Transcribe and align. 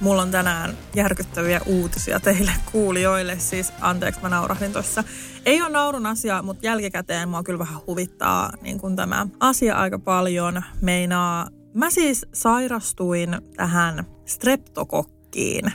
Mulla 0.00 0.22
on 0.22 0.30
tänään 0.30 0.76
järkyttäviä 0.94 1.60
uutisia 1.66 2.20
teille 2.20 2.52
kuulijoille. 2.72 3.38
Siis 3.38 3.72
anteeksi, 3.80 4.20
mä 4.22 4.28
naurahdin 4.28 4.72
tuossa. 4.72 5.04
Ei 5.46 5.62
ole 5.62 5.70
naurun 5.70 6.06
asia, 6.06 6.42
mutta 6.42 6.66
jälkikäteen 6.66 7.28
mua 7.28 7.42
kyllä 7.42 7.58
vähän 7.58 7.80
huvittaa 7.86 8.50
niin 8.60 8.80
kun 8.80 8.96
tämä 8.96 9.26
asia 9.40 9.76
aika 9.76 9.98
paljon. 9.98 10.62
Meinaa, 10.80 11.48
mä 11.74 11.90
siis 11.90 12.26
sairastuin 12.32 13.38
tähän 13.56 14.04
streptokokkiin 14.26 15.72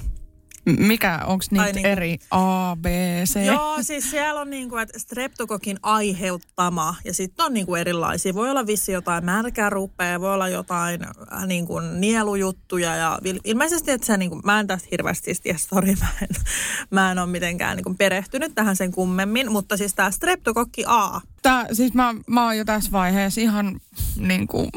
mikä, 0.66 1.20
onko 1.26 1.46
niitä 1.52 1.64
Ai 1.64 1.72
niin. 1.72 1.86
eri 1.86 2.18
A, 2.32 2.76
B, 2.76 2.86
C? 3.26 3.46
Joo, 3.46 3.78
siis 3.82 4.12
siellä 4.12 4.42
on 4.42 4.50
niin 4.50 4.70
kuin, 4.70 4.82
että 4.82 5.00
streptokokin 5.00 5.80
aiheuttama 5.84 6.96
ja 7.06 7.14
sitten 7.14 7.46
on 7.46 7.54
niin 7.54 7.66
kuin 7.66 7.82
erilaisia. 7.82 8.34
Voi 8.34 8.50
olla 8.50 8.68
vissi 8.68 8.92
jotain 8.92 9.26
märkärupea, 9.26 10.22
voi 10.22 10.34
olla 10.34 10.50
jotain 10.50 11.02
äh, 11.34 11.48
niin 11.48 11.68
kuin 11.68 12.02
nielujuttuja 12.02 12.96
ja 12.96 13.20
ilmeisesti, 13.44 13.92
että 13.92 14.08
se 14.08 14.18
niin 14.18 14.30
kuin, 14.30 14.42
mä 14.46 14.60
en 14.60 14.68
tästä 14.68 14.88
hirveästi 14.92 15.26
siis 15.26 15.42
tiedä, 15.42 15.58
sorry, 15.58 15.96
mä 16.00 16.08
en, 16.22 16.28
mä 16.90 17.12
en 17.12 17.20
ole 17.20 17.28
mitenkään 17.28 17.78
niin 17.78 17.84
kuin 17.84 17.98
perehtynyt 17.98 18.56
tähän 18.56 18.76
sen 18.76 18.92
kummemmin, 18.92 19.52
mutta 19.52 19.78
siis 19.78 19.94
tämä 19.94 20.12
streptokokki 20.12 20.84
A, 20.88 21.22
Tää, 21.44 21.66
siis 21.74 21.94
mä, 21.94 22.16
mä 22.28 22.46
oon 22.46 22.58
jo 22.58 22.66
tässä 22.66 22.92
vaiheessa 22.92 23.42
ihan 23.42 23.80
niin 24.18 24.48
kuin, 24.48 24.70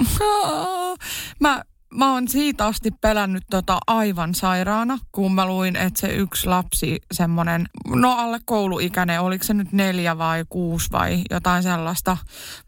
mä, 1.41 1.62
mä 1.94 2.12
oon 2.12 2.28
siitä 2.28 2.66
asti 2.66 2.90
pelännyt 2.90 3.44
tota 3.50 3.78
aivan 3.86 4.34
sairaana, 4.34 4.98
kun 5.12 5.34
mä 5.34 5.46
luin, 5.46 5.76
että 5.76 6.00
se 6.00 6.08
yksi 6.08 6.46
lapsi, 6.46 6.98
semmonen, 7.12 7.68
no 7.88 8.12
alle 8.12 8.38
kouluikäinen, 8.44 9.20
oliko 9.20 9.44
se 9.44 9.54
nyt 9.54 9.72
neljä 9.72 10.18
vai 10.18 10.44
kuusi 10.48 10.88
vai 10.92 11.22
jotain 11.30 11.62
sellaista, 11.62 12.16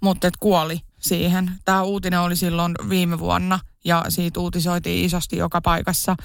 mutta 0.00 0.26
et 0.26 0.36
kuoli 0.40 0.80
siihen. 0.98 1.50
Tämä 1.64 1.82
uutinen 1.82 2.20
oli 2.20 2.36
silloin 2.36 2.74
viime 2.88 3.18
vuonna 3.18 3.58
ja 3.84 4.04
siitä 4.08 4.40
uutisoitiin 4.40 5.04
isosti 5.06 5.36
joka 5.36 5.60
paikassa. 5.60 6.16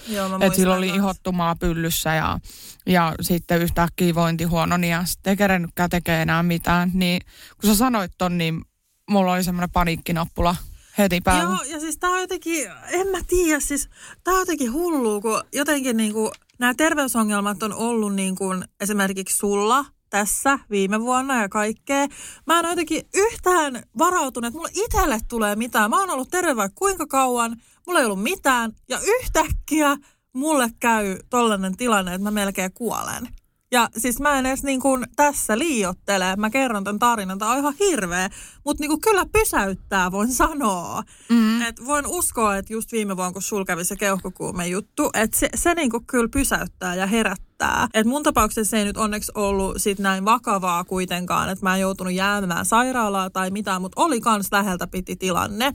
Että 0.42 0.56
sillä 0.56 0.76
oli 0.76 0.90
ihottumaa 0.90 1.56
pyllyssä 1.56 2.14
ja, 2.14 2.40
ja 2.86 3.16
sitten 3.22 3.62
yhtäkkiä 3.62 4.16
vointi 4.16 4.44
huono, 4.44 4.78
niin 4.78 4.92
ja 4.92 5.06
sitten 5.06 5.32
ei 5.32 5.38
kerennytkään 5.38 5.90
tekee 5.90 6.22
enää 6.22 6.44
mitään. 6.44 6.92
Niin 6.94 7.22
kun 7.62 7.70
sä 7.70 7.76
sanoit 7.76 8.12
ton, 8.18 8.38
niin 8.38 8.62
mulla 9.10 9.34
oli 9.34 9.44
semmoinen 9.44 9.72
paniikkinappula 9.72 10.56
heti 10.98 11.22
päällä. 11.22 11.44
Joo, 11.44 11.74
ja 11.74 11.80
siis 11.80 11.98
tää 11.98 12.10
on 12.10 12.22
jotenkin, 12.22 12.72
en 12.88 13.08
mä 13.08 13.18
tiedä, 13.28 13.60
siis 13.60 13.90
tää 14.24 14.34
on 14.34 14.40
jotenkin 14.40 14.74
hullua, 14.74 15.22
kun 15.22 15.44
jotenkin 15.54 15.98
niinku, 15.98 16.32
nämä 16.60 16.74
terveysongelmat 16.74 17.64
on 17.64 17.74
ollut 17.74 18.16
niin 18.16 18.36
kuin 18.36 18.64
esimerkiksi 18.82 19.38
sulla 19.38 19.86
tässä 20.10 20.60
viime 20.70 21.02
vuonna 21.02 21.42
ja 21.42 21.50
kaikkea. 21.50 22.08
Mä 22.48 22.60
en 22.60 22.66
ole 22.66 22.72
jotenkin 22.72 23.04
yhtään 23.14 23.84
varautunut, 23.98 24.48
että 24.48 24.58
mulle 24.58 24.72
itselle 24.74 25.20
tulee 25.28 25.56
mitään. 25.56 25.90
Mä 25.90 26.00
oon 26.00 26.10
ollut 26.10 26.30
terve 26.32 26.56
vaikka 26.56 26.76
kuinka 26.76 27.08
kauan, 27.08 27.62
mulla 27.88 28.00
ei 28.00 28.06
ollut 28.06 28.24
mitään 28.24 28.72
ja 28.90 29.00
yhtäkkiä 29.04 29.98
mulle 30.34 30.70
käy 30.80 31.18
tollainen 31.30 31.78
tilanne, 31.78 32.14
että 32.14 32.24
mä 32.24 32.32
melkein 32.32 32.74
kuolen. 32.74 33.28
Ja 33.74 33.90
siis 33.98 34.20
mä 34.20 34.40
en 34.40 34.46
edes 34.46 34.64
niin 34.64 34.80
kuin 34.80 35.06
tässä 35.16 35.58
liiottele, 35.58 36.36
mä 36.36 36.50
kerron 36.50 36.84
tämän 36.84 37.00
tarinan, 37.00 37.40
tämä 37.40 37.52
on 37.52 37.58
ihan 37.58 37.74
hirveä, 37.80 38.30
mutta 38.66 38.82
niin 38.82 38.90
kuin 38.90 39.02
kyllä 39.02 39.26
pysäyttää, 39.26 40.12
voin 40.12 40.34
sanoa. 40.34 41.04
Mm. 41.30 41.62
Et 41.62 41.86
voin 41.86 42.08
uskoa, 42.08 42.58
että 42.58 42.74
just 42.74 42.92
viime 42.92 43.18
vuonna, 43.18 43.34
kun 43.34 43.42
sul 43.42 43.64
kävi 43.64 43.86
se 43.86 43.96
keuhkokuume 43.96 44.68
juttu, 44.68 45.10
että 45.14 45.38
se, 45.38 45.50
se 45.56 45.74
niin 45.74 45.90
kuin 45.90 46.06
kyllä 46.06 46.28
pysäyttää 46.34 46.96
ja 46.96 47.08
herättää. 47.08 47.88
Et 47.94 48.06
mun 48.06 48.24
tapauksessa 48.24 48.72
se 48.72 48.78
ei 48.78 48.86
nyt 48.86 48.98
onneksi 48.98 49.32
ollut 49.36 49.76
sit 49.78 50.00
näin 50.00 50.26
vakavaa 50.26 50.84
kuitenkaan, 50.84 51.50
että 51.50 51.66
mä 51.66 51.76
en 51.76 51.82
joutunut 51.82 52.14
jäämään 52.14 52.66
sairaalaa 52.66 53.30
tai 53.30 53.52
mitään, 53.52 53.82
mutta 53.82 54.02
oli 54.02 54.22
kans 54.22 54.48
läheltä 54.52 54.88
piti 54.88 55.16
tilanne. 55.16 55.74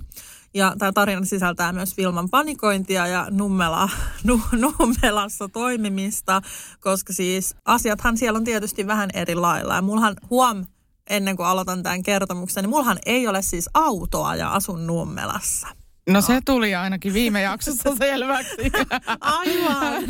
Ja 0.54 0.74
tämä 0.78 0.92
tarina 0.92 1.24
sisältää 1.24 1.72
myös 1.72 1.96
Vilman 1.96 2.28
panikointia 2.28 3.06
ja 3.06 3.26
nummela, 3.30 3.88
nu, 4.24 4.40
nummelassa 4.78 5.48
toimimista, 5.48 6.42
koska 6.80 7.12
siis 7.12 7.56
asiathan 7.64 8.16
siellä 8.16 8.36
on 8.36 8.44
tietysti 8.44 8.86
vähän 8.86 9.10
eri 9.14 9.34
lailla. 9.34 9.74
Ja 9.74 9.82
mullahan 9.82 10.16
huom, 10.30 10.66
ennen 11.10 11.36
kuin 11.36 11.46
aloitan 11.46 11.82
tämän 11.82 12.02
kertomuksen, 12.02 12.62
niin 12.62 12.70
mullahan 12.70 12.98
ei 13.06 13.28
ole 13.28 13.42
siis 13.42 13.70
autoa 13.74 14.36
ja 14.36 14.52
asun 14.52 14.86
nummelassa. 14.86 15.68
No 16.08 16.20
se 16.20 16.40
tuli 16.44 16.74
ainakin 16.74 17.14
viime 17.14 17.42
jaksossa 17.42 17.96
selväksi. 17.98 18.72
Aivan. 19.20 20.04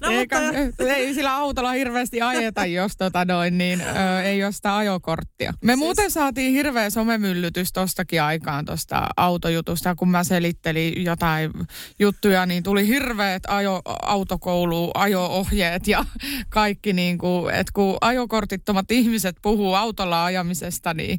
No, 0.00 0.10
Eikä, 0.10 0.40
mutta, 0.40 0.84
ei 0.84 1.14
sillä 1.14 1.36
autolla 1.36 1.72
hirveästi 1.72 2.22
ajeta, 2.22 2.66
jos 2.66 2.96
tota 2.96 3.24
noin, 3.24 3.58
niin 3.58 3.80
ö, 3.80 4.22
ei 4.22 4.44
ole 4.44 4.52
sitä 4.52 4.76
ajokorttia. 4.76 5.54
Me 5.64 5.72
siis... 5.72 5.78
muuten 5.78 6.10
saatiin 6.10 6.52
hirveä 6.52 6.90
somemyllytys 6.90 7.72
tostakin 7.72 8.22
aikaan 8.22 8.64
tuosta 8.64 9.06
autojutusta, 9.16 9.94
kun 9.94 10.08
mä 10.08 10.24
selittelin 10.24 11.04
jotain 11.04 11.50
juttuja, 11.98 12.46
niin 12.46 12.62
tuli 12.62 12.86
hirveät 12.86 13.42
ajo, 13.48 13.82
autokoulu, 14.02 14.90
ajo-ohjeet 14.94 15.88
ja 15.88 16.04
kaikki 16.48 16.92
niin 16.92 17.18
kuin, 17.18 17.54
että 17.54 17.72
kun 17.74 17.96
ajokortittomat 18.00 18.90
ihmiset 18.90 19.36
puhuu 19.42 19.74
autolla 19.74 20.24
ajamisesta, 20.24 20.94
niin, 20.94 21.18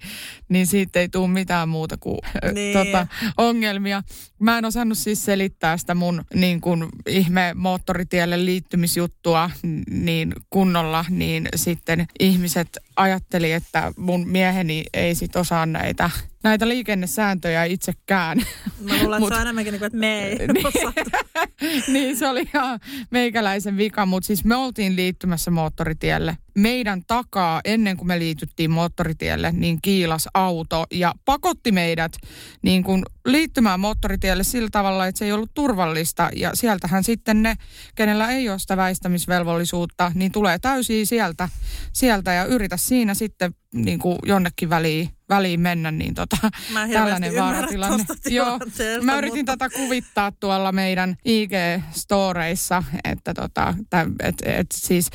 niin 0.50 0.68
siitä 0.68 1.00
ei 1.00 1.10
tule 1.10 1.28
mitään 1.28 1.70
muuta 1.70 1.98
kuin 1.98 2.20
niin. 2.54 2.78
tota, 2.78 3.08
ongelmia. 3.38 4.04
Mä 4.40 4.58
en 4.58 4.66
osannut 4.66 4.98
siis 4.98 5.26
selittää 5.26 5.78
sitä 5.78 5.96
mun 5.96 6.24
niin 6.34 6.62
kuin 6.62 6.86
ihme 7.08 7.54
moottoritielle 7.56 8.46
liittymisjuttua 8.46 9.50
niin 9.90 10.34
kunnolla, 10.50 11.06
niin 11.10 11.50
sitten 11.56 12.08
ihmiset 12.20 12.78
ajatteli, 12.96 13.52
että 13.52 13.94
mun 13.98 14.28
mieheni 14.28 14.86
ei 14.94 15.16
sit 15.16 15.36
osaa 15.36 15.66
näitä, 15.66 16.10
näitä 16.44 16.68
liikennesääntöjä 16.68 17.64
itsekään. 17.64 18.38
mä 18.80 18.94
luulen, 19.02 19.04
että 19.04 19.20
Mut- 19.20 19.30
se 19.30 19.36
on 19.36 19.42
enemmänkin 19.42 19.72
niin 19.72 19.80
kuin, 19.80 19.88
että 19.88 19.98
me 19.98 20.24
ei 20.24 20.38
Niin. 20.48 20.66
niin 21.94 22.18
se 22.18 22.28
oli 22.28 22.50
ihan 22.54 22.80
meikäläisen 23.12 23.78
vika, 23.78 24.06
mutta 24.06 24.28
siis 24.28 24.46
me 24.46 24.56
oltiin 24.56 24.96
liittymässä 24.96 25.52
moottoritielle. 25.52 26.38
Meidän 26.58 27.02
takaa, 27.08 27.62
ennen 27.66 27.98
kuin 27.98 28.08
me 28.08 28.20
liityttiin 28.20 28.72
moottoritielle, 28.72 29.52
niin 29.52 29.80
kiilas 29.82 30.28
auto 30.34 30.86
ja 30.92 31.14
pakotti 31.26 31.72
meidät 31.72 32.12
niin 32.62 32.84
kuin 32.84 33.04
liittymään 33.26 33.80
moottoritielle 33.80 34.44
sillä 34.44 34.70
tavalla, 34.72 35.08
että 35.08 35.20
se 35.20 35.26
ei 35.26 35.32
ollut 35.32 35.52
turvallista. 35.54 36.30
Ja 36.36 36.52
sieltähän 36.54 37.04
sitten 37.04 37.44
ne, 37.44 37.56
kenellä 37.96 38.32
ei 38.32 38.50
ole 38.50 38.60
sitä 38.60 38.78
väistämisvelvollisuutta, 38.78 40.12
niin 40.16 40.32
tulee 40.32 40.60
täysin 40.60 41.08
sieltä, 41.08 41.50
sieltä 41.94 42.34
ja 42.34 42.46
yritä 42.46 42.78
siinä 42.78 43.14
sitten 43.14 43.52
niin 43.74 44.00
kuin 44.00 44.18
jonnekin 44.26 44.70
väliin, 44.70 45.10
väliin 45.30 45.60
mennä, 45.60 45.92
niin 45.92 46.14
tota, 46.14 46.38
Mä 46.74 46.88
tällainen 46.88 47.36
vaaratilanne. 47.36 48.06
Joo, 48.30 48.60
mä 49.02 49.18
yritin 49.18 49.40
mutta- 49.40 49.58
tätä 49.58 49.76
kuvittaa 49.76 50.32
tuolla 50.32 50.72
meidän 50.72 51.18
IG-storeissa, 51.26 52.84
että 53.04 53.34
tota, 53.34 53.76
et, 54.24 54.36
et 54.46 54.68
siis 54.76 55.10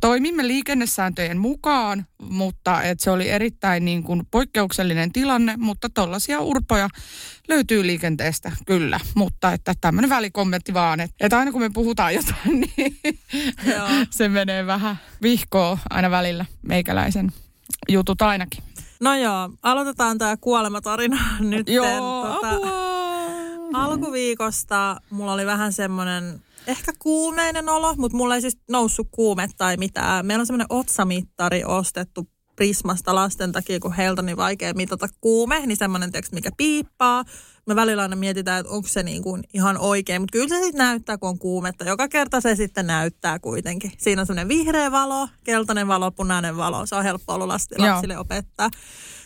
toimimme 0.00 0.46
liikennesääntöjen 0.46 1.38
mukaan, 1.38 2.06
mutta 2.22 2.82
et 2.82 3.00
se 3.00 3.10
oli 3.10 3.28
erittäin 3.28 3.84
niin 3.84 4.02
kuin 4.02 4.22
poikkeuksellinen 4.30 5.12
tilanne, 5.12 5.54
mutta 5.56 5.88
tollaisia 5.90 6.40
urpoja 6.40 6.88
löytyy 7.48 7.86
liikenteestä 7.86 8.52
kyllä, 8.66 9.00
mutta 9.14 9.52
että 9.52 9.74
tämmöinen 9.80 10.10
välikommentti 10.10 10.74
vaan, 10.74 11.00
että, 11.00 11.16
että 11.20 11.38
aina 11.38 11.52
kun 11.52 11.60
me 11.60 11.70
puhutaan 11.70 12.14
jotain, 12.14 12.60
niin 12.76 12.98
Joo. 13.66 13.88
se 14.10 14.28
menee 14.28 14.66
vähän 14.66 14.96
vihkoa 15.22 15.78
aina 15.90 16.10
välillä 16.10 16.44
meikäläisen 16.62 17.32
jutut 17.88 18.22
ainakin. 18.22 18.64
No 19.02 19.14
joo, 19.16 19.50
aloitetaan 19.62 20.18
tämä 20.18 20.36
kuolematarina 20.36 21.18
nyt. 21.40 21.68
Joo, 21.68 21.86
tota, 21.86 22.48
apua! 22.50 22.92
alkuviikosta 23.72 25.00
mulla 25.10 25.32
oli 25.32 25.46
vähän 25.46 25.72
semmoinen 25.72 26.42
ehkä 26.66 26.92
kuumeinen 26.98 27.68
olo, 27.68 27.94
mutta 27.96 28.16
mulla 28.16 28.34
ei 28.34 28.40
siis 28.40 28.58
noussut 28.70 29.08
kuume 29.10 29.48
tai 29.56 29.76
mitään. 29.76 30.26
Meillä 30.26 30.42
on 30.42 30.46
semmoinen 30.46 30.66
otsamittari 30.70 31.64
ostettu 31.64 32.28
Prismasta 32.62 33.14
lasten 33.14 33.52
takia, 33.52 33.80
kun 33.80 33.92
heiltä 33.92 34.20
on 34.20 34.26
niin 34.26 34.36
vaikea 34.36 34.74
mitata 34.74 35.08
kuume, 35.20 35.66
niin 35.66 35.76
semmoinen 35.76 36.12
teksti, 36.12 36.34
mikä 36.34 36.50
piippaa. 36.56 37.24
Me 37.66 37.76
välillä 37.76 38.02
aina 38.02 38.16
mietitään, 38.16 38.60
että 38.60 38.72
onko 38.72 38.88
se 38.88 39.02
niin 39.02 39.22
kuin 39.22 39.42
ihan 39.54 39.78
oikein, 39.78 40.22
mutta 40.22 40.32
kyllä 40.32 40.48
se 40.48 40.54
sitten 40.62 40.78
näyttää, 40.78 41.18
kun 41.18 41.28
on 41.28 41.38
kuumetta. 41.38 41.84
Joka 41.84 42.08
kerta 42.08 42.40
se 42.40 42.56
sitten 42.56 42.86
näyttää 42.86 43.38
kuitenkin. 43.38 43.92
Siinä 43.98 44.22
on 44.22 44.26
semmoinen 44.26 44.48
vihreä 44.48 44.92
valo, 44.92 45.28
keltainen 45.44 45.88
valo, 45.88 46.10
punainen 46.10 46.56
valo. 46.56 46.86
Se 46.86 46.94
on 46.94 47.04
helppo 47.04 47.34
ollut 47.34 47.48
lasti- 47.48 47.74
Joo. 47.78 47.86
lapsille 47.86 48.18
opettaa 48.18 48.70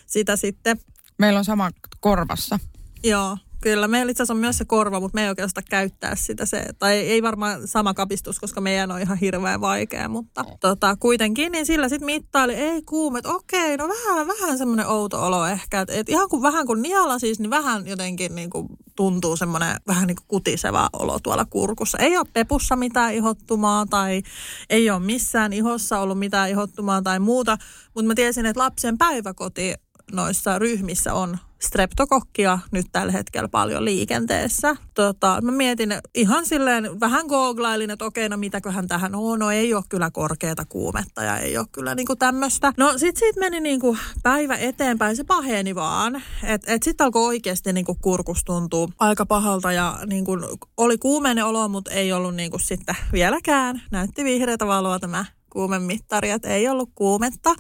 sitä 0.06 0.36
sitten. 0.36 0.80
Meillä 1.18 1.38
on 1.38 1.44
sama 1.44 1.70
korvassa. 2.00 2.58
Joo, 3.04 3.38
Kyllä, 3.62 3.88
meillä 3.88 4.10
itse 4.10 4.22
asiassa 4.22 4.34
on 4.34 4.40
myös 4.40 4.58
se 4.58 4.64
korva, 4.64 5.00
mutta 5.00 5.14
me 5.14 5.22
ei 5.22 5.28
oikeastaan 5.28 5.64
käyttää 5.70 6.16
sitä. 6.16 6.46
Se, 6.46 6.66
tai 6.78 6.96
ei 6.96 7.22
varmaan 7.22 7.68
sama 7.68 7.94
kapistus, 7.94 8.40
koska 8.40 8.60
meidän 8.60 8.90
on 8.90 9.00
ihan 9.00 9.18
hirveän 9.18 9.60
vaikea, 9.60 10.08
mutta 10.08 10.42
no. 10.42 10.56
tota, 10.60 10.96
kuitenkin, 10.96 11.52
niin 11.52 11.66
sillä 11.66 11.88
sitten 11.88 12.06
mittaili, 12.06 12.54
ei 12.54 12.82
kuumet, 12.82 13.26
okei, 13.26 13.76
no 13.76 13.88
vähän, 13.88 14.26
vähän 14.26 14.58
semmoinen 14.58 14.86
outo 14.86 15.26
olo 15.26 15.46
ehkä. 15.46 15.80
Että 15.80 15.94
et 15.94 16.08
ihan 16.08 16.28
kuin 16.28 16.42
vähän 16.42 16.66
kuin 16.66 16.82
niala 16.82 17.18
siis, 17.18 17.40
niin 17.40 17.50
vähän 17.50 17.86
jotenkin 17.86 18.34
niin 18.34 18.50
kuin 18.50 18.68
tuntuu 18.96 19.36
semmoinen 19.36 19.76
vähän 19.86 20.06
niin 20.06 20.16
kuin 20.16 20.26
kutiseva 20.28 20.88
olo 20.92 21.18
tuolla 21.22 21.44
kurkussa. 21.44 21.98
Ei 21.98 22.16
ole 22.16 22.26
pepussa 22.32 22.76
mitään 22.76 23.14
ihottumaa 23.14 23.86
tai 23.86 24.22
ei 24.70 24.90
ole 24.90 25.00
missään 25.00 25.52
ihossa 25.52 25.98
ollut 25.98 26.18
mitään 26.18 26.50
ihottumaa 26.50 27.02
tai 27.02 27.18
muuta, 27.20 27.58
mutta 27.94 28.08
mä 28.08 28.14
tiesin, 28.14 28.46
että 28.46 28.60
lapsen 28.60 28.98
päiväkoti 28.98 29.74
noissa 30.12 30.58
ryhmissä 30.58 31.14
on 31.14 31.38
streptokokkia 31.62 32.58
nyt 32.70 32.86
tällä 32.92 33.12
hetkellä 33.12 33.48
paljon 33.48 33.84
liikenteessä. 33.84 34.76
Tota, 34.94 35.40
mä 35.42 35.52
mietin 35.52 35.94
ihan 36.14 36.46
silleen, 36.46 37.00
vähän 37.00 37.26
googlailin, 37.26 37.90
että 37.90 38.04
okei, 38.04 38.28
no 38.28 38.36
mitäköhän 38.36 38.88
tähän 38.88 39.14
on. 39.14 39.38
No 39.38 39.50
ei 39.50 39.74
ole 39.74 39.84
kyllä 39.88 40.10
korkeata 40.10 40.64
kuumetta 40.64 41.22
ja 41.22 41.38
ei 41.38 41.58
ole 41.58 41.66
kyllä 41.72 41.94
niinku 41.94 42.16
tämmöistä. 42.16 42.72
No 42.76 42.98
sit 42.98 43.16
siitä 43.16 43.40
meni 43.40 43.60
niinku 43.60 43.96
päivä 44.22 44.56
eteenpäin, 44.56 45.16
se 45.16 45.24
paheni 45.24 45.74
vaan. 45.74 46.22
Että 46.44 46.72
et 46.72 46.82
sitten 46.82 47.04
alkoi 47.04 47.26
oikeasti 47.26 47.72
niinku 47.72 47.96
kurkus 48.00 48.44
tuntuu 48.44 48.90
aika 48.98 49.26
pahalta 49.26 49.72
ja 49.72 49.98
niinku 50.06 50.32
oli 50.76 50.98
kuumeinen 50.98 51.44
olo, 51.44 51.68
mutta 51.68 51.90
ei 51.90 52.12
ollut 52.12 52.34
niinku 52.34 52.58
sitten 52.58 52.96
vieläkään. 53.12 53.82
Näytti 53.90 54.24
vihreätä 54.24 54.66
valoa 54.66 54.98
tämä 54.98 55.24
kuumemittari, 55.50 56.30
että 56.30 56.48
ei 56.48 56.68
ollut 56.68 56.90
kuumetta. 56.94 57.54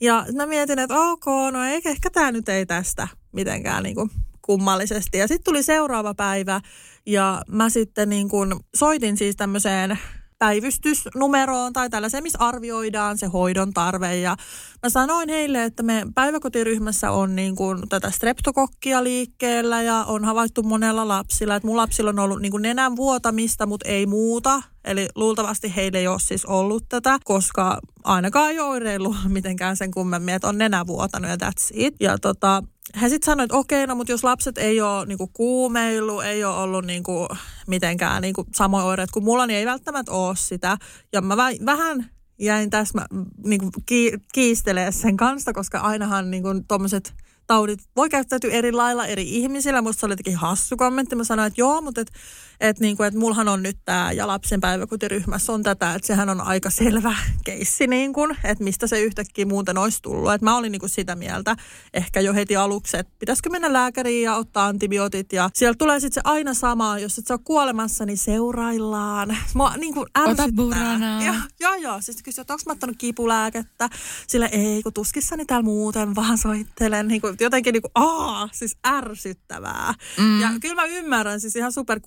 Ja 0.00 0.26
mä 0.34 0.46
mietin, 0.46 0.78
että 0.78 1.00
ok, 1.00 1.26
no 1.52 1.64
ei, 1.64 1.82
ehkä 1.84 2.10
tämä 2.10 2.32
nyt 2.32 2.48
ei 2.48 2.66
tästä 2.66 3.08
mitenkään 3.34 3.82
niin 3.82 3.94
kuin 3.94 4.10
kummallisesti. 4.42 5.18
Ja 5.18 5.28
sitten 5.28 5.44
tuli 5.44 5.62
seuraava 5.62 6.14
päivä 6.14 6.60
ja 7.06 7.42
mä 7.48 7.70
sitten 7.70 8.08
niin 8.08 8.28
kuin 8.28 8.54
soitin 8.74 9.16
siis 9.16 9.36
tämmöiseen 9.36 9.98
päivystysnumeroon 10.38 11.72
tai 11.72 11.90
tällaiseen, 11.90 12.22
missä 12.22 12.38
arvioidaan 12.38 13.18
se 13.18 13.26
hoidon 13.26 13.72
tarve. 13.72 14.16
Ja 14.16 14.36
mä 14.82 14.88
sanoin 14.88 15.28
heille, 15.28 15.64
että 15.64 15.82
me 15.82 16.06
päiväkotiryhmässä 16.14 17.10
on 17.10 17.36
niin 17.36 17.56
kuin 17.56 17.88
tätä 17.88 18.10
streptokokkia 18.10 19.04
liikkeellä 19.04 19.82
ja 19.82 20.04
on 20.08 20.24
havaittu 20.24 20.62
monella 20.62 21.08
lapsilla. 21.08 21.56
Että 21.56 21.66
mun 21.66 21.76
lapsilla 21.76 22.10
on 22.10 22.18
ollut 22.18 22.40
niin 22.40 22.52
kuin 22.52 22.62
nenän 22.62 22.96
vuotamista, 22.96 23.66
mutta 23.66 23.88
ei 23.88 24.06
muuta. 24.06 24.62
Eli 24.84 25.08
luultavasti 25.14 25.76
heille 25.76 25.98
ei 25.98 26.08
ole 26.08 26.20
siis 26.20 26.44
ollut 26.44 26.84
tätä, 26.88 27.18
koska 27.24 27.78
ainakaan 28.04 28.50
ei 28.50 28.60
oireillut 28.60 29.16
mitenkään 29.28 29.76
sen 29.76 29.90
kummemmin, 29.90 30.34
että 30.34 30.48
on 30.48 30.58
nenä 30.58 30.86
vuotanut 30.86 31.30
ja 31.30 31.36
that's 31.36 31.70
it. 31.72 31.94
Ja 32.00 32.18
tota, 32.18 32.62
hän 32.94 33.10
sitten 33.10 33.26
sanoi, 33.26 33.44
että 33.44 33.56
okei, 33.56 33.86
no 33.86 33.94
mutta 33.94 34.12
jos 34.12 34.24
lapset 34.24 34.58
ei 34.58 34.80
ole 34.80 35.06
niinku 35.06 35.30
kuumeillut, 35.32 36.24
ei 36.24 36.44
ole 36.44 36.56
ollut 36.56 36.84
niinku 36.84 37.28
mitenkään 37.66 38.22
niinku 38.22 38.44
samoin 38.54 38.84
oireet 38.84 39.10
kuin 39.10 39.24
mulla, 39.24 39.46
niin 39.46 39.58
ei 39.58 39.66
välttämättä 39.66 40.12
ole 40.12 40.36
sitä. 40.36 40.76
Ja 41.12 41.20
mä 41.20 41.36
vähän 41.66 42.10
jäin 42.38 42.70
tässä 42.70 43.06
niinku 43.44 43.70
ki, 43.86 44.12
kiistelee 44.32 44.92
sen 44.92 45.16
kanssa, 45.16 45.52
koska 45.52 45.78
ainahan 45.78 46.30
niinku 46.30 46.48
tuommoiset 46.68 47.14
taudit 47.46 47.80
voi 47.96 48.08
käyttäytyä 48.08 48.50
eri 48.52 48.72
lailla 48.72 49.06
eri 49.06 49.36
ihmisillä. 49.36 49.82
Musta 49.82 50.00
se 50.00 50.06
oli 50.06 50.12
jotenkin 50.12 50.36
hassu 50.36 50.76
kommentti. 50.76 51.16
Mä 51.16 51.24
sanoin, 51.24 51.46
että 51.46 51.60
joo, 51.60 51.80
mutta 51.80 52.00
et, 52.00 52.12
et, 52.60 52.80
niin 52.80 52.96
kuin, 52.96 53.06
että 53.06 53.20
mullahan 53.20 53.48
on 53.48 53.62
nyt 53.62 53.76
tämä 53.84 54.12
ja 54.12 54.26
lapsen 54.26 54.60
päiväkotiryhmässä 54.60 55.52
on 55.52 55.62
tätä, 55.62 55.94
että 55.94 56.06
sehän 56.06 56.28
on 56.28 56.40
aika 56.40 56.70
selvä 56.70 57.16
keissi, 57.44 57.86
niin 57.86 58.12
kuin, 58.12 58.36
että 58.44 58.64
mistä 58.64 58.86
se 58.86 59.00
yhtäkkiä 59.00 59.46
muuten 59.46 59.78
olisi 59.78 60.02
tullut. 60.02 60.32
Et 60.32 60.42
mä 60.42 60.56
olin 60.56 60.72
niin 60.72 60.80
kuin 60.80 60.90
sitä 60.90 61.16
mieltä 61.16 61.56
ehkä 61.94 62.20
jo 62.20 62.34
heti 62.34 62.56
aluksi, 62.56 62.96
että 62.96 63.12
pitäisikö 63.18 63.50
mennä 63.50 63.72
lääkäriin 63.72 64.22
ja 64.22 64.34
ottaa 64.34 64.66
antibiootit. 64.66 65.32
Ja 65.32 65.50
sieltä 65.54 65.78
tulee 65.78 66.00
sitten 66.00 66.14
se 66.14 66.20
aina 66.24 66.54
sama, 66.54 66.98
jos 66.98 67.18
et 67.18 67.26
sä 67.26 67.34
ole 67.34 67.40
kuolemassa, 67.44 68.06
niin 68.06 68.18
seuraillaan. 68.18 69.36
Mua 69.54 69.76
niin 69.76 69.94
kuin 69.94 70.06
Ota 70.18 70.48
buranaa. 70.56 71.24
Joo, 71.24 71.34
joo, 71.60 71.74
joo. 71.74 72.00
Siis 72.00 72.22
kysyä, 72.22 72.42
että 72.42 72.52
onko 72.52 72.62
mä 72.66 72.72
ottanut 72.72 72.96
kipulääkettä? 72.98 73.88
Sillä 74.26 74.46
ei, 74.46 74.82
kun 74.82 74.92
tuskissani 74.92 75.44
täällä 75.44 75.64
muuten 75.64 76.14
vaan 76.14 76.38
soittelen. 76.38 77.08
Niin 77.08 77.20
kuin, 77.20 77.36
jotenkin 77.40 77.72
niin 77.72 77.82
kuin, 77.82 77.92
aa, 77.94 78.48
siis 78.52 78.76
ärsyttävää. 78.86 79.94
Mm. 80.18 80.40
Ja 80.40 80.48
kyllä 80.60 80.74
mä 80.74 80.84
ymmärrän, 80.84 81.40
siis 81.40 81.56
ihan 81.56 81.72
super 81.72 82.00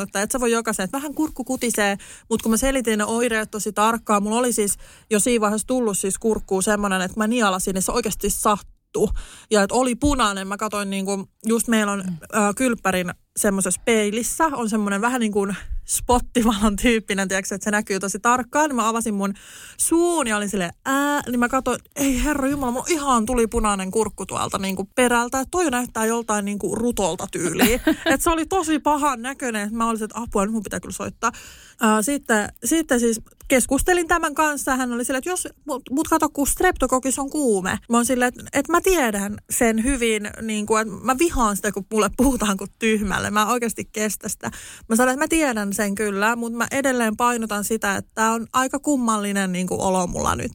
kuormittunutta, 0.00 0.22
että 0.22 0.32
se 0.32 0.40
voi 0.40 0.52
jokaisen, 0.52 0.84
että 0.84 0.96
vähän 0.96 1.14
kurkku 1.14 1.44
kutisee, 1.44 1.98
mutta 2.28 2.42
kun 2.42 2.50
mä 2.50 2.56
selitin 2.56 2.98
ne 2.98 3.04
oireet 3.04 3.50
tosi 3.50 3.72
tarkkaan, 3.72 4.22
mulla 4.22 4.38
oli 4.38 4.52
siis 4.52 4.76
jo 5.10 5.20
siinä 5.20 5.40
vaiheessa 5.40 5.66
tullut 5.66 5.98
siis 5.98 6.18
kurkkuun 6.18 6.62
semmoinen, 6.62 7.02
että 7.02 7.20
mä 7.20 7.26
nialasin, 7.26 7.74
niin 7.74 7.82
se 7.82 7.92
oikeasti 7.92 8.30
sattuu. 8.30 9.10
Ja 9.50 9.62
että 9.62 9.74
oli 9.74 9.94
punainen, 9.94 10.48
mä 10.48 10.56
katsoin 10.56 10.90
niin 10.90 11.04
kuin, 11.04 11.26
just 11.46 11.68
meillä 11.68 11.92
on 11.92 12.00
äh, 12.00 12.54
kylppärin 12.56 13.10
semmoisessa 13.36 13.80
peilissä, 13.84 14.46
on 14.52 14.70
semmoinen 14.70 15.00
vähän 15.00 15.20
niin 15.20 15.32
kuin 15.32 15.56
spottivalon 15.90 16.76
tyyppinen, 16.76 17.28
tiedätkö, 17.28 17.54
että 17.54 17.64
se 17.64 17.70
näkyy 17.70 18.00
tosi 18.00 18.20
tarkkaan. 18.20 18.68
Niin 18.68 18.76
mä 18.76 18.88
avasin 18.88 19.14
mun 19.14 19.34
suun 19.76 20.26
ja 20.26 20.36
olin 20.36 20.48
silleen, 20.48 20.72
ää, 20.84 21.22
niin 21.26 21.40
mä 21.40 21.48
katsoin, 21.48 21.80
ei 21.96 22.24
herra 22.24 22.48
jumala, 22.48 22.72
mulla 22.72 22.86
ihan 22.88 23.26
tuli 23.26 23.46
punainen 23.46 23.90
kurkku 23.90 24.26
tuolta 24.26 24.58
niin 24.58 24.76
kuin 24.76 24.88
perältä. 24.94 25.40
Että 25.40 25.50
toi 25.50 25.70
näyttää 25.70 26.06
joltain 26.06 26.44
niin 26.44 26.58
kuin 26.58 26.76
rutolta 26.76 27.26
tyyliin. 27.32 27.80
että 28.12 28.24
se 28.24 28.30
oli 28.30 28.46
tosi 28.46 28.78
pahan 28.78 29.22
näköinen. 29.22 29.74
Mä 29.74 29.88
olisin, 29.88 30.04
että 30.04 30.20
apua, 30.20 30.44
nyt 30.44 30.52
mun 30.52 30.62
pitää 30.62 30.80
kyllä 30.80 30.92
soittaa. 30.92 31.32
Ää, 31.80 32.02
sitten, 32.02 32.48
sitten 32.64 33.00
siis 33.00 33.20
keskustelin 33.48 34.08
tämän 34.08 34.34
kanssa. 34.34 34.76
Hän 34.76 34.92
oli 34.92 35.04
silleen, 35.04 35.18
että 35.18 35.30
jos, 35.30 35.48
mut, 35.66 35.82
mut 35.90 36.08
kato, 36.08 36.28
kun 36.28 36.46
streptokokis 36.46 37.18
on 37.18 37.30
kuume. 37.30 37.78
Mä 37.88 37.96
oon 37.96 38.06
silleen, 38.06 38.28
että, 38.28 38.42
että 38.52 38.72
mä 38.72 38.80
tiedän 38.80 39.36
sen 39.50 39.84
hyvin, 39.84 40.30
niin 40.42 40.66
kuin, 40.66 40.82
että 40.82 40.94
mä 41.02 41.18
vihaan 41.18 41.56
sitä, 41.56 41.72
kun 41.72 41.86
mulle 41.92 42.10
puhutaan 42.16 42.56
kuin 42.56 42.70
tyhmälle. 42.78 43.30
Mä 43.30 43.52
oikeasti 43.52 43.88
kestä 43.92 44.28
sitä. 44.28 44.50
Mä 44.88 44.96
sanoin, 44.96 45.14
että 45.14 45.24
mä 45.24 45.28
tiedän 45.28 45.72
sen 45.80 45.94
kyllä, 45.94 46.36
mutta 46.36 46.58
mä 46.58 46.66
edelleen 46.70 47.16
painotan 47.16 47.64
sitä, 47.64 47.96
että 47.96 48.10
tämä 48.14 48.32
on 48.32 48.46
aika 48.52 48.78
kummallinen 48.78 49.52
niin 49.52 49.66
kuin 49.66 49.80
olo 49.80 50.06
mulla 50.06 50.36
nyt. 50.36 50.52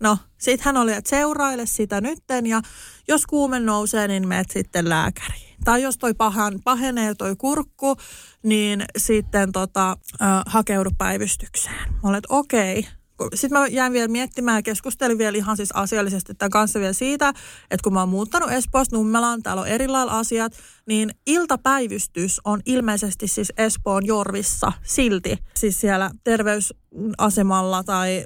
No, 0.00 0.18
sit 0.38 0.60
hän 0.60 0.76
oli, 0.76 0.92
että 0.92 1.10
seuraile 1.10 1.66
sitä 1.66 2.00
nytten 2.00 2.46
ja 2.46 2.60
jos 3.08 3.26
kuume 3.26 3.60
nousee, 3.60 4.08
niin 4.08 4.28
menet 4.28 4.50
sitten 4.50 4.88
lääkäriin. 4.88 5.56
Tai 5.64 5.82
jos 5.82 5.98
toi 5.98 6.14
pahan, 6.14 6.60
pahenee 6.64 7.14
toi 7.14 7.36
kurkku, 7.36 7.96
niin 8.42 8.84
sitten 8.98 9.52
tota, 9.52 9.96
äh, 10.22 10.42
hakeudu 10.46 10.90
päivystykseen. 10.98 11.92
Mä 12.02 12.08
olet 12.08 12.24
okei, 12.28 12.78
okay, 12.78 12.92
sitten 13.34 13.58
mä 13.58 13.66
jäin 13.66 13.92
vielä 13.92 14.08
miettimään 14.08 14.58
ja 14.58 14.62
keskustelin 14.62 15.18
vielä 15.18 15.38
ihan 15.38 15.56
siis 15.56 15.72
asiallisesti 15.72 16.34
tämän 16.34 16.50
kanssa 16.50 16.80
vielä 16.80 16.92
siitä, 16.92 17.28
että 17.70 17.84
kun 17.84 17.92
mä 17.92 18.00
oon 18.00 18.08
muuttanut 18.08 18.52
Espoosta 18.52 18.96
Nummelaan, 18.96 19.42
täällä 19.42 19.62
on 19.62 19.68
erilailla 19.68 20.18
asiat, 20.18 20.52
niin 20.86 21.10
iltapäivystys 21.26 22.40
on 22.44 22.60
ilmeisesti 22.66 23.28
siis 23.28 23.52
Espoon 23.56 24.06
Jorvissa 24.06 24.72
silti, 24.82 25.38
siis 25.56 25.80
siellä 25.80 26.10
terveysasemalla 26.24 27.84
tai 27.84 28.24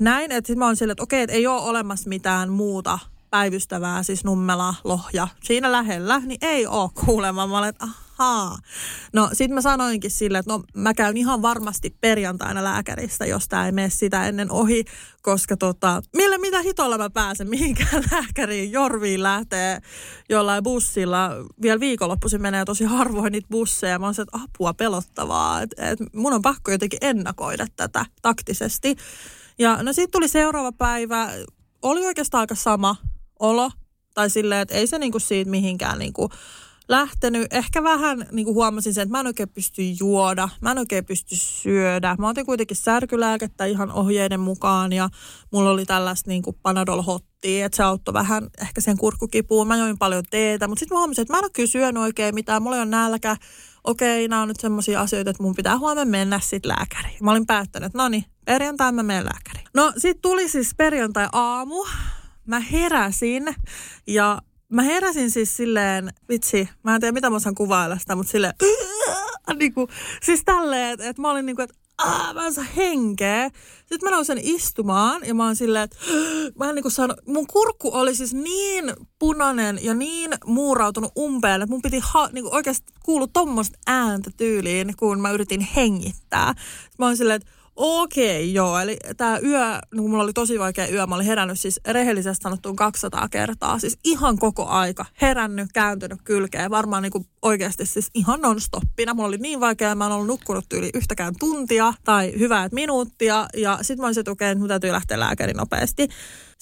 näin. 0.00 0.32
Että 0.32 0.46
sitten 0.46 0.58
mä 0.58 0.66
oon 0.66 0.76
silleen, 0.76 0.92
että 0.92 1.02
okei, 1.02 1.22
että 1.22 1.36
ei 1.36 1.46
ole 1.46 1.60
olemassa 1.60 2.08
mitään 2.08 2.52
muuta 2.52 2.98
päivystävää, 3.30 4.02
siis 4.02 4.24
Nummela, 4.24 4.74
Lohja, 4.84 5.28
siinä 5.42 5.72
lähellä, 5.72 6.18
niin 6.18 6.38
ei 6.42 6.66
ole 6.66 6.90
kuulemma. 7.04 7.46
Mä 7.46 7.58
olen, 7.58 7.68
että 7.68 7.88
ahaa. 8.20 8.58
No 9.12 9.30
sit 9.32 9.50
mä 9.50 9.60
sanoinkin 9.60 10.10
sille, 10.10 10.38
että 10.38 10.52
no 10.52 10.62
mä 10.74 10.94
käyn 10.94 11.16
ihan 11.16 11.42
varmasti 11.42 11.96
perjantaina 12.00 12.64
lääkäristä, 12.64 13.26
jos 13.26 13.48
tämä 13.48 13.66
ei 13.66 13.72
mene 13.72 13.90
sitä 13.90 14.26
ennen 14.26 14.50
ohi, 14.50 14.84
koska 15.22 15.56
tota, 15.56 16.02
millä 16.16 16.38
mitä 16.38 16.62
hitolla 16.62 16.98
mä 16.98 17.10
pääsen 17.10 17.48
mihinkään 17.48 18.02
lääkäriin. 18.12 18.72
Jorviin 18.72 19.22
lähtee 19.22 19.80
jollain 20.28 20.62
bussilla. 20.62 21.30
Vielä 21.62 21.80
viikonloppuisin 21.80 22.42
menee 22.42 22.64
tosi 22.64 22.84
harvoin 22.84 23.32
niitä 23.32 23.48
busseja. 23.50 23.98
Mä 23.98 24.06
oon 24.06 24.14
se, 24.14 24.22
että 24.22 24.38
apua 24.42 24.74
pelottavaa. 24.74 25.62
Että 25.62 25.90
et 25.90 25.98
mun 26.14 26.32
on 26.32 26.42
pakko 26.42 26.70
jotenkin 26.70 26.98
ennakoida 27.02 27.66
tätä 27.76 28.06
taktisesti. 28.22 28.96
Ja 29.58 29.82
no 29.82 29.92
sitten 29.92 30.12
tuli 30.12 30.28
seuraava 30.28 30.72
päivä. 30.72 31.30
Oli 31.82 32.06
oikeastaan 32.06 32.40
aika 32.40 32.54
sama 32.54 32.96
olo. 33.40 33.70
Tai 34.14 34.30
silleen, 34.30 34.60
että 34.60 34.74
ei 34.74 34.86
se 34.86 34.98
niinku 34.98 35.18
siitä 35.18 35.50
mihinkään 35.50 35.98
niinku 35.98 36.30
lähtenyt. 36.90 37.46
Ehkä 37.50 37.82
vähän 37.82 38.26
niin 38.32 38.44
kuin 38.44 38.54
huomasin 38.54 38.94
sen, 38.94 39.02
että 39.02 39.12
mä 39.12 39.20
en 39.20 39.26
oikein 39.26 39.48
pysty 39.48 39.82
juoda, 40.00 40.48
mä 40.60 40.70
en 40.70 40.78
oikein 40.78 41.04
pysty 41.04 41.36
syödä. 41.36 42.16
Mä 42.18 42.28
otin 42.28 42.46
kuitenkin 42.46 42.76
särkylääkettä 42.76 43.64
ihan 43.64 43.92
ohjeiden 43.92 44.40
mukaan 44.40 44.92
ja 44.92 45.08
mulla 45.52 45.70
oli 45.70 45.86
tällaista 45.86 46.30
niin 46.30 46.42
kuin 46.42 46.56
panadol 46.62 47.02
hottia, 47.02 47.66
että 47.66 47.76
se 47.76 47.82
auttoi 47.82 48.14
vähän 48.14 48.48
ehkä 48.60 48.80
sen 48.80 48.98
kurkkukipuun. 48.98 49.68
Mä 49.68 49.76
join 49.76 49.98
paljon 49.98 50.24
teetä, 50.30 50.68
mutta 50.68 50.80
sitten 50.80 50.96
mä 50.96 50.98
huomasin, 50.98 51.22
että 51.22 51.34
mä 51.34 51.38
en 51.38 51.44
ole 51.44 51.50
kyllä 51.50 51.66
syönyt 51.66 52.02
oikein 52.02 52.34
mitään. 52.34 52.62
Mulla 52.62 52.76
ei 52.76 52.82
ole 52.82 52.90
nälkä. 52.90 53.36
Okei, 53.84 54.28
nämä 54.28 54.42
on 54.42 54.48
nyt 54.48 54.60
semmoisia 54.60 55.00
asioita, 55.00 55.30
että 55.30 55.42
mun 55.42 55.54
pitää 55.54 55.78
huomenna 55.78 56.10
mennä 56.10 56.40
sitten 56.40 56.68
lääkäriin. 56.68 57.24
Mä 57.24 57.30
olin 57.30 57.46
päättänyt, 57.46 57.86
että 57.86 57.98
no 57.98 58.08
niin, 58.08 58.24
perjantai 58.44 58.92
mä 58.92 59.02
menen 59.02 59.24
lääkäriin. 59.24 59.66
No 59.74 59.92
sitten 59.96 60.22
tuli 60.22 60.48
siis 60.48 60.74
perjantai 60.76 61.28
aamu 61.32 61.84
mä 62.46 62.60
heräsin 62.60 63.54
ja 64.06 64.38
mä 64.70 64.82
heräsin 64.82 65.30
siis 65.30 65.56
silleen, 65.56 66.12
vitsi, 66.28 66.68
mä 66.82 66.94
en 66.94 67.00
tiedä 67.00 67.12
mitä 67.12 67.30
mä 67.30 67.36
osaan 67.36 67.54
kuvailla 67.54 67.98
sitä, 67.98 68.16
mutta 68.16 68.32
silleen, 68.32 68.54
niin 69.58 69.74
kuin, 69.74 69.88
siis 70.22 70.42
tälleen, 70.44 70.90
että, 70.92 71.08
että 71.08 71.22
mä 71.22 71.30
olin 71.30 71.46
niin 71.46 71.56
kuin, 71.56 71.64
että 71.64 71.80
Aa, 72.04 72.34
mä 72.34 72.46
en 72.46 72.54
saa 72.54 72.64
henkeä. 72.76 73.50
Sitten 73.78 73.98
mä 74.02 74.10
nousen 74.10 74.38
istumaan 74.42 75.22
ja 75.26 75.34
mä 75.34 75.44
oon 75.44 75.56
silleen, 75.56 75.84
että 75.84 75.96
mä 76.58 76.68
en 76.68 76.74
niinku 76.74 76.90
saanut, 76.90 77.16
mun 77.26 77.46
kurkku 77.46 77.90
oli 77.92 78.14
siis 78.14 78.34
niin 78.34 78.92
punainen 79.18 79.78
ja 79.82 79.94
niin 79.94 80.30
muurautunut 80.46 81.12
umpeen, 81.18 81.62
että 81.62 81.72
mun 81.72 81.82
piti 81.82 81.98
ha, 82.02 82.28
niinku 82.32 82.54
oikeasti 82.54 82.92
kuulua 83.04 83.26
tommoista 83.32 83.78
ääntä 83.86 84.30
tyyliin, 84.36 84.94
kun 84.96 85.20
mä 85.20 85.30
yritin 85.30 85.60
hengittää. 85.60 86.54
Mä 86.98 87.06
oon 87.06 87.16
silleen, 87.16 87.36
että 87.42 87.52
Okei, 87.76 88.42
okay, 88.42 88.52
joo. 88.52 88.78
Eli 88.78 88.96
tämä 89.16 89.38
yö, 89.38 89.78
niin 89.94 90.10
mulla 90.10 90.22
oli 90.22 90.32
tosi 90.32 90.58
vaikea 90.58 90.88
yö, 90.88 91.06
mä 91.06 91.14
olin 91.14 91.26
herännyt 91.26 91.60
siis 91.60 91.80
rehellisesti 91.88 92.42
sanottuun 92.42 92.76
200 92.76 93.28
kertaa. 93.28 93.78
Siis 93.78 93.98
ihan 94.04 94.38
koko 94.38 94.66
aika. 94.66 95.06
Herännyt, 95.20 95.68
kääntynyt 95.74 96.18
kylkeen. 96.24 96.70
Varmaan 96.70 97.02
niin 97.02 97.12
kuin 97.12 97.26
oikeasti 97.42 97.86
siis 97.86 98.10
ihan 98.14 98.40
non-stoppina. 98.40 99.14
Mulla 99.14 99.28
oli 99.28 99.36
niin 99.36 99.60
vaikea, 99.60 99.94
mä 99.94 100.06
en 100.06 100.12
ollut 100.12 100.26
nukkunut 100.26 100.72
yli 100.72 100.90
yhtäkään 100.94 101.34
tuntia 101.38 101.94
tai 102.04 102.32
hyvää 102.38 102.68
minuuttia. 102.72 103.46
Ja 103.56 103.78
sitten 103.82 104.02
mä 104.02 104.06
olisin, 104.06 104.20
että 104.20 104.30
okei, 104.30 104.52
okay, 104.52 104.68
täytyy 104.68 104.92
lähteä 104.92 105.20
lääkärin 105.20 105.56
nopeasti. 105.56 106.08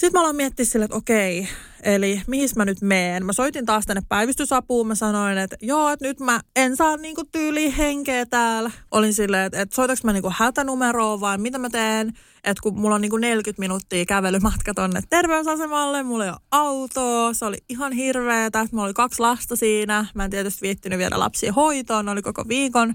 Sitten 0.01 0.13
mä 0.13 0.21
aloin 0.21 0.37
miettiä 0.37 0.65
sille, 0.65 0.85
että 0.85 0.97
okei, 0.97 1.49
eli 1.83 2.23
mihin 2.27 2.49
mä 2.57 2.65
nyt 2.65 2.81
meen. 2.83 3.27
Mä 3.27 3.33
soitin 3.33 3.67
taas 3.67 3.87
tänne 3.87 4.03
päivystysapuun. 4.09 4.87
Mä 4.87 4.95
sanoin, 4.95 5.39
että 5.39 5.57
joo, 5.63 5.89
että 5.89 6.05
nyt 6.09 6.21
mä 6.21 6.41
en 6.57 6.77
saa 6.77 6.97
niinku 6.97 7.25
tyyliin 7.33 7.73
henkeä 7.73 8.27
täällä. 8.27 8.71
Olin 8.91 9.15
silleen, 9.15 9.47
että, 9.47 9.61
että 9.61 9.75
soitaks 9.75 10.05
mä 10.05 10.13
niinku 10.13 10.33
hätänumeroon 10.37 11.21
vai 11.21 11.39
mitä 11.39 11.59
mä 11.59 11.71
teen. 11.71 12.13
Että 12.45 12.63
kun 12.63 12.81
mulla 12.81 12.95
on 12.95 13.01
niinku 13.01 13.17
40 13.17 13.61
minuuttia 13.61 14.05
kävelymatka 14.05 14.75
tonne 14.75 15.01
terveysasemalle, 15.11 16.03
mulla 16.03 16.25
ei 16.25 16.31
ole 16.31 16.39
autoa, 16.51 17.35
se 17.35 17.45
oli 17.45 17.59
ihan 17.69 17.93
hirveetä. 17.93 18.67
Mulla 18.73 18.85
oli 18.85 18.95
kaksi 18.95 19.21
lasta 19.21 19.57
siinä. 19.57 20.07
Mä 20.15 20.25
en 20.25 20.31
tietysti 20.31 20.63
viittinyt 20.63 20.99
viedä 20.99 21.19
lapsia 21.19 21.53
hoitoon, 21.53 22.05
ne 22.05 22.11
oli 22.11 22.23
koko 22.23 22.45
viikon 22.49 22.95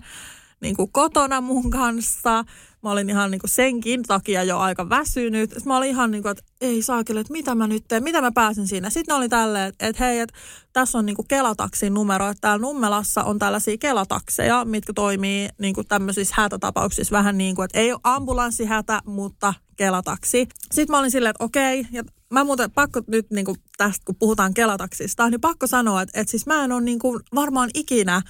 niin 0.61 0.75
kuin 0.75 0.91
kotona 0.91 1.41
mun 1.41 1.69
kanssa. 1.69 2.43
Mä 2.83 2.91
olin 2.91 3.09
ihan 3.09 3.31
niin 3.31 3.39
kuin 3.39 3.49
senkin 3.49 4.03
takia 4.03 4.43
jo 4.43 4.59
aika 4.59 4.89
väsynyt. 4.89 5.49
Sitten 5.49 5.67
mä 5.67 5.77
olin 5.77 5.89
ihan 5.89 6.11
niin 6.11 6.23
kuin, 6.23 6.31
että 6.31 6.43
ei 6.61 6.81
saakeli, 6.81 7.19
että 7.19 7.33
mitä 7.33 7.55
mä 7.55 7.67
nyt 7.67 7.83
teen, 7.87 8.03
mitä 8.03 8.21
mä 8.21 8.31
pääsen 8.31 8.67
siinä. 8.67 8.89
Sitten 8.89 9.15
oli 9.15 9.29
tälleen, 9.29 9.69
että, 9.69 9.87
että 9.87 10.03
hei, 10.03 10.19
että 10.19 10.35
tässä 10.73 10.97
on 10.97 11.05
niin 11.05 11.15
kuin 11.15 11.27
Kelataksin 11.27 11.93
numero, 11.93 12.29
että 12.29 12.41
täällä 12.41 12.61
Nummelassa 12.61 13.23
on 13.23 13.39
tällaisia 13.39 13.77
Kelatakseja, 13.77 14.65
mitkä 14.65 14.93
toimii 14.93 15.49
niin 15.57 15.75
kuin 15.75 15.87
tämmöisissä 15.87 16.35
hätätapauksissa 16.37 17.11
vähän 17.11 17.37
niin 17.37 17.55
kuin, 17.55 17.65
että 17.65 17.79
ei 17.79 17.91
ole 17.91 17.99
ambulanssihätä, 18.03 19.01
mutta 19.05 19.53
Kelataksi. 19.75 20.47
Sitten 20.71 20.93
mä 20.93 20.99
olin 20.99 21.11
silleen, 21.11 21.29
että 21.29 21.43
okei, 21.43 21.87
ja 21.91 22.03
mä 22.29 22.43
muuten 22.43 22.71
pakko 22.71 23.01
nyt 23.07 23.31
niin 23.31 23.45
kuin 23.45 23.57
tästä, 23.77 24.05
kun 24.05 24.15
puhutaan 24.15 24.53
Kelataksista, 24.53 25.29
niin 25.29 25.41
pakko 25.41 25.67
sanoa, 25.67 26.01
että, 26.01 26.19
että 26.21 26.31
siis 26.31 26.45
mä 26.45 26.63
en 26.63 26.71
ole 26.71 26.81
niin 26.81 26.99
kuin 26.99 27.19
varmaan 27.35 27.69
ikinä 27.73 28.21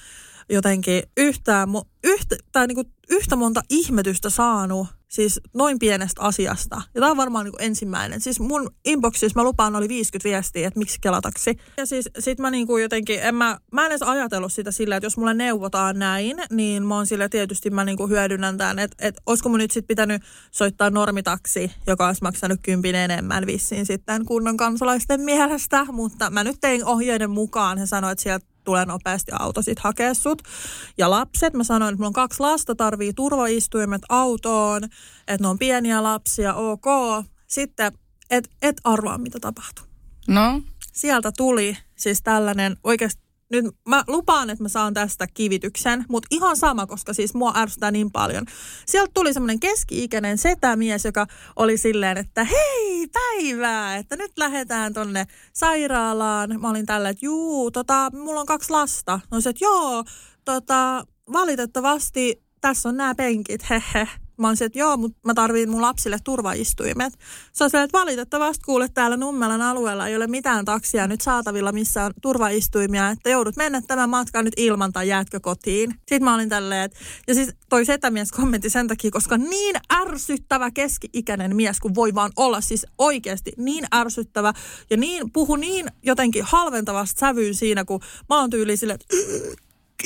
jotenkin 0.49 1.03
yhtään, 1.17 1.69
yhtä, 2.03 2.35
tai 2.51 2.67
niin 2.67 2.75
kuin 2.75 2.87
yhtä 3.09 3.35
monta 3.35 3.61
ihmetystä 3.69 4.29
saanut 4.29 4.87
siis 5.13 5.39
noin 5.53 5.79
pienestä 5.79 6.21
asiasta. 6.21 6.75
Ja 6.75 7.01
tämä 7.01 7.11
on 7.11 7.17
varmaan 7.17 7.45
niin 7.45 7.53
ensimmäinen. 7.59 8.21
Siis 8.21 8.39
mun 8.39 8.69
inboxissa 8.85 9.39
mä 9.39 9.43
lupaan 9.43 9.75
oli 9.75 9.89
50 9.89 10.29
viestiä, 10.29 10.67
että 10.67 10.79
miksi 10.79 11.01
kelataksi. 11.01 11.57
Ja 11.77 11.85
siis 11.85 12.09
sit 12.19 12.39
mä 12.39 12.51
niin 12.51 12.67
kuin 12.67 12.83
jotenkin, 12.83 13.19
en 13.21 13.35
mä, 13.35 13.57
mä 13.71 13.85
en 13.85 13.91
edes 13.91 14.01
ajatellut 14.01 14.53
sitä 14.53 14.71
sillä, 14.71 14.95
että 14.95 15.05
jos 15.05 15.17
mulle 15.17 15.33
neuvotaan 15.33 15.99
näin, 15.99 16.37
niin 16.49 16.85
mä 16.87 16.95
oon 16.95 17.07
sillä 17.07 17.29
tietysti 17.29 17.69
mä 17.69 17.83
niin 17.83 17.97
kuin 17.97 18.09
hyödynnän 18.09 18.57
tämän, 18.57 18.79
että, 18.79 19.07
että 19.07 19.21
olisiko 19.25 19.49
mun 19.49 19.59
nyt 19.59 19.71
sitten 19.71 19.87
pitänyt 19.87 20.21
soittaa 20.51 20.89
normitaksi, 20.89 21.71
joka 21.87 22.07
olisi 22.07 22.21
maksanut 22.21 22.59
kympin 22.63 22.95
enemmän 22.95 23.45
vissiin 23.45 23.85
sitten 23.85 24.25
kunnon 24.25 24.57
kansalaisten 24.57 25.21
mielestä, 25.21 25.85
mutta 25.91 26.29
mä 26.29 26.43
nyt 26.43 26.57
tein 26.61 26.85
ohjeiden 26.85 27.29
mukaan. 27.29 27.77
He 27.77 27.85
sanoivat, 27.85 28.11
että 28.11 28.23
sieltä 28.23 28.52
tulee 28.63 28.85
nopeasti 28.85 29.31
auto 29.39 29.61
sit 29.61 29.79
hakea 29.79 30.13
sut. 30.13 30.41
Ja 30.97 31.09
lapset, 31.09 31.53
mä 31.53 31.63
sanoin, 31.63 31.89
että 31.89 31.97
mulla 31.97 32.07
on 32.07 32.13
kaksi 32.13 32.39
lasta, 32.39 32.75
tarvii 32.75 33.13
turvaistuimet 33.13 34.01
autoon, 34.09 34.83
että 35.27 35.43
ne 35.43 35.47
on 35.47 35.59
pieniä 35.59 36.03
lapsia, 36.03 36.53
ok. 36.53 36.85
Sitten, 37.47 37.91
et, 38.29 38.49
et 38.61 38.81
arvaa, 38.83 39.17
mitä 39.17 39.39
tapahtuu. 39.39 39.85
No? 40.27 40.61
Sieltä 40.93 41.31
tuli 41.37 41.77
siis 41.95 42.21
tällainen 42.21 42.77
oikeasti 42.83 43.22
nyt 43.51 43.65
mä 43.87 44.03
lupaan, 44.07 44.49
että 44.49 44.63
mä 44.63 44.69
saan 44.69 44.93
tästä 44.93 45.27
kivityksen, 45.33 46.05
mutta 46.09 46.27
ihan 46.31 46.57
sama, 46.57 46.87
koska 46.87 47.13
siis 47.13 47.33
mua 47.33 47.53
ärsyttää 47.55 47.91
niin 47.91 48.11
paljon. 48.11 48.45
Sieltä 48.85 49.11
tuli 49.13 49.33
semmoinen 49.33 49.59
keski-ikäinen 49.59 50.37
setämies, 50.37 51.05
joka 51.05 51.27
oli 51.55 51.77
silleen, 51.77 52.17
että 52.17 52.43
hei 52.43 53.07
päivää, 53.07 53.97
että 53.97 54.15
nyt 54.15 54.31
lähdetään 54.37 54.93
tonne 54.93 55.25
sairaalaan. 55.53 56.61
Mä 56.61 56.69
olin 56.69 56.85
tällä, 56.85 57.09
että 57.09 57.25
juu, 57.25 57.71
tota, 57.71 58.09
mulla 58.13 58.39
on 58.39 58.45
kaksi 58.45 58.71
lasta. 58.71 59.19
No 59.31 59.41
se, 59.41 59.49
että 59.49 59.65
joo, 59.65 60.03
tota, 60.45 61.05
valitettavasti 61.33 62.43
tässä 62.61 62.89
on 62.89 62.97
nämä 62.97 63.15
penkit, 63.15 63.69
hehe. 63.69 64.07
Mä 64.37 64.47
oon 64.47 64.55
että 64.61 64.79
joo, 64.79 64.97
mutta 64.97 65.19
mä 65.25 65.33
tarviin 65.33 65.69
mun 65.69 65.81
lapsille 65.81 66.17
turvaistuimet. 66.23 67.13
On 67.61 67.69
se, 67.69 67.81
että 67.81 67.97
valitettavasti 67.99 68.63
kuule 68.65 68.89
täällä 68.89 69.17
Nummelan 69.17 69.61
alueella 69.61 70.07
ei 70.07 70.15
ole 70.15 70.27
mitään 70.27 70.65
taksia 70.65 71.07
nyt 71.07 71.21
saatavilla, 71.21 71.71
missä 71.71 72.03
on 72.03 72.13
turvaistuimia, 72.21 73.09
että 73.09 73.29
joudut 73.29 73.55
mennä 73.55 73.81
tämän 73.81 74.09
matkan 74.09 74.45
nyt 74.45 74.53
ilman 74.57 74.93
tai 74.93 75.07
jäätkö 75.07 75.39
kotiin. 75.39 75.91
Sitten 75.91 76.23
mä 76.23 76.35
olin 76.35 76.49
tälleen, 76.49 76.83
että, 76.83 76.99
ja 77.27 77.33
siis 77.33 77.49
toi 77.69 77.85
setämies 77.85 78.31
kommentti 78.31 78.69
sen 78.69 78.87
takia, 78.87 79.11
koska 79.11 79.37
niin 79.37 79.75
ärsyttävä 79.93 80.71
keski-ikäinen 80.71 81.55
mies 81.55 81.79
kun 81.79 81.95
voi 81.95 82.15
vaan 82.15 82.31
olla, 82.35 82.61
siis 82.61 82.85
oikeasti 82.97 83.51
niin 83.57 83.85
ärsyttävä 83.95 84.53
ja 84.89 84.97
niin, 84.97 85.31
puhu 85.31 85.55
niin 85.55 85.91
jotenkin 86.03 86.43
halventavasta 86.43 87.19
sävyyn 87.19 87.55
siinä, 87.55 87.85
kun 87.85 87.99
mä 88.29 88.39
oon 88.39 88.49
tyyli 88.49 88.77
sille, 88.77 88.93
että 88.93 89.15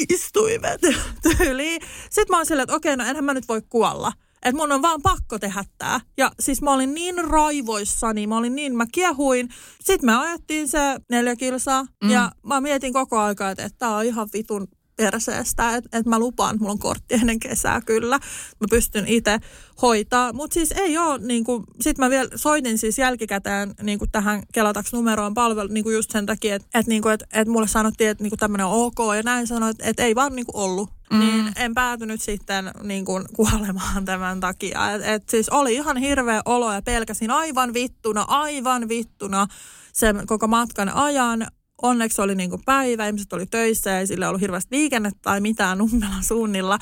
istuimet 0.09 0.81
tyyliin. 1.23 1.81
Sitten 2.03 2.25
mä 2.29 2.37
oon 2.37 2.45
silleen, 2.45 2.63
että 2.63 2.75
okei, 2.75 2.97
no 2.97 3.05
enhän 3.05 3.25
mä 3.25 3.33
nyt 3.33 3.47
voi 3.47 3.61
kuolla. 3.69 4.11
Että 4.43 4.57
mun 4.57 4.71
on 4.71 4.81
vaan 4.81 5.01
pakko 5.01 5.39
tehdä 5.39 5.63
tää. 5.77 5.99
Ja 6.17 6.31
siis 6.39 6.61
mä 6.61 6.73
olin 6.73 6.93
niin 6.93 7.25
raivoissani, 7.25 8.27
mä 8.27 8.37
olin 8.37 8.55
niin, 8.55 8.75
mä 8.75 8.85
kiehuin. 8.91 9.49
Sitten 9.83 10.05
me 10.05 10.15
ajettiin 10.15 10.67
se 10.67 10.79
neljä 11.09 11.35
kilsaa 11.35 11.85
mm. 12.03 12.09
ja 12.09 12.31
mä 12.43 12.61
mietin 12.61 12.93
koko 12.93 13.19
aika, 13.19 13.49
että, 13.49 13.65
että 13.65 13.77
tää 13.79 13.95
on 13.95 14.05
ihan 14.05 14.29
vitun 14.33 14.67
perseestä, 14.97 15.75
että 15.75 15.99
et 15.99 16.05
mä 16.05 16.19
lupaan, 16.19 16.55
että 16.55 16.59
mulla 16.59 16.71
on 16.71 16.79
kortti 16.79 17.15
ennen 17.15 17.39
kesää 17.39 17.81
kyllä. 17.81 18.19
Mä 18.59 18.67
pystyn 18.69 19.07
itse 19.07 19.39
hoitaa, 19.81 20.33
mutta 20.33 20.53
siis 20.53 20.71
ei 20.71 20.97
ole, 20.97 21.19
niin 21.19 21.43
kuin, 21.43 21.63
sit 21.81 21.97
mä 21.97 22.09
vielä 22.09 22.29
soitin 22.35 22.77
siis 22.77 22.97
jälkikäteen 22.97 23.73
niin 23.81 23.99
kuin 23.99 24.11
tähän 24.11 24.43
Kelataks 24.53 24.93
numeroon 24.93 25.33
palvelu 25.33 25.67
niin 25.67 25.83
kuin 25.83 25.95
just 25.95 26.11
sen 26.11 26.25
takia, 26.25 26.55
että 26.55 26.79
et, 26.79 26.87
niin 26.87 27.01
kuin, 27.01 27.13
et, 27.13 27.23
et 27.33 27.47
mulle 27.47 27.67
sanottiin, 27.67 28.09
että 28.09 28.23
niin 28.23 28.31
kuin 28.31 28.39
tämmöinen 28.39 28.67
on 28.67 28.73
ok 28.73 29.15
ja 29.15 29.23
näin 29.23 29.47
sanoin, 29.47 29.71
että 29.71 29.83
et 29.87 29.99
ei 29.99 30.15
vaan 30.15 30.35
niin 30.35 30.45
kuin 30.45 30.63
ollut. 30.63 30.89
Mm. 31.11 31.19
Niin 31.19 31.51
en 31.55 31.73
päätynyt 31.73 32.21
sitten 32.21 32.71
niin 32.83 33.05
kuin 33.05 33.25
kuolemaan 33.35 34.05
tämän 34.05 34.39
takia. 34.39 34.91
Et, 34.91 35.01
et 35.05 35.29
siis 35.29 35.49
oli 35.49 35.73
ihan 35.73 35.97
hirveä 35.97 36.41
olo 36.45 36.73
ja 36.73 36.81
pelkäsin 36.81 37.31
aivan 37.31 37.73
vittuna, 37.73 38.21
aivan 38.27 38.89
vittuna 38.89 39.47
sen 39.93 40.27
koko 40.27 40.47
matkan 40.47 40.89
ajan 40.89 41.47
onneksi 41.81 42.21
oli 42.21 42.35
niin 42.35 42.49
kuin 42.49 42.61
päivä, 42.65 43.07
ihmiset 43.07 43.33
oli 43.33 43.45
töissä 43.45 43.89
ja 43.89 44.07
sillä 44.07 44.25
ei 44.25 44.27
ollut 44.27 44.41
hirveästi 44.41 44.75
liikennettä 44.75 45.19
tai 45.21 45.41
mitään 45.41 45.77
Nummelan 45.77 46.23
suunnilla. 46.23 46.79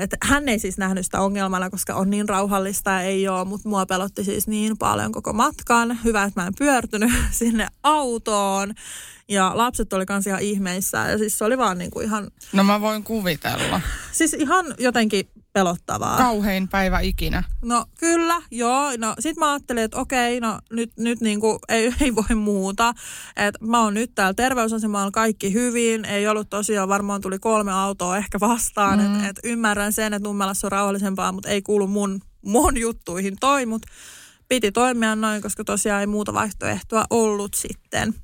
Että 0.00 0.16
hän 0.22 0.48
ei 0.48 0.58
siis 0.58 0.78
nähnyt 0.78 1.04
sitä 1.04 1.20
ongelmana, 1.20 1.70
koska 1.70 1.94
on 1.94 2.10
niin 2.10 2.28
rauhallista 2.28 2.90
ja 2.90 3.00
ei 3.00 3.28
ole, 3.28 3.44
mutta 3.44 3.68
mua 3.68 3.86
pelotti 3.86 4.24
siis 4.24 4.46
niin 4.46 4.78
paljon 4.78 5.12
koko 5.12 5.32
matkan. 5.32 5.98
Hyvä, 6.04 6.24
että 6.24 6.40
mä 6.40 6.46
en 6.46 6.52
pyörtynyt 6.58 7.10
sinne 7.30 7.68
autoon. 7.82 8.74
Ja 9.28 9.52
lapset 9.54 9.92
oli 9.92 10.06
kans 10.06 10.26
ihan 10.26 10.40
ihmeissä 10.40 10.98
ja 10.98 11.18
siis 11.18 11.38
se 11.38 11.44
oli 11.44 11.58
vaan 11.58 11.78
niin 11.78 11.90
kuin 11.90 12.06
ihan... 12.06 12.30
No 12.52 12.64
mä 12.64 12.80
voin 12.80 13.04
kuvitella. 13.04 13.80
Siis 14.12 14.34
ihan 14.34 14.74
jotenkin 14.78 15.28
pelottavaa. 15.52 16.16
Kauhein 16.16 16.68
päivä 16.68 17.00
ikinä. 17.00 17.42
No 17.64 17.86
kyllä, 17.98 18.42
joo. 18.50 18.90
No 18.98 19.14
sit 19.18 19.36
mä 19.36 19.52
ajattelin, 19.52 19.82
että 19.82 19.98
okei, 19.98 20.40
no 20.40 20.58
nyt, 20.72 20.92
nyt 20.98 21.20
niinku 21.20 21.58
ei, 21.68 21.92
ei 22.00 22.14
voi 22.14 22.36
muuta. 22.36 22.94
Et 23.36 23.54
mä 23.60 23.82
oon 23.82 23.94
nyt 23.94 24.14
täällä 24.14 24.34
terveysasemalla 24.34 25.10
kaikki 25.10 25.52
hyvin. 25.52 26.04
Ei 26.04 26.28
ollut 26.28 26.50
tosiaan, 26.50 26.88
varmaan 26.88 27.20
tuli 27.20 27.38
kolme 27.38 27.72
autoa 27.72 28.16
ehkä 28.16 28.40
vastaan. 28.40 28.98
Mm. 28.98 29.14
Että 29.14 29.28
et 29.28 29.40
ymmärrän 29.44 29.92
sen, 29.92 30.14
että 30.14 30.28
Nummelassa 30.28 30.66
on 30.66 30.72
rauhallisempaa, 30.72 31.32
mutta 31.32 31.48
ei 31.48 31.62
kuulu 31.62 31.86
mun, 31.86 32.20
mun 32.44 32.76
juttuihin 32.76 33.36
toi. 33.40 33.62
Piti 34.48 34.72
toimia 34.72 35.16
noin, 35.16 35.42
koska 35.42 35.64
tosiaan 35.64 36.00
ei 36.00 36.06
muuta 36.06 36.34
vaihtoehtoa 36.34 37.04
ollut 37.10 37.54
sitten. 37.54 38.14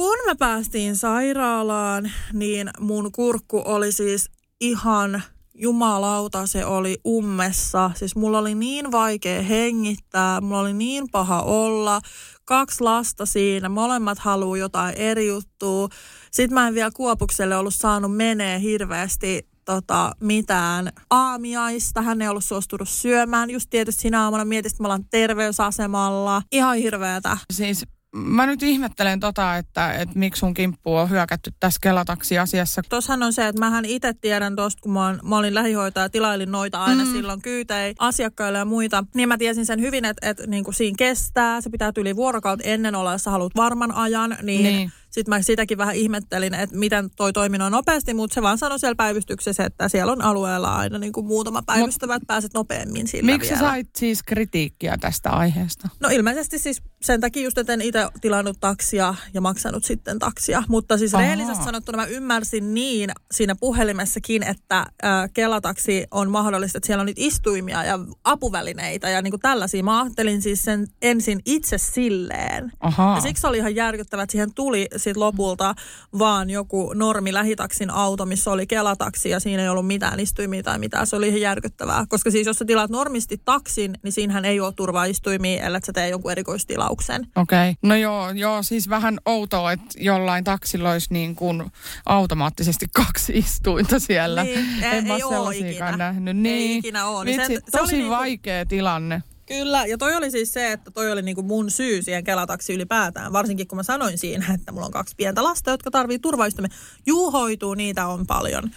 Kun 0.00 0.18
me 0.26 0.34
päästiin 0.38 0.96
sairaalaan, 0.96 2.10
niin 2.32 2.70
mun 2.78 3.12
kurkku 3.12 3.62
oli 3.64 3.92
siis 3.92 4.30
ihan 4.60 5.22
jumalauta, 5.54 6.46
se 6.46 6.64
oli 6.64 6.98
ummessa. 7.06 7.90
Siis 7.94 8.16
mulla 8.16 8.38
oli 8.38 8.54
niin 8.54 8.92
vaikea 8.92 9.42
hengittää, 9.42 10.40
mulla 10.40 10.60
oli 10.60 10.72
niin 10.72 11.10
paha 11.12 11.42
olla. 11.42 12.00
Kaksi 12.44 12.84
lasta 12.84 13.26
siinä, 13.26 13.68
molemmat 13.68 14.18
haluaa 14.18 14.56
jotain 14.56 14.94
eri 14.94 15.26
juttua. 15.26 15.88
Sitten 16.30 16.54
mä 16.54 16.68
en 16.68 16.74
vielä 16.74 16.90
Kuopukselle 16.94 17.56
ollut 17.56 17.74
saanut 17.74 18.16
menee 18.16 18.60
hirveästi 18.60 19.48
tota, 19.64 20.12
mitään 20.20 20.92
aamiaista. 21.10 22.02
Hän 22.02 22.22
ei 22.22 22.28
ollut 22.28 22.44
suostunut 22.44 22.88
syömään. 22.88 23.50
Just 23.50 23.70
tietysti 23.70 24.02
sinä 24.02 24.22
aamuna 24.22 24.44
mietin, 24.44 24.70
että 24.70 24.82
me 24.82 24.86
ollaan 24.86 25.04
terveysasemalla. 25.10 26.42
Ihan 26.52 26.76
hirveätä. 26.76 27.36
Siis 27.52 27.86
mä 28.16 28.46
nyt 28.46 28.62
ihmettelen 28.62 29.20
tota, 29.20 29.56
että, 29.56 29.92
että 29.92 30.18
miksi 30.18 30.40
sun 30.40 30.54
kimppu 30.54 30.94
on 30.94 31.10
hyökätty 31.10 31.52
tässä 31.60 31.78
Kelataksi-asiassa. 31.82 32.82
Tossahan 32.88 33.22
on 33.22 33.32
se, 33.32 33.48
että 33.48 33.58
mähän 33.58 33.84
itse 33.84 34.12
tiedän 34.20 34.56
tosta, 34.56 34.80
kun 34.82 34.92
mä, 34.92 35.06
oon, 35.06 35.20
mä 35.24 35.36
olin 35.36 35.54
lähihoitaja, 35.54 36.08
tilailin 36.08 36.52
noita 36.52 36.84
aina 36.84 37.04
mm. 37.04 37.12
silloin 37.12 37.42
kyytei 37.42 37.94
asiakkaille 37.98 38.58
ja 38.58 38.64
muita. 38.64 39.04
Niin 39.14 39.28
mä 39.28 39.38
tiesin 39.38 39.66
sen 39.66 39.80
hyvin, 39.80 40.04
että, 40.04 40.30
että 40.30 40.46
niin 40.46 40.64
kuin 40.64 40.74
siinä 40.74 40.94
kestää. 40.98 41.60
Se 41.60 41.70
pitää 41.70 41.92
yli 41.96 42.16
vuorokautta 42.16 42.68
ennen 42.68 42.94
olla, 42.94 43.12
jos 43.12 43.24
sä 43.24 43.30
haluat 43.30 43.52
varman 43.56 43.92
ajan. 43.92 44.36
Niin, 44.42 44.62
niin 44.62 44.92
sitten 45.10 45.34
mä 45.34 45.42
sitäkin 45.42 45.78
vähän 45.78 45.94
ihmettelin, 45.94 46.54
että 46.54 46.76
miten 46.76 47.10
toi 47.16 47.32
toimi 47.32 47.58
noin 47.58 47.72
nopeasti, 47.72 48.14
mutta 48.14 48.34
se 48.34 48.42
vaan 48.42 48.58
sanoi 48.58 48.78
siellä 48.78 48.94
päivystyksessä, 48.94 49.64
että 49.64 49.88
siellä 49.88 50.12
on 50.12 50.22
alueella 50.22 50.76
aina 50.76 50.98
niin 50.98 51.12
kuin 51.12 51.26
muutama 51.26 51.62
päivystävä, 51.62 52.14
että 52.14 52.26
pääset 52.26 52.54
nopeammin 52.54 53.08
sillä 53.08 53.32
Miksi 53.32 53.50
vielä. 53.50 53.60
sait 53.60 53.88
siis 53.96 54.22
kritiikkiä 54.22 54.96
tästä 55.00 55.30
aiheesta? 55.30 55.88
No 56.00 56.08
ilmeisesti 56.08 56.58
siis 56.58 56.82
sen 57.02 57.20
takia 57.20 57.42
just, 57.42 57.58
että 57.58 57.72
en 57.72 57.82
itse 57.82 58.08
tilannut 58.20 58.56
taksia 58.60 59.14
ja 59.34 59.40
maksanut 59.40 59.84
sitten 59.84 60.18
taksia. 60.18 60.62
Mutta 60.68 60.98
siis 60.98 61.14
Aha. 61.14 61.22
rehellisesti 61.22 61.64
sanottuna 61.64 61.96
mä 61.96 62.06
ymmärsin 62.06 62.74
niin 62.74 63.10
siinä 63.30 63.54
puhelimessakin, 63.60 64.42
että 64.42 64.78
äh, 64.78 65.30
Kelataksi 65.34 66.06
on 66.10 66.30
mahdollista, 66.30 66.78
että 66.78 66.86
siellä 66.86 67.00
on 67.00 67.06
niitä 67.06 67.20
istuimia 67.24 67.84
ja 67.84 67.98
apuvälineitä 68.24 69.10
ja 69.10 69.22
niin 69.22 69.32
kuin 69.32 69.40
tällaisia. 69.40 69.82
Mä 69.82 70.02
ajattelin 70.02 70.42
siis 70.42 70.62
sen 70.62 70.86
ensin 71.02 71.40
itse 71.44 71.78
silleen. 71.78 72.72
Aha. 72.80 73.14
Ja 73.14 73.20
siksi 73.20 73.46
oli 73.46 73.58
ihan 73.58 73.74
järkyttävää, 73.74 74.22
että 74.22 74.32
siihen 74.32 74.54
tuli 74.54 74.88
sit 75.00 75.16
lopulta 75.16 75.74
vaan 76.18 76.50
joku 76.50 76.92
normi 76.94 77.32
lähitaksin 77.32 77.90
auto, 77.90 78.26
missä 78.26 78.50
oli 78.50 78.66
kelataksi 78.66 79.30
ja 79.30 79.40
siinä 79.40 79.62
ei 79.62 79.68
ollut 79.68 79.86
mitään 79.86 80.20
istuimia 80.20 80.62
tai 80.62 80.78
mitään. 80.78 81.06
Se 81.06 81.16
oli 81.16 81.28
ihan 81.28 81.40
järkyttävää. 81.40 82.04
Koska 82.08 82.30
siis 82.30 82.46
jos 82.46 82.58
sä 82.58 82.64
tilaat 82.64 82.90
normisti 82.90 83.40
taksin, 83.44 83.94
niin 84.02 84.12
siinähän 84.12 84.44
ei 84.44 84.60
ole 84.60 84.72
turvaistuimia, 84.72 85.66
ellei 85.66 85.80
sä 85.86 85.92
tee 85.92 86.08
jonkun 86.08 86.32
erikoistilauksen. 86.32 87.26
Okei. 87.36 87.70
Okay. 87.70 87.74
No 87.82 87.94
joo, 87.94 88.30
joo, 88.30 88.62
siis 88.62 88.88
vähän 88.88 89.18
outoa, 89.26 89.72
että 89.72 89.84
jollain 89.98 90.44
taksilla 90.44 90.90
olisi 90.90 91.12
niin 91.12 91.34
kuin 91.34 91.70
automaattisesti 92.06 92.86
kaksi 93.04 93.32
istuinta 93.38 93.98
siellä. 93.98 94.44
Niin, 94.44 94.84
en 94.84 95.06
ei, 95.06 95.12
ei 95.12 95.22
ole 95.22 95.56
ikinä. 95.56 95.96
nähnyt. 95.96 96.36
Niin. 96.36 96.70
Ei 96.70 96.76
ikinä 96.76 97.06
ole. 97.06 97.24
Niin 97.24 97.40
Vitsi, 97.40 97.54
sen, 97.54 97.62
se 97.64 97.78
tosi 97.78 98.02
oli 98.02 98.10
vaikea 98.10 98.66
tilanne. 98.66 99.22
Kyllä, 99.50 99.86
ja 99.86 99.98
toi 99.98 100.14
oli 100.14 100.30
siis 100.30 100.52
se, 100.52 100.72
että 100.72 100.90
toi 100.90 101.12
oli 101.12 101.22
niinku 101.22 101.42
mun 101.42 101.70
syy 101.70 102.02
siihen 102.02 102.24
kelataksi 102.24 102.74
ylipäätään. 102.74 103.32
Varsinkin 103.32 103.68
kun 103.68 103.76
mä 103.76 103.82
sanoin 103.82 104.18
siinä, 104.18 104.54
että 104.54 104.72
mulla 104.72 104.86
on 104.86 104.92
kaksi 104.92 105.14
pientä 105.16 105.44
lasta, 105.44 105.70
jotka 105.70 105.90
tarvii 105.90 106.18
turvaistumia. 106.18 106.70
Juuhoituu, 107.06 107.74
niitä 107.74 108.06
on 108.06 108.26
paljon 108.26 108.70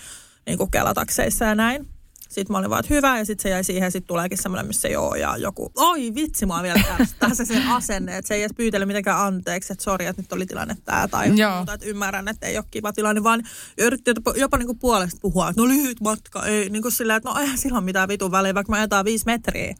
niinku 0.46 0.68
kelatakseissa 0.68 1.46
ja 1.46 1.56
näin. 1.56 1.88
Sitten 2.30 2.54
mä 2.54 2.58
olin 2.58 2.70
vaan, 2.70 2.80
että 2.80 2.94
hyvä, 2.94 3.18
ja 3.18 3.26
sitten 3.26 3.44
se 3.44 3.50
jäi 3.50 3.64
siihen, 3.64 3.92
sitten 3.92 4.08
tuleekin 4.08 4.38
semmoinen, 4.38 4.68
missä 4.68 4.88
joo, 4.88 5.16
ja 5.16 5.38
joku, 5.38 5.72
oi 5.76 6.16
vitsi, 6.16 6.46
mä 6.46 6.54
oon 6.54 6.64
vielä 6.64 6.82
tässä 7.20 7.46
se 7.46 7.62
asenne, 7.70 8.18
että 8.18 8.28
se 8.28 8.34
ei 8.34 8.42
edes 8.42 8.56
pyytele 8.58 8.86
mitenkään 8.86 9.20
anteeksi, 9.20 9.74
että 9.74 9.84
sori, 9.84 10.06
että 10.06 10.22
nyt 10.22 10.34
oli 10.34 10.46
tilanne 10.46 10.78
tää, 10.86 11.08
tai 11.08 11.32
Joo. 11.40 11.56
muuta, 11.56 11.74
että 11.74 11.86
ymmärrän, 11.86 12.28
että 12.28 12.48
ei 12.48 12.58
ole 12.58 12.66
kiva 12.72 12.94
tilanne, 12.94 13.24
vaan 13.24 13.44
yritti 13.78 14.12
jopa, 14.16 14.34
jopa 14.36 14.58
niinku 14.58 14.76
puolesta 14.76 15.20
puhua, 15.22 15.50
että 15.50 15.62
no 15.62 15.68
lyhyt 15.68 16.02
matka, 16.02 16.46
ei, 16.46 16.70
niin 16.70 16.82
kuin 16.82 16.92
silleen, 16.92 17.18
että 17.18 17.30
no 17.30 17.40
eihän 17.40 17.58
sillä 17.58 17.78
ole 17.78 17.86
mitään 17.86 18.10
vitun 18.10 18.32
väliä, 18.32 18.54
vaikka 18.54 18.72
mä 18.72 18.78
ajetaan 18.78 19.06
viisi 19.06 19.26
metriä. 19.26 19.76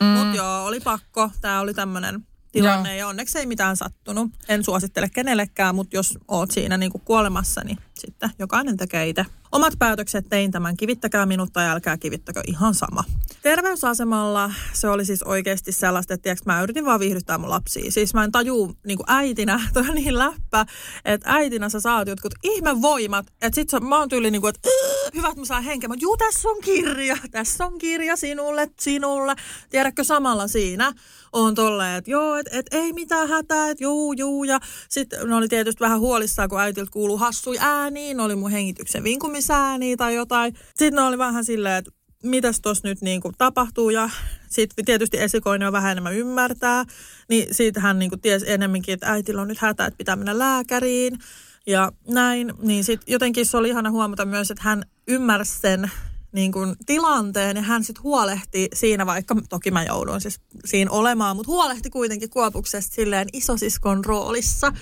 Mm. 0.00 0.06
Mutta 0.06 0.36
joo, 0.36 0.64
oli 0.64 0.80
pakko, 0.80 1.30
tää 1.40 1.60
oli 1.60 1.74
tämmöinen 1.74 2.27
tilanne, 2.52 2.96
ja 2.96 3.08
onneksi 3.08 3.38
ei 3.38 3.46
mitään 3.46 3.76
sattunut. 3.76 4.30
En 4.48 4.64
suosittele 4.64 5.08
kenellekään, 5.08 5.74
mutta 5.74 5.96
jos 5.96 6.18
oot 6.28 6.50
siinä 6.50 6.76
niinku 6.76 6.98
kuolemassa, 6.98 7.60
niin 7.64 7.78
sitten 7.98 8.30
jokainen 8.38 8.76
tekee 8.76 9.08
itse. 9.08 9.24
Omat 9.52 9.74
päätökset 9.78 10.26
tein 10.28 10.50
tämän, 10.50 10.76
kivittäkää 10.76 11.26
minut 11.26 11.52
tai 11.52 11.68
älkää 11.68 11.96
kivittäkö, 11.96 12.42
ihan 12.46 12.74
sama. 12.74 13.04
Terveysasemalla 13.42 14.50
se 14.72 14.88
oli 14.88 15.04
siis 15.04 15.22
oikeasti 15.22 15.72
sellaista, 15.72 16.14
että 16.14 16.22
tiiäks, 16.22 16.42
mä 16.46 16.62
yritin 16.62 16.84
vaan 16.84 17.00
viihdyttää 17.00 17.38
mun 17.38 17.50
lapsia. 17.50 17.90
Siis 17.90 18.14
mä 18.14 18.24
en 18.24 18.32
tajuu 18.32 18.74
niin 18.86 18.98
äitinä, 19.06 19.60
toi 19.74 19.84
on 19.88 19.94
niin 19.94 20.18
läppä, 20.18 20.66
että 21.04 21.32
äitinä 21.32 21.68
sä 21.68 21.80
saat 21.80 22.08
jotkut 22.08 22.34
ihmevoimat. 22.42 23.26
Että 23.26 23.54
sit 23.54 23.70
sä, 23.70 23.80
mä 23.80 23.98
oon 23.98 24.08
tyyli 24.08 24.30
niin 24.30 24.40
kuin, 24.40 24.54
että 24.54 24.68
hyvä, 25.14 25.28
että 25.28 25.40
mä 25.40 25.44
saan 25.44 25.62
henkeä. 25.62 25.88
Mutta 25.88 26.02
juu, 26.02 26.16
tässä 26.16 26.48
on 26.48 26.60
kirja, 26.60 27.16
tässä 27.30 27.66
on 27.66 27.78
kirja 27.78 28.16
sinulle, 28.16 28.70
sinulle. 28.80 29.36
Tiedätkö 29.70 30.04
samalla 30.04 30.48
siinä? 30.48 30.92
On 31.32 31.54
tolleen, 31.54 31.98
että 31.98 32.10
joo, 32.10 32.36
että 32.36 32.58
et, 32.58 32.66
ei 32.70 32.92
mitään 32.92 33.28
hätää, 33.28 33.70
että 33.70 33.84
juu, 33.84 34.12
juu. 34.12 34.44
Ja 34.44 34.60
sitten 34.88 35.28
ne 35.28 35.34
oli 35.34 35.48
tietysti 35.48 35.80
vähän 35.80 36.00
huolissaan, 36.00 36.48
kun 36.48 36.60
äitiltä 36.60 36.92
kuuluu 36.92 37.16
hassui 37.16 37.56
ääniin, 37.60 38.16
ne 38.16 38.22
oli 38.22 38.36
mun 38.36 38.50
hengityksen 38.50 39.04
vinkumisääniä 39.04 39.96
tai 39.96 40.14
jotain. 40.14 40.54
Sitten 40.68 40.94
ne 40.94 41.02
oli 41.02 41.18
vähän 41.18 41.44
silleen, 41.44 41.76
että 41.76 41.90
mitäs 42.22 42.60
tuossa 42.60 42.88
nyt 42.88 43.02
niin 43.02 43.20
kuin 43.20 43.34
tapahtuu 43.38 43.90
ja 43.90 44.10
sitten 44.48 44.84
tietysti 44.84 45.20
esikoinen 45.20 45.68
on 45.68 45.72
vähän 45.72 45.92
enemmän 45.92 46.14
ymmärtää, 46.14 46.84
niin 47.28 47.54
siitä 47.54 47.80
hän 47.80 47.98
niin 47.98 48.10
kuin 48.10 48.20
tiesi 48.20 48.50
enemmänkin, 48.50 48.94
että 48.94 49.12
äitillä 49.12 49.42
on 49.42 49.48
nyt 49.48 49.58
hätä, 49.58 49.86
että 49.86 49.98
pitää 49.98 50.16
mennä 50.16 50.38
lääkäriin 50.38 51.18
ja 51.66 51.92
näin. 52.08 52.52
Niin 52.62 52.84
sitten 52.84 53.12
jotenkin 53.12 53.46
se 53.46 53.56
oli 53.56 53.68
ihana 53.68 53.90
huomata 53.90 54.24
myös, 54.24 54.50
että 54.50 54.64
hän 54.64 54.82
ymmärsi 55.08 55.58
sen 55.60 55.90
niin 56.32 56.52
kuin 56.52 56.76
tilanteen 56.86 57.56
ja 57.56 57.62
hän 57.62 57.84
sitten 57.84 58.02
huolehti 58.02 58.68
siinä, 58.74 59.06
vaikka 59.06 59.36
toki 59.48 59.70
mä 59.70 59.84
jouduin 59.84 60.20
siis 60.20 60.40
siinä 60.64 60.90
olemaan, 60.90 61.36
mutta 61.36 61.52
huolehti 61.52 61.90
kuitenkin 61.90 62.30
Kuopuksesta 62.30 62.94
silleen 62.94 63.28
isosiskon 63.32 64.04
roolissa. 64.04 64.72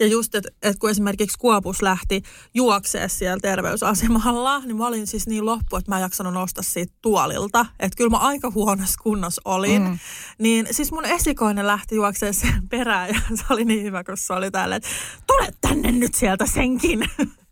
Ja 0.00 0.06
just, 0.06 0.34
että 0.34 0.50
et 0.62 0.78
kun 0.78 0.90
esimerkiksi 0.90 1.38
Kuopus 1.38 1.82
lähti 1.82 2.22
juoksee 2.54 3.08
siellä 3.08 3.38
terveysasemalla, 3.42 4.58
niin 4.58 4.76
mä 4.76 4.86
olin 4.86 5.06
siis 5.06 5.26
niin 5.26 5.46
loppu, 5.46 5.76
että 5.76 5.90
mä 5.90 5.96
en 5.96 6.02
jaksanut 6.02 6.34
nostaa 6.34 6.62
siitä 6.62 6.92
tuolilta. 7.02 7.66
Että 7.80 7.96
kyllä 7.96 8.10
mä 8.10 8.16
aika 8.16 8.50
huonossa 8.50 9.00
kunnossa 9.02 9.42
olin. 9.44 9.82
Mm. 9.82 9.98
Niin 10.38 10.66
siis 10.70 10.92
mun 10.92 11.04
esikoinen 11.04 11.66
lähti 11.66 11.94
juokseen 11.94 12.34
sen 12.34 12.68
perään 12.68 13.08
ja 13.08 13.20
se 13.34 13.44
oli 13.50 13.64
niin 13.64 13.82
hyvä, 13.82 14.04
kun 14.04 14.16
se 14.16 14.32
oli 14.32 14.50
täällä, 14.50 14.76
että 14.76 14.88
tule 15.26 15.48
tänne 15.60 15.92
nyt 15.92 16.14
sieltä 16.14 16.46
senkin 16.46 17.04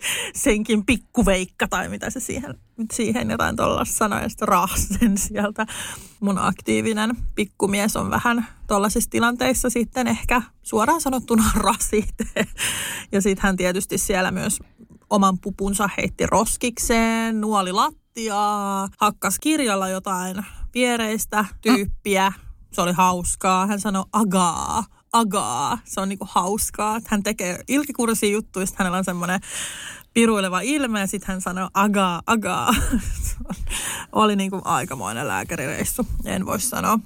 senkin 0.44 0.86
pikkuveikka 0.86 1.68
tai 1.68 1.88
mitä 1.88 2.10
se 2.10 2.20
siihen, 2.20 2.54
siihen 2.92 3.30
jotain 3.30 3.56
tuollaista 3.56 3.96
sanoi 3.96 4.22
ja 4.22 4.28
sitten 4.28 4.48
raasen 4.48 5.18
sieltä. 5.18 5.66
Mun 6.20 6.38
aktiivinen 6.38 7.16
pikkumies 7.34 7.96
on 7.96 8.10
vähän 8.10 8.46
tuollaisissa 8.66 9.10
tilanteissa 9.10 9.70
sitten 9.70 10.06
ehkä 10.06 10.42
suoraan 10.62 11.00
sanottuna 11.00 11.44
rasite. 11.66 12.46
Ja 13.12 13.22
sitten 13.22 13.42
hän 13.42 13.56
tietysti 13.56 13.98
siellä 13.98 14.30
myös 14.30 14.58
oman 15.10 15.38
pupunsa 15.38 15.88
heitti 15.98 16.26
roskikseen, 16.26 17.40
nuoli 17.40 17.72
lattiaa, 17.72 18.88
hakkas 18.98 19.38
kirjalla 19.38 19.88
jotain 19.88 20.46
viereistä 20.74 21.44
tyyppiä. 21.60 22.32
Se 22.72 22.80
oli 22.80 22.92
hauskaa. 22.92 23.66
Hän 23.66 23.80
sanoi 23.80 24.04
agaa 24.12 24.84
agaa. 25.12 25.78
Se 25.84 26.00
on 26.00 26.08
niinku 26.08 26.28
hauskaa. 26.30 27.00
Hän 27.06 27.22
tekee 27.22 27.60
ilkikursia 27.68 28.30
juttuja, 28.30 28.66
hänellä 28.74 28.98
on 28.98 29.04
semmoinen 29.04 29.40
piruileva 30.14 30.60
ilme 30.60 31.00
ja 31.00 31.06
sitten 31.06 31.28
hän 31.28 31.40
sanoi 31.40 31.68
agaa, 31.74 32.22
agaa. 32.26 32.74
Oli 34.12 34.36
niinku 34.36 34.60
aikamoinen 34.64 35.28
lääkärireissu, 35.28 36.06
en 36.24 36.46
voi 36.46 36.60
sanoa. 36.60 36.98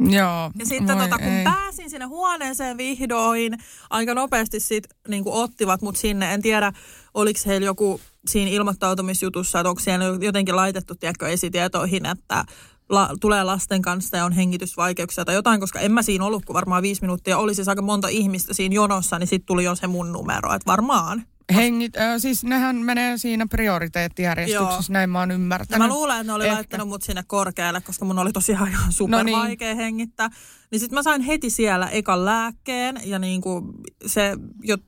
Joo. 0.00 0.50
Ja 0.58 0.66
sitten 0.66 0.98
tota, 0.98 1.18
kun 1.18 1.26
ei. 1.28 1.44
pääsin 1.44 1.90
sinne 1.90 2.06
huoneeseen 2.06 2.76
vihdoin, 2.76 3.58
aika 3.90 4.14
nopeasti 4.14 4.60
sit 4.60 4.84
niin 5.08 5.22
ottivat 5.26 5.82
mut 5.82 5.96
sinne. 5.96 6.34
En 6.34 6.42
tiedä, 6.42 6.72
oliko 7.14 7.40
heillä 7.46 7.64
joku 7.64 8.00
siinä 8.26 8.50
ilmoittautumisjutussa, 8.50 9.60
että 9.60 9.68
onko 9.68 9.80
siellä 9.80 10.04
jotenkin 10.20 10.56
laitettu, 10.56 10.94
tiedätkö, 10.94 11.28
esitietoihin, 11.28 12.06
että 12.06 12.44
la, 12.88 13.10
tulee 13.20 13.44
lasten 13.44 13.82
kanssa 13.82 14.16
ja 14.16 14.24
on 14.24 14.32
hengitysvaikeuksia 14.32 15.24
tai 15.24 15.34
jotain, 15.34 15.60
koska 15.60 15.80
en 15.80 15.92
mä 15.92 16.02
siinä 16.02 16.24
ollut 16.24 16.44
kuin 16.44 16.54
varmaan 16.54 16.82
viisi 16.82 17.00
minuuttia. 17.00 17.38
Oli 17.38 17.54
siis 17.54 17.68
aika 17.68 17.82
monta 17.82 18.08
ihmistä 18.08 18.54
siinä 18.54 18.74
jonossa, 18.74 19.18
niin 19.18 19.26
sitten 19.26 19.46
tuli 19.46 19.64
jo 19.64 19.74
se 19.74 19.86
mun 19.86 20.12
numero, 20.12 20.54
että 20.54 20.66
varmaan. 20.66 21.22
Hengit, 21.54 21.96
äh, 21.96 22.14
siis 22.18 22.44
nehän 22.44 22.76
menee 22.76 23.18
siinä 23.18 23.46
prioriteettijärjestyksessä, 23.46 24.92
Joo. 24.92 24.92
näin 24.92 25.10
mä 25.10 25.18
oon 25.18 25.30
ymmärtänyt. 25.30 25.82
Ja 25.82 25.88
mä 25.88 25.94
luulen, 25.94 26.16
että 26.16 26.26
ne 26.26 26.32
oli 26.32 26.44
Ehkä. 26.44 26.54
laittanut 26.54 26.88
mut 26.88 27.02
sinne 27.02 27.22
korkealle, 27.26 27.80
koska 27.80 28.04
mun 28.04 28.18
oli 28.18 28.32
tosiaan 28.32 28.68
ihan 28.68 28.92
super 28.92 29.18
no 29.18 29.22
niin. 29.22 29.38
vaikea 29.38 29.74
hengittää. 29.74 30.30
Niin 30.70 30.80
sitten 30.80 30.98
mä 30.98 31.02
sain 31.02 31.22
heti 31.22 31.50
siellä 31.50 31.88
ekan 31.88 32.24
lääkkeen 32.24 33.00
ja 33.04 33.18
niinku 33.18 33.74
se, 34.06 34.36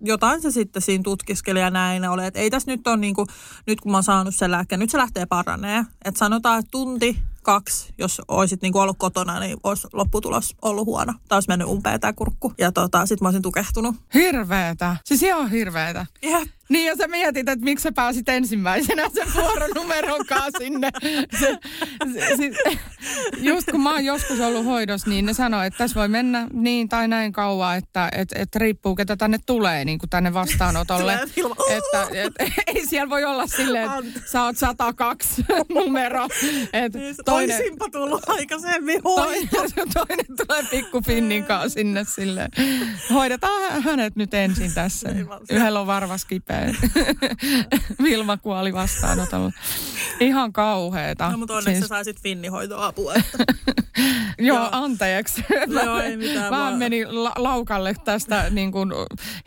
jotain 0.00 0.42
se 0.42 0.50
sitten 0.50 0.83
siinä 0.83 1.02
tutkiskeli 1.02 1.61
ja 1.61 1.70
näin 1.70 2.09
oli, 2.09 2.26
että 2.26 2.40
ei 2.40 2.50
tässä 2.50 2.70
nyt 2.70 2.87
ole 2.87 2.96
niinku, 2.96 3.26
nyt 3.66 3.80
kun 3.80 3.92
mä 3.92 3.96
oon 3.96 4.04
saanut 4.04 4.35
sen 4.35 4.50
lääkkeen, 4.50 4.78
nyt 4.78 4.90
se 4.90 4.98
lähtee 4.98 5.26
paranee. 5.26 5.85
Että 6.04 6.18
sanotaan, 6.18 6.59
että 6.59 6.70
tunti, 6.70 7.18
kaksi, 7.44 7.94
jos 7.98 8.22
olisit 8.28 8.62
niinku 8.62 8.78
ollut 8.78 8.98
kotona, 8.98 9.40
niin 9.40 9.57
olisi 9.62 9.88
lopputulos 9.92 10.57
ollut 10.62 10.87
huono. 10.87 11.12
Tai 11.28 11.37
olisi 11.37 11.48
mennyt 11.48 11.68
umpeen 11.68 12.00
tämä 12.00 12.12
kurkku. 12.12 12.52
Ja 12.59 12.72
tota, 12.72 13.07
sit 13.07 13.20
mä 13.20 13.28
olisin 13.28 13.42
tukehtunut. 13.42 13.96
Hirveetä. 14.14 14.96
Siis 15.04 15.22
ihan 15.22 15.50
hirveetä. 15.50 16.07
Jep. 16.22 16.48
Niin 16.68 16.87
ja 16.87 16.96
sä 16.96 17.09
mietit, 17.09 17.48
että 17.48 17.64
miksi 17.64 17.83
sä 17.83 17.92
pääsit 17.92 18.29
ensimmäisenä 18.29 19.03
sen 19.14 19.29
vuoronumeron 19.35 20.27
kanssa 20.27 20.59
sinne. 20.59 20.90
Se, 21.40 21.59
se, 22.14 22.37
se, 22.37 22.79
just 23.40 23.70
kun 23.70 23.81
mä 23.81 23.92
oon 23.92 24.05
joskus 24.05 24.40
ollut 24.40 24.64
hoidossa, 24.64 25.11
niin 25.11 25.27
ne 25.27 25.35
sanoo, 25.35 25.62
että 25.62 25.79
tässä 25.79 26.00
voi 26.00 26.09
mennä 26.09 26.48
niin 26.53 26.88
tai 26.88 27.09
näin 27.09 27.33
kauan, 27.33 27.77
että 27.77 28.09
et, 28.12 28.29
et 28.35 28.57
riippuu 28.57 28.94
ketä 28.94 29.16
tänne 29.16 29.38
tulee 29.46 29.85
niin 29.85 29.98
kuin 29.98 30.11
tänne 30.11 30.35
vastaanotolle. 30.35 31.18
että 31.68 32.07
et, 32.12 32.33
ei 32.66 32.87
siellä 32.87 33.11
voi 33.11 33.24
olla 33.24 33.46
silleen, 33.46 33.90
että 34.07 34.20
sä 34.33 34.42
oot 34.42 34.57
102 34.57 35.44
numero. 35.74 36.29
Et 36.72 36.94
Niin, 36.94 37.14
toinen, 37.24 37.57
Oisinpa 37.57 37.88
tullut 37.92 38.29
aikaisemmin 38.29 39.03
toinen, 39.03 39.48
toinen 39.94 40.27
tulee 40.46 40.62
pikku 40.70 41.03
kanssa 41.46 41.68
sinne 41.68 42.05
sille. 42.05 42.48
Hoidetaan 43.11 43.62
hä- 43.62 43.81
hänet 43.81 44.16
nyt 44.16 44.35
ensin 44.35 44.74
tässä. 44.74 45.09
Yhdellä 45.50 45.81
on 45.81 45.87
varvas 45.87 46.24
kipeä. 46.24 46.54
Vilma 48.03 48.37
kuoli 48.37 48.73
vastaanotolla. 48.73 49.53
Ihan 50.21 50.53
kauheeta. 50.53 51.31
No, 51.31 51.38
mutta 51.38 51.55
onneksi 51.55 51.73
Siis- 51.73 51.81
sä 51.85 51.88
saisit 51.88 52.21
finnihoitoapua. 52.23 53.14
Että. 53.14 53.45
Joo, 54.38 54.68
anteeksi. 54.72 55.44
Joo, 55.85 55.98
ei 56.00 56.16
mitään, 56.16 56.37
Vähän 56.37 56.50
vaan- 56.50 56.78
meni 56.78 57.07
la- 57.07 57.33
laukalle 57.37 57.94
tästä 58.04 58.50
niin 58.50 58.72
kuin, 58.72 58.92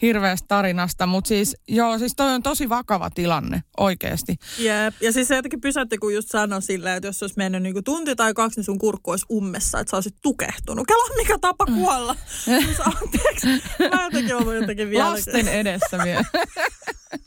hirveästä 0.01 0.45
tarinasta, 0.47 1.05
mutta 1.07 1.27
siis 1.27 1.55
joo, 1.67 1.97
siis 1.97 2.13
toi 2.15 2.33
on 2.33 2.43
tosi 2.43 2.69
vakava 2.69 3.09
tilanne 3.09 3.63
oikeasti. 3.77 4.35
Jep. 4.57 4.95
Ja 5.01 5.11
siis 5.11 5.27
se 5.27 5.35
jotenkin 5.35 5.61
pysäytti, 5.61 5.97
kun 5.97 6.13
just 6.13 6.29
sanoi 6.31 6.61
silleen, 6.61 6.97
että 6.97 7.07
jos 7.07 7.23
olisi 7.23 7.37
mennyt 7.37 7.63
niinku 7.63 7.81
tunti 7.81 8.15
tai 8.15 8.33
kaksi, 8.33 8.59
niin 8.59 8.65
sun 8.65 8.77
kurkku 8.79 9.11
olisi 9.11 9.25
ummessa, 9.31 9.79
että 9.79 9.91
sä 9.91 9.97
olisit 9.97 10.15
tukehtunut. 10.21 10.87
Kela 10.87 11.15
mikä 11.17 11.37
tapa 11.41 11.65
kuolla. 11.65 12.15
Siis 12.45 12.79
anteeksi. 13.01 13.47
Mä 13.95 14.03
jotenkin 14.03 14.35
ollut 14.35 14.55
jotenkin 14.55 14.89
vielä. 14.89 15.09
Lasten 15.11 15.47
edessä 15.47 15.97
vielä. 16.03 16.23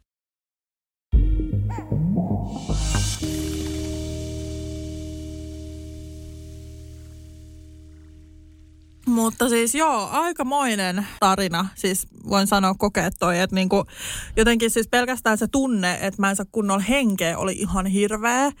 Mutta 9.11 9.49
siis 9.49 9.75
joo, 9.75 10.09
aikamoinen 10.11 11.07
tarina. 11.19 11.67
Siis 11.75 12.07
voin 12.29 12.47
sanoa 12.47 12.73
kokea 12.73 13.11
toi, 13.19 13.39
että 13.39 13.55
niinku, 13.55 13.85
jotenkin 14.37 14.71
siis 14.71 14.87
pelkästään 14.87 15.37
se 15.37 15.47
tunne, 15.47 15.93
että 15.93 16.21
mä 16.21 16.29
en 16.29 16.35
saa 16.35 16.45
kunnolla 16.51 16.83
henkeä, 16.83 17.37
oli 17.37 17.51
ihan 17.51 17.85
hirveä. 17.85 18.51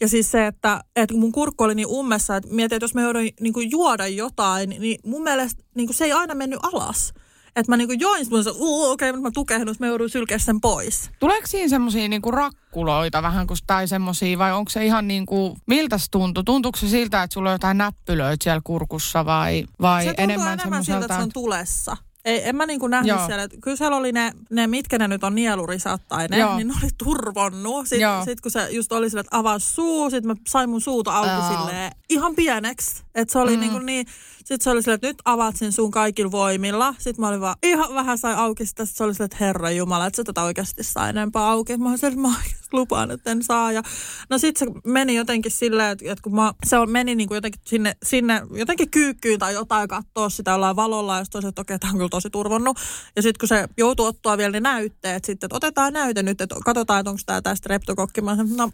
Ja 0.00 0.08
siis 0.08 0.30
se, 0.30 0.46
että, 0.46 0.84
että 0.96 1.16
mun 1.16 1.32
kurkku 1.32 1.64
oli 1.64 1.74
niin 1.74 1.88
ummessa, 1.88 2.36
että 2.36 2.54
mietin, 2.54 2.76
että 2.76 2.84
jos 2.84 2.94
mä 2.94 3.02
joudun 3.02 3.28
niinku 3.40 3.60
juoda 3.60 4.06
jotain, 4.06 4.70
niin 4.70 5.00
mun 5.04 5.22
mielestä 5.22 5.62
niinku 5.74 5.92
se 5.92 6.04
ei 6.04 6.12
aina 6.12 6.34
mennyt 6.34 6.60
alas. 6.62 7.14
Että 7.58 7.72
mä 7.72 7.76
niinku 7.76 7.94
join, 7.98 8.24
sanoin, 8.24 8.46
okei, 8.92 9.10
okay, 9.10 9.22
mä 9.22 9.30
tukehdun, 9.30 9.74
mä 9.78 9.86
joudun 9.86 10.10
sylkeä 10.10 10.38
sen 10.38 10.60
pois. 10.60 11.10
Tuleeko 11.18 11.46
siinä 11.46 11.68
semmoisia 11.68 12.08
niinku 12.08 12.30
rakkuloita 12.30 13.22
vähän 13.22 13.46
kuin 13.46 13.58
tai 13.66 13.88
semmoisia 13.88 14.38
vai 14.38 14.52
onko 14.52 14.70
se 14.70 14.84
ihan 14.84 15.08
niinku, 15.08 15.56
miltä 15.66 15.98
se 15.98 16.06
tuntuu? 16.10 16.42
Tuntuuko 16.42 16.78
se 16.78 16.88
siltä, 16.88 17.22
että 17.22 17.34
sulla 17.34 17.48
on 17.48 17.54
jotain 17.54 17.78
näppylöitä 17.78 18.44
siellä 18.44 18.60
kurkussa 18.64 19.24
vai, 19.24 19.64
vai 19.80 20.04
se 20.04 20.14
enemmän, 20.18 20.52
enemmän 20.52 20.84
siltä, 20.84 21.00
että 21.00 21.16
se 21.16 21.22
on 21.22 21.32
tulessa. 21.32 21.96
Ei, 22.24 22.48
en 22.48 22.56
mä 22.56 22.66
niinku 22.66 22.86
nähnyt 22.86 23.08
Joo. 23.08 23.26
siellä. 23.26 23.42
että 23.42 23.56
Kyllä 23.60 23.76
siellä 23.76 23.96
oli 23.96 24.12
ne, 24.12 24.32
ne, 24.50 24.66
mitkä 24.66 24.98
ne 24.98 25.08
nyt 25.08 25.24
on 25.24 25.34
nielurisat 25.34 26.02
tai 26.08 26.28
ne, 26.28 26.38
Joo. 26.38 26.56
niin 26.56 26.68
ne 26.68 26.74
oli 26.82 26.90
turvonnut. 26.98 27.88
Sitten 27.88 28.24
sit 28.24 28.40
kun 28.40 28.50
se 28.50 28.68
just 28.70 28.92
oli 28.92 29.10
sille, 29.10 29.20
että 29.20 29.38
avaa 29.38 29.58
suu, 29.58 30.10
sitten 30.10 30.26
mä 30.26 30.34
sain 30.48 30.70
mun 30.70 30.80
suuta 30.80 31.12
auki 31.12 31.30
Joo. 31.30 31.58
silleen 31.58 31.92
ihan 32.08 32.34
pieneksi. 32.34 33.02
Että 33.14 33.32
se 33.32 33.38
oli 33.38 33.56
mm. 33.56 33.60
niinku 33.60 33.78
niin, 33.78 34.06
sitten 34.48 34.64
se 34.64 34.70
oli 34.70 34.82
silleen, 34.82 34.94
että 34.94 35.06
nyt 35.06 35.22
avaat 35.24 35.56
sen 35.56 35.72
suun 35.72 35.90
kaikilla 35.90 36.30
voimilla. 36.30 36.94
Sitten 36.98 37.20
mä 37.20 37.28
olin 37.28 37.40
vaan 37.40 37.56
ihan 37.62 37.94
vähän 37.94 38.18
sai 38.18 38.34
auki 38.34 38.66
sitä. 38.66 38.84
Sitten 38.84 38.96
se 38.98 39.04
oli 39.04 39.14
silleen, 39.14 39.26
että 39.26 39.44
herra 39.44 39.70
jumala, 39.70 40.06
että 40.06 40.16
sä 40.16 40.24
tätä 40.24 40.42
oikeasti 40.42 40.82
saa 40.82 41.08
enempää 41.08 41.50
auki. 41.50 41.76
Mä 41.76 41.88
olin 41.88 41.98
silleen, 41.98 42.26
että 42.26 42.28
mä 42.28 42.34
lupaan, 42.72 43.10
että 43.10 43.30
en 43.30 43.42
saa. 43.42 43.72
Ja, 43.72 43.82
no 44.30 44.38
sitten 44.38 44.68
se 44.68 44.80
meni 44.84 45.14
jotenkin 45.14 45.52
silleen, 45.52 45.92
että, 45.92 46.12
että 46.12 46.22
kun 46.22 46.34
mä, 46.34 46.52
se 46.66 46.76
meni 46.86 47.14
niinku 47.14 47.34
jotenkin 47.34 47.60
sinne, 47.64 47.96
sinne 48.02 48.42
jotenkin 48.54 48.90
kyykkyyn 48.90 49.38
tai 49.38 49.54
jotain 49.54 49.88
katsoa 49.88 50.28
sitä 50.28 50.50
jollain 50.50 50.76
valolla. 50.76 51.18
Ja 51.18 51.24
sitten 51.24 51.46
että 51.46 51.62
okei, 51.62 51.78
tämä 51.78 51.90
on 51.90 51.96
kyllä 51.96 52.08
tosi 52.08 52.30
turvonnut. 52.30 52.78
Ja 53.16 53.22
sitten 53.22 53.38
kun 53.40 53.48
se 53.48 53.68
joutuu 53.78 54.06
ottaa 54.06 54.38
vielä 54.38 54.52
ne 54.52 54.60
näytteet 54.60 55.24
sitten, 55.24 55.46
että 55.46 55.56
otetaan 55.56 55.92
näyte 55.92 56.22
nyt, 56.22 56.40
että 56.40 56.56
katsotaan, 56.64 57.00
että 57.00 57.10
onko 57.10 57.22
tämä 57.26 57.42
tästä 57.42 57.68
reptokokki. 57.68 58.20
Mä 58.20 58.36
sanoin, 58.36 58.56
no 58.56 58.70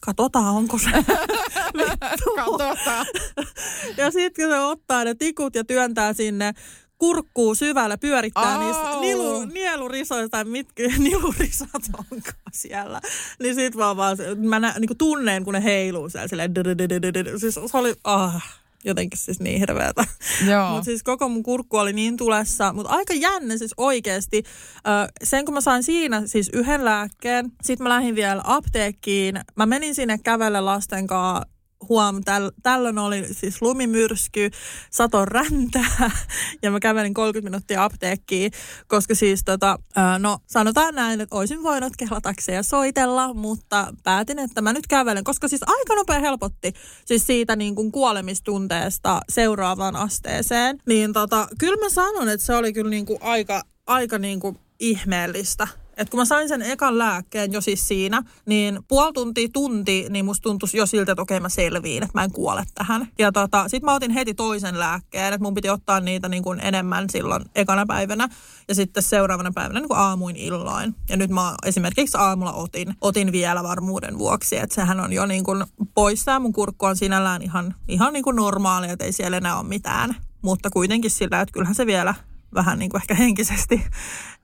katsotaan, 0.00 0.54
onko 0.54 0.78
se. 0.78 0.90
Vittu. 1.78 2.34
Katsotaan. 2.36 3.06
Ja 3.96 4.10
sitten 4.10 4.44
kun 4.44 4.54
se 4.54 4.60
ottaa 4.60 5.04
ne 5.04 5.14
tikut 5.14 5.54
ja 5.54 5.64
työntää 5.64 6.12
sinne 6.12 6.52
kurkkuu 6.98 7.54
syvälle, 7.54 7.96
pyörittää 7.96 8.54
Au. 8.54 8.60
niissä 8.60 9.00
nilu, 9.00 9.44
nielurisoissa 9.44 10.28
tai 10.28 10.44
mitkä 10.44 10.82
nielurisat 10.98 11.82
onkaan 11.98 12.52
siellä. 12.52 13.00
Niin 13.42 13.54
sit 13.54 13.76
vaan 13.76 13.96
vaan, 13.96 14.16
mä 14.36 14.60
nä, 14.60 14.74
niin 14.78 14.98
tunneen, 14.98 15.44
kun 15.44 15.54
ne 15.54 15.64
heiluu 15.64 16.08
siellä 16.08 16.28
silleen. 16.28 16.54
Siis 17.36 17.54
se 17.54 17.78
oli, 17.78 17.94
ah, 18.04 18.61
jotenkin 18.84 19.18
siis 19.18 19.40
niin 19.40 19.58
hirveetä. 19.58 20.04
Joo. 20.50 20.70
Mutta 20.70 20.84
siis 20.84 21.02
koko 21.02 21.28
mun 21.28 21.42
kurkku 21.42 21.76
oli 21.76 21.92
niin 21.92 22.16
tulessa, 22.16 22.72
mutta 22.72 22.92
aika 22.92 23.14
jännä 23.14 23.58
siis 23.58 23.74
oikeasti. 23.76 24.42
Ö, 24.76 25.12
sen 25.22 25.44
kun 25.44 25.54
mä 25.54 25.60
sain 25.60 25.82
siinä 25.82 26.22
siis 26.26 26.50
yhden 26.52 26.84
lääkkeen, 26.84 27.52
sitten 27.62 27.84
mä 27.84 27.88
lähdin 27.88 28.14
vielä 28.14 28.42
apteekkiin. 28.44 29.40
Mä 29.56 29.66
menin 29.66 29.94
sinne 29.94 30.18
kävelle 30.18 30.60
lasten 30.60 31.06
kanssa 31.06 31.51
huom, 31.88 32.20
täl, 32.24 32.50
tällöin 32.62 32.98
oli 32.98 33.34
siis 33.34 33.62
lumimyrsky, 33.62 34.50
sato 34.90 35.24
räntää 35.24 36.10
ja 36.62 36.70
mä 36.70 36.80
kävelin 36.80 37.14
30 37.14 37.50
minuuttia 37.50 37.84
apteekkiin, 37.84 38.52
koska 38.86 39.14
siis 39.14 39.44
tota, 39.44 39.78
no 40.18 40.38
sanotaan 40.46 40.94
näin, 40.94 41.20
että 41.20 41.36
olisin 41.36 41.62
voinut 41.62 41.92
kehlatakseen 41.98 42.56
ja 42.56 42.62
soitella, 42.62 43.34
mutta 43.34 43.94
päätin, 44.02 44.38
että 44.38 44.60
mä 44.60 44.72
nyt 44.72 44.86
kävelen, 44.86 45.24
koska 45.24 45.48
siis 45.48 45.62
aika 45.66 45.94
nopea 45.94 46.20
helpotti 46.20 46.72
siis 47.04 47.26
siitä 47.26 47.56
niin 47.56 47.74
kuin 47.74 47.92
kuolemistunteesta 47.92 49.20
seuraavaan 49.28 49.96
asteeseen. 49.96 50.78
Niin 50.86 51.12
tota, 51.12 51.48
kyllä 51.58 51.84
mä 51.84 51.88
sanon, 51.88 52.28
että 52.28 52.46
se 52.46 52.54
oli 52.54 52.72
kyllä 52.72 52.90
niin 52.90 53.06
kuin 53.06 53.18
aika, 53.22 53.62
aika 53.86 54.18
niin 54.18 54.40
kuin 54.40 54.58
ihmeellistä. 54.80 55.81
Et 55.96 56.10
kun 56.10 56.20
mä 56.20 56.24
sain 56.24 56.48
sen 56.48 56.62
ekan 56.62 56.98
lääkkeen 56.98 57.52
jo 57.52 57.60
siis 57.60 57.88
siinä, 57.88 58.22
niin 58.46 58.78
puoli 58.88 59.12
tuntia, 59.12 59.48
tunti, 59.52 60.06
niin 60.10 60.24
musta 60.24 60.42
tuntui 60.42 60.68
jo 60.72 60.86
siltä, 60.86 61.12
että 61.12 61.22
okei 61.22 61.40
mä 61.40 61.48
selviin, 61.48 62.02
että 62.02 62.18
mä 62.18 62.24
en 62.24 62.32
kuole 62.32 62.64
tähän. 62.74 63.08
Ja 63.18 63.32
tota, 63.32 63.68
sit 63.68 63.82
mä 63.82 63.94
otin 63.94 64.10
heti 64.10 64.34
toisen 64.34 64.78
lääkkeen, 64.78 65.32
että 65.32 65.44
mun 65.44 65.54
piti 65.54 65.70
ottaa 65.70 66.00
niitä 66.00 66.28
niin 66.28 66.42
kuin 66.42 66.60
enemmän 66.60 67.10
silloin 67.10 67.44
ekana 67.54 67.86
päivänä. 67.86 68.28
Ja 68.68 68.74
sitten 68.74 69.02
seuraavana 69.02 69.52
päivänä 69.54 69.80
niin 69.80 69.88
kuin 69.88 69.98
aamuin 69.98 70.36
illoin. 70.36 70.94
Ja 71.08 71.16
nyt 71.16 71.30
mä 71.30 71.54
esimerkiksi 71.66 72.18
aamulla 72.18 72.52
otin, 72.52 72.94
otin 73.00 73.32
vielä 73.32 73.62
varmuuden 73.62 74.18
vuoksi, 74.18 74.56
että 74.56 74.74
sehän 74.74 75.00
on 75.00 75.12
jo 75.12 75.26
niin 75.26 75.44
kuin 75.44 75.64
poissa 75.94 76.30
ja 76.30 76.40
mun 76.40 76.52
kurkku 76.52 76.86
on 76.86 76.96
sinällään 76.96 77.42
ihan, 77.42 77.74
ihan 77.88 78.12
niin 78.12 78.24
kuin 78.24 78.36
normaali, 78.36 78.90
että 78.90 79.04
ei 79.04 79.12
siellä 79.12 79.36
enää 79.36 79.58
ole 79.58 79.68
mitään. 79.68 80.16
Mutta 80.42 80.70
kuitenkin 80.70 81.10
sillä, 81.10 81.40
että 81.40 81.52
kyllähän 81.52 81.74
se 81.74 81.86
vielä 81.86 82.14
vähän 82.54 82.78
niin 82.78 82.90
kuin 82.90 83.02
ehkä 83.02 83.14
henkisesti 83.14 83.84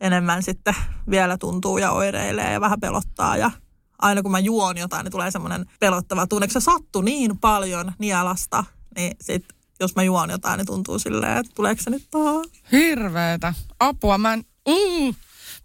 enemmän 0.01 0.43
sitten 0.43 0.75
vielä 1.11 1.39
tuntuu 1.39 1.79
ja 1.79 1.91
oireilee 1.91 2.53
ja 2.53 2.61
vähän 2.61 2.81
pelottaa. 2.81 3.37
Ja 3.37 3.51
aina 3.99 4.23
kun 4.23 4.31
mä 4.31 4.39
juon 4.39 4.79
jotain, 4.79 5.05
niin 5.05 5.13
tulee 5.13 5.31
semmoinen 5.31 5.67
pelottava 5.81 6.27
tunne. 6.27 6.47
Kun 6.47 6.53
se 6.53 6.65
sattuu 6.65 7.03
niin 7.03 7.39
paljon 7.39 7.93
nielasta, 7.99 8.65
niin 8.97 9.17
sit 9.21 9.45
jos 9.81 9.97
mä 9.97 10.03
juon 10.03 10.31
jotain, 10.31 10.59
niin 10.59 10.67
tuntuu 10.67 10.99
silleen, 10.99 11.39
että 11.39 11.53
tuleeko 11.55 11.83
se 11.83 11.91
nyt 11.91 12.11
taas. 12.11 12.47
Hirveetä. 12.73 13.55
Apua, 13.81 14.19
mä 14.19 14.33
en... 14.33 14.45
Mm, 14.69 15.15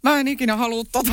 mä 0.04 0.20
en 0.20 0.28
ikinä 0.28 0.56
halua 0.56 0.84
tota. 0.92 1.12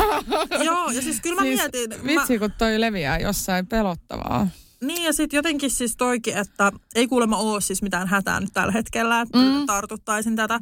Joo, 0.64 0.90
ja 0.90 1.02
siis 1.02 1.20
kyllä 1.20 1.36
mä 1.36 1.42
siis, 1.42 1.60
mietin. 1.60 1.90
Vitsi, 1.90 2.32
mä, 2.32 2.38
kun 2.38 2.52
toi 2.58 2.80
leviää 2.80 3.18
jossain 3.18 3.66
pelottavaa. 3.66 4.48
niin 4.80 5.04
ja 5.04 5.12
sitten 5.12 5.38
jotenkin 5.38 5.70
siis 5.70 5.96
toikin, 5.96 6.36
että 6.36 6.72
ei 6.94 7.06
kuulemma 7.06 7.36
ole 7.36 7.60
siis 7.60 7.82
mitään 7.82 8.08
hätää 8.08 8.40
nyt 8.40 8.50
tällä 8.52 8.72
hetkellä, 8.72 9.20
että 9.20 9.38
mm. 9.38 9.66
tartuttaisin 9.66 10.36
tätä 10.36 10.60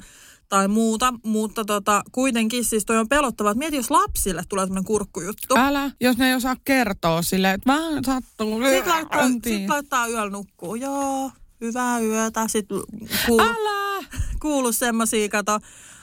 tai 0.48 0.68
muuta, 0.68 1.14
mutta 1.22 1.64
tota, 1.64 2.02
kuitenkin 2.12 2.64
siis 2.64 2.84
toi 2.84 2.98
on 2.98 3.08
pelottavaa, 3.08 3.52
että 3.52 3.58
mieti, 3.58 3.76
jos 3.76 3.90
lapsille 3.90 4.42
tulee 4.48 4.66
tämmöinen 4.66 4.84
kurkkujuttu. 4.84 5.54
Älä, 5.56 5.90
jos 6.00 6.16
ne 6.16 6.28
ei 6.28 6.34
osaa 6.34 6.56
kertoa 6.64 7.22
silleen, 7.22 7.54
että 7.54 7.72
vähän 7.72 8.04
sattuu. 8.04 8.62
Sitten 8.62 8.92
laittaa, 8.92 9.28
sit 9.44 9.68
laittaa 9.68 10.08
yöllä 10.08 10.30
nukkuu. 10.30 10.74
Joo, 10.74 11.30
hyvää 11.60 12.00
yötä. 12.00 12.48
Sitten 12.48 12.78
kuuluu, 13.26 13.46
Älä! 13.46 14.04
kuulu 14.42 14.72
semmosia, 14.72 15.28
kato, 15.28 15.58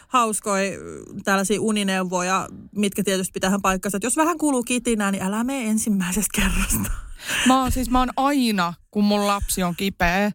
hauskoja 0.07 0.71
tällaisia 1.23 1.61
unineuvoja, 1.61 2.47
mitkä 2.75 3.03
tietysti 3.03 3.31
pitää 3.33 3.59
paikkansa. 3.61 3.97
Että 3.97 4.05
jos 4.05 4.17
vähän 4.17 4.37
kuuluu 4.37 4.63
kitinää, 4.63 5.11
niin 5.11 5.23
älä 5.23 5.43
mene 5.43 5.69
ensimmäisestä 5.69 6.41
kerrasta. 6.41 7.04
Mä 7.47 7.61
oon 7.61 7.71
siis, 7.71 7.89
mä 7.89 7.99
oon 7.99 8.09
aina, 8.17 8.73
kun 8.91 9.03
mun 9.03 9.27
lapsi 9.27 9.63
on 9.63 9.75
kipeä, 9.75 10.31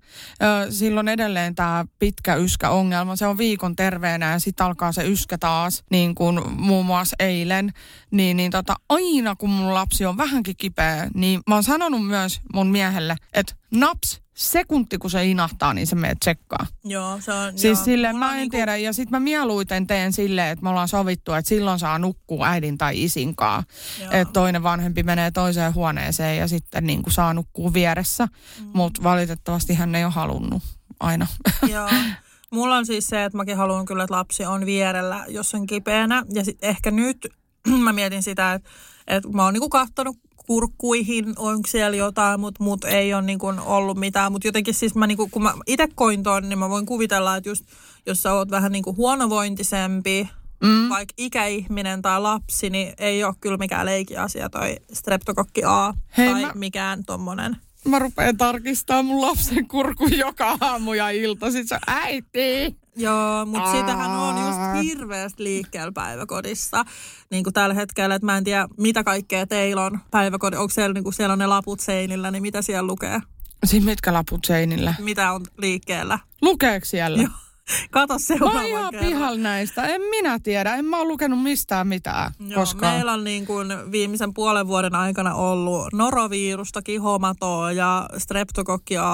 silloin 0.70 1.08
edelleen 1.08 1.54
tämä 1.54 1.84
pitkä 1.98 2.34
yskäongelma. 2.34 3.16
Se 3.16 3.26
on 3.26 3.38
viikon 3.38 3.76
terveenä 3.76 4.32
ja 4.32 4.38
sitten 4.38 4.66
alkaa 4.66 4.92
se 4.92 5.04
yskä 5.08 5.38
taas, 5.38 5.84
niin 5.90 6.14
kuin 6.14 6.40
muun 6.60 6.86
muassa 6.86 7.16
eilen. 7.18 7.72
Niin, 8.10 8.36
niin 8.36 8.50
tota, 8.50 8.76
aina 8.88 9.36
kun 9.36 9.50
mun 9.50 9.74
lapsi 9.74 10.06
on 10.06 10.16
vähänkin 10.16 10.56
kipeä, 10.56 11.10
niin 11.14 11.40
mä 11.48 11.54
oon 11.54 11.64
sanonut 11.64 12.06
myös 12.06 12.40
mun 12.54 12.66
miehelle, 12.66 13.16
että 13.32 13.54
naps, 13.70 14.20
sekunti 14.40 14.98
kun 14.98 15.10
se 15.10 15.24
inahtaa, 15.24 15.74
niin 15.74 15.86
se 15.86 15.94
menee 15.94 16.14
tsekkaa. 16.20 16.66
Joo, 16.84 17.20
se 17.20 17.32
on... 17.32 17.58
Siis 17.58 17.78
joo. 17.78 17.84
silleen 17.84 18.14
Mulla 18.14 18.26
mä 18.26 18.32
en 18.32 18.36
niinku- 18.36 18.56
tiedä, 18.56 18.76
ja 18.76 18.92
sitten 18.92 19.10
mä 19.10 19.20
mieluiten 19.20 19.86
teen 19.86 20.12
silleen, 20.12 20.48
että 20.48 20.62
me 20.62 20.68
ollaan 20.68 20.88
sovittu, 20.88 21.32
että 21.32 21.48
silloin 21.48 21.78
saa 21.78 21.98
nukkua 21.98 22.46
äidin 22.46 22.78
tai 22.78 23.02
isinkaan. 23.04 23.64
Että 24.10 24.32
toinen 24.32 24.62
vanhempi 24.62 25.02
menee 25.02 25.30
toiseen 25.30 25.74
huoneeseen 25.74 26.38
ja 26.38 26.48
sitten 26.48 26.86
niin 26.86 27.02
kuin 27.02 27.12
saa 27.12 27.34
nukkua 27.34 27.72
vieressä. 27.72 28.26
Mm. 28.26 28.70
Mutta 28.72 29.02
valitettavasti 29.02 29.74
hän 29.74 29.94
ei 29.94 30.04
ole 30.04 30.12
halunnut 30.12 30.62
aina. 31.00 31.26
Joo. 31.72 31.88
Mulla 32.50 32.76
on 32.76 32.86
siis 32.86 33.06
se, 33.06 33.24
että 33.24 33.36
mäkin 33.36 33.56
haluan 33.56 33.84
kyllä, 33.84 34.04
että 34.04 34.14
lapsi 34.14 34.44
on 34.44 34.66
vierellä, 34.66 35.24
jos 35.28 35.54
on 35.54 35.66
kipeänä. 35.66 36.22
Ja 36.34 36.44
sitten 36.44 36.70
ehkä 36.70 36.90
nyt 36.90 37.26
mä 37.84 37.92
mietin 37.92 38.22
sitä, 38.22 38.52
että, 38.52 38.70
että 39.06 39.28
mä 39.28 39.44
oon 39.44 39.52
niinku 39.54 39.68
katsonut 39.68 40.16
kurkkuihin, 40.50 41.34
onko 41.36 41.68
siellä 41.68 41.96
jotain, 41.96 42.40
mutta 42.40 42.64
mut 42.64 42.84
ei 42.84 43.14
ole 43.14 43.22
niinku 43.22 43.46
ollut 43.64 43.98
mitään. 43.98 44.32
Mutta 44.32 44.48
jotenkin 44.48 44.74
siis 44.74 44.94
mä 44.94 45.06
niinku, 45.06 45.28
kun 45.28 45.42
mä 45.42 45.54
itse 45.66 45.88
koin 45.94 46.22
ton, 46.22 46.48
niin 46.48 46.58
mä 46.58 46.68
voin 46.68 46.86
kuvitella, 46.86 47.36
että 47.36 47.48
just 47.48 47.64
jos 48.06 48.22
sä 48.22 48.32
oot 48.32 48.50
vähän 48.50 48.72
niinku 48.72 48.96
huonovointisempi, 48.96 50.28
mm. 50.64 50.88
vaikka 50.88 51.14
ikäihminen 51.16 52.02
tai 52.02 52.20
lapsi, 52.20 52.70
niin 52.70 52.92
ei 52.98 53.24
ole 53.24 53.34
kyllä 53.40 53.56
mikään 53.56 53.86
leikiasia 53.86 54.50
toi 54.50 54.76
streptokokki 54.92 55.62
A 55.64 55.94
Hei, 56.16 56.30
tai 56.30 56.42
mä- 56.42 56.52
mikään 56.54 57.04
tommonen. 57.04 57.56
Mä 57.84 57.98
rupean 57.98 58.36
tarkistaa 58.36 59.02
mun 59.02 59.20
lapsen 59.20 59.68
kurku 59.68 60.06
joka 60.06 60.56
aamu 60.60 60.94
ja 60.94 61.10
ilta. 61.10 61.50
Sitten 61.50 61.68
se 61.68 61.78
äiti. 61.86 62.76
Joo, 62.96 63.46
mutta 63.46 63.72
sitähän 63.72 64.10
on 64.10 64.46
just 64.46 64.84
hirveästi 64.84 65.42
liikkeellä 65.42 65.92
päiväkodissa. 65.92 66.84
Niin 67.30 67.44
kuin 67.44 67.54
tällä 67.54 67.74
hetkellä, 67.74 68.14
että 68.14 68.26
mä 68.26 68.36
en 68.36 68.44
tiedä, 68.44 68.68
mitä 68.76 69.04
kaikkea 69.04 69.46
teillä 69.46 69.84
on 69.84 69.98
päiväkodin. 70.10 70.58
Onko 70.58 70.70
siellä, 70.70 70.94
niin 70.94 71.04
kuin 71.04 71.14
siellä 71.14 71.32
on 71.32 71.38
ne 71.38 71.46
laput 71.46 71.80
seinillä, 71.80 72.30
niin 72.30 72.42
mitä 72.42 72.62
siellä 72.62 72.86
lukee? 72.86 73.20
Siis 73.64 73.84
mitkä 73.84 74.12
laput 74.12 74.44
seinillä? 74.44 74.94
Mitä 74.98 75.32
on 75.32 75.44
liikkeellä? 75.58 76.18
Lukeeko 76.42 76.86
siellä? 76.86 77.22
Joo. 77.22 77.30
Kato 77.90 78.14
Mä 78.14 78.18
seuraavan 78.18 78.56
oon 78.56 78.68
ihan 78.68 78.90
kerran. 78.90 79.08
pihalla 79.08 79.38
näistä. 79.38 79.82
En 79.82 80.00
minä 80.00 80.38
tiedä. 80.42 80.74
En 80.74 80.84
mä 80.84 80.96
ole 80.98 81.08
lukenut 81.08 81.42
mistään 81.42 81.88
mitään 81.88 82.32
Joo, 82.40 82.60
koskaan. 82.60 82.94
meillä 82.94 83.12
on 83.12 83.24
niin 83.24 83.46
kuin 83.46 83.68
viimeisen 83.92 84.34
puolen 84.34 84.66
vuoden 84.66 84.94
aikana 84.94 85.34
ollut 85.34 85.92
norovirusta, 85.92 86.82
kihomatoa 86.82 87.72
ja 87.72 88.08
streptokokkia, 88.18 89.04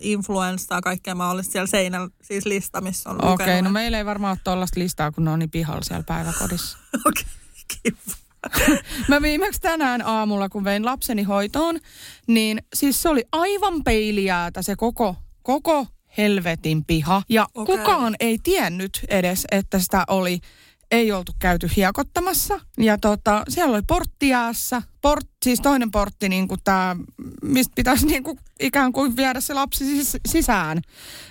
influenssaa, 0.00 0.80
kaikkea 0.80 1.14
mahdollista 1.14 1.52
siellä 1.52 1.66
seinällä, 1.66 2.08
siis 2.22 2.46
lista, 2.46 2.80
missä 2.80 3.10
on 3.10 3.24
Okei, 3.24 3.44
okay, 3.44 3.62
no 3.62 3.70
meillä 3.70 3.98
ei 3.98 4.06
varmaan 4.06 4.32
ole 4.32 4.38
tollaista 4.44 4.80
listaa, 4.80 5.12
kun 5.12 5.24
ne 5.24 5.30
on 5.30 5.38
niin 5.38 5.50
pihalla 5.50 5.82
siellä 5.82 6.04
päiväkodissa. 6.06 6.78
Okei, 7.08 7.24
kiva. 7.82 8.16
Mä 9.08 9.22
viimeksi 9.22 9.60
tänään 9.60 10.02
aamulla, 10.06 10.48
kun 10.48 10.64
vein 10.64 10.84
lapseni 10.84 11.22
hoitoon, 11.22 11.78
niin 12.26 12.62
siis 12.74 13.02
se 13.02 13.08
oli 13.08 13.24
aivan 13.32 13.84
peiliäätä 13.84 14.62
se 14.62 14.76
koko, 14.76 15.16
koko 15.42 15.86
helvetin 16.18 16.84
piha. 16.84 17.22
Ja 17.28 17.46
okay. 17.54 17.76
kukaan 17.76 18.14
ei 18.20 18.38
tiennyt 18.42 19.04
edes, 19.08 19.44
että 19.50 19.78
sitä 19.78 20.04
oli, 20.08 20.38
ei 20.90 21.12
oltu 21.12 21.32
käyty 21.38 21.70
hiekottamassa. 21.76 22.60
Ja 22.78 22.98
tota, 22.98 23.42
siellä 23.48 23.74
oli 23.74 23.82
portti 23.88 24.28
jäässä. 24.28 24.82
Port, 25.00 25.26
siis 25.44 25.60
toinen 25.60 25.90
portti, 25.90 26.28
niin 26.28 26.48
kuin 26.48 26.60
tämä, 26.64 26.96
mistä 27.42 27.72
pitäisi 27.74 28.06
niin 28.06 28.22
kuin 28.22 28.38
ikään 28.60 28.92
kuin 28.92 29.16
viedä 29.16 29.40
se 29.40 29.54
lapsi 29.54 29.84
sis- 29.84 30.20
sisään. 30.28 30.80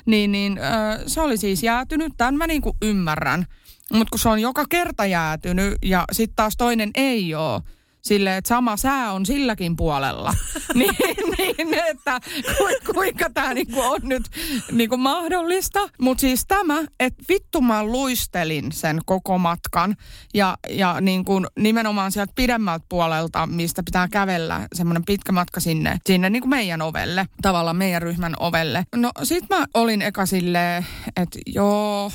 Niin, 0.05 0.31
niin 0.31 0.57
äh, 0.57 0.99
se 1.07 1.21
oli 1.21 1.37
siis 1.37 1.63
jäätynyt. 1.63 2.13
Tämän 2.17 2.37
mä 2.37 2.47
niin 2.47 2.61
kuin 2.61 2.77
ymmärrän. 2.81 3.45
Mutta 3.93 4.11
kun 4.11 4.19
se 4.19 4.29
on 4.29 4.39
joka 4.39 4.65
kerta 4.69 5.05
jäätynyt 5.05 5.73
ja 5.83 6.05
sitten 6.11 6.35
taas 6.35 6.57
toinen 6.57 6.91
ei 6.95 7.35
ole, 7.35 7.61
silleen, 8.05 8.37
että 8.37 8.47
sama 8.47 8.77
sää 8.77 9.11
on 9.11 9.25
silläkin 9.25 9.75
puolella, 9.75 10.33
niin, 10.73 10.95
niin 11.37 11.73
että 11.73 12.19
ku, 12.57 12.93
kuinka 12.93 13.29
tämä 13.29 13.53
niinku 13.53 13.81
on 13.81 13.99
nyt 14.03 14.23
niinku 14.71 14.97
mahdollista. 14.97 15.79
Mutta 16.01 16.21
siis 16.21 16.45
tämä, 16.47 16.83
että 16.99 17.23
vittu 17.29 17.61
mä 17.61 17.83
luistelin 17.83 18.71
sen 18.71 18.99
koko 19.05 19.37
matkan 19.37 19.95
ja, 20.33 20.57
ja 20.69 21.01
niinku 21.01 21.41
nimenomaan 21.59 22.11
sieltä 22.11 22.33
pidemmältä 22.35 22.85
puolelta, 22.89 23.47
mistä 23.47 23.83
pitää 23.83 24.07
kävellä 24.07 24.67
semmoinen 24.73 25.05
pitkä 25.05 25.31
matka 25.31 25.59
sinne, 25.59 25.99
sinne 26.05 26.29
niinku 26.29 26.47
meidän 26.47 26.81
ovelle, 26.81 27.25
tavallaan 27.41 27.75
meidän 27.75 28.01
ryhmän 28.01 28.33
ovelle. 28.39 28.83
No 28.95 29.11
sit 29.23 29.45
mä 29.49 29.65
olin 29.73 30.01
eka 30.01 30.25
silleen, 30.25 30.85
että 31.15 31.39
joo, 31.45 32.11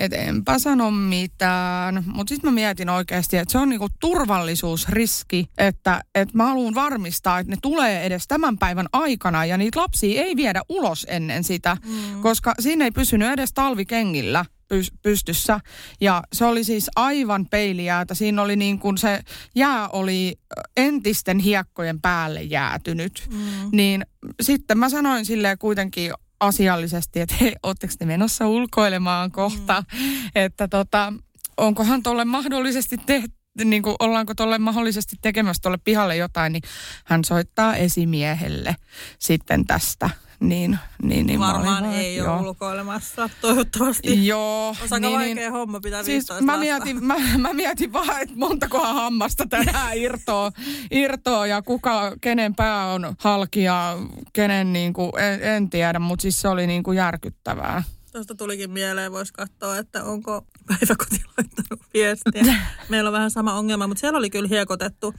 että 0.00 0.16
enpä 0.16 0.58
sano 0.58 0.90
mitään. 0.90 2.04
Mutta 2.06 2.28
sitten 2.28 2.50
mä 2.50 2.54
mietin 2.54 2.88
oikeasti, 2.88 3.36
että 3.36 3.52
se 3.52 3.58
on 3.58 3.68
niinku 3.68 3.88
turvallisuusriski, 4.00 5.46
että, 5.58 6.00
että 6.14 6.36
mä 6.36 6.46
haluan 6.46 6.74
varmistaa, 6.74 7.38
että 7.38 7.52
ne 7.52 7.56
tulee 7.62 8.06
edes 8.06 8.24
tämän 8.28 8.58
päivän 8.58 8.86
aikana 8.92 9.44
ja 9.44 9.56
niitä 9.56 9.80
lapsia 9.80 10.22
ei 10.22 10.36
viedä 10.36 10.62
ulos 10.68 11.06
ennen 11.08 11.44
sitä, 11.44 11.76
mm. 11.86 12.20
koska 12.20 12.54
siinä 12.60 12.84
ei 12.84 12.90
pysynyt 12.90 13.32
edes 13.32 13.52
talvikengillä 13.52 14.44
pys- 14.74 14.98
pystyssä. 15.02 15.60
Ja 16.00 16.22
se 16.32 16.44
oli 16.44 16.64
siis 16.64 16.90
aivan 16.96 17.46
peiliäätä. 17.46 18.14
Siinä 18.14 18.42
oli 18.42 18.56
niin 18.56 18.78
kuin 18.78 18.98
se 18.98 19.20
jää 19.54 19.88
oli 19.88 20.38
entisten 20.76 21.38
hiekkojen 21.38 22.00
päälle 22.00 22.42
jäätynyt. 22.42 23.28
Mm. 23.32 23.38
Niin 23.72 24.06
sitten 24.42 24.78
mä 24.78 24.88
sanoin 24.88 25.24
silleen 25.24 25.58
kuitenkin 25.58 26.12
asiallisesti, 26.40 27.20
että 27.20 27.34
hei, 27.40 27.56
ootteko 27.62 27.92
te 27.98 28.04
menossa 28.06 28.48
ulkoilemaan 28.48 29.30
kohta, 29.30 29.84
mm. 29.92 30.30
että 30.34 30.68
tota, 30.68 31.12
onkohan 31.56 32.02
tuolle 32.02 32.24
mahdollisesti 32.24 32.96
tehty 33.06 33.40
niin 33.64 33.82
kuin 33.82 33.96
ollaanko 34.00 34.34
tuolle 34.34 34.58
mahdollisesti 34.58 35.16
tekemässä 35.22 35.62
tuolle 35.62 35.78
pihalle 35.84 36.16
jotain, 36.16 36.52
niin 36.52 36.62
hän 37.04 37.24
soittaa 37.24 37.76
esimiehelle 37.76 38.76
sitten 39.18 39.66
tästä. 39.66 40.10
Niin, 40.40 40.78
niin, 41.02 41.26
niin 41.26 41.40
olin 41.40 41.40
Varmaan 41.40 41.84
vaan, 41.84 41.94
ei 41.94 42.16
joo. 42.16 42.34
ole 42.34 42.42
ulkoilemassa, 42.48 43.30
toivottavasti. 43.40 44.26
Joo. 44.26 44.68
Olisi 44.68 44.94
aika 44.94 45.10
vaikea 45.10 45.50
homma 45.50 45.80
pitää 45.80 46.02
Siis 46.02 46.14
15 46.28 46.44
mä 46.44 46.56
mietin, 46.56 47.04
mä, 47.04 47.14
mä 47.38 47.52
mietin 47.52 47.92
vaan, 47.92 48.22
että 48.22 48.34
montakohan 48.36 48.94
hammasta 48.94 49.46
tänään 49.46 49.98
irtoa, 50.06 50.52
irtoa 50.90 51.46
ja 51.46 51.62
kuka, 51.62 52.12
kenen 52.20 52.54
pää 52.54 52.86
on 52.86 53.14
halki 53.18 53.62
ja 53.62 53.98
kenen 54.32 54.72
niin 54.72 54.92
kuin, 54.92 55.12
en, 55.18 55.42
en 55.42 55.70
tiedä, 55.70 55.98
mutta 55.98 56.22
siis 56.22 56.40
se 56.40 56.48
oli 56.48 56.66
niin 56.66 56.82
kuin 56.82 56.96
järkyttävää. 56.96 57.82
Tuosta 58.12 58.34
tulikin 58.34 58.70
mieleen, 58.70 59.12
voisi 59.12 59.32
katsoa, 59.32 59.78
että 59.78 60.04
onko 60.04 60.46
päiväkoti 60.70 61.22
laittanut 61.38 61.86
viestiä. 61.94 62.56
Meillä 62.88 63.08
on 63.08 63.12
vähän 63.12 63.30
sama 63.30 63.54
ongelma, 63.54 63.86
mutta 63.86 64.00
siellä 64.00 64.18
oli 64.18 64.30
kyllä 64.30 64.48
hiekotettu. 64.48 65.14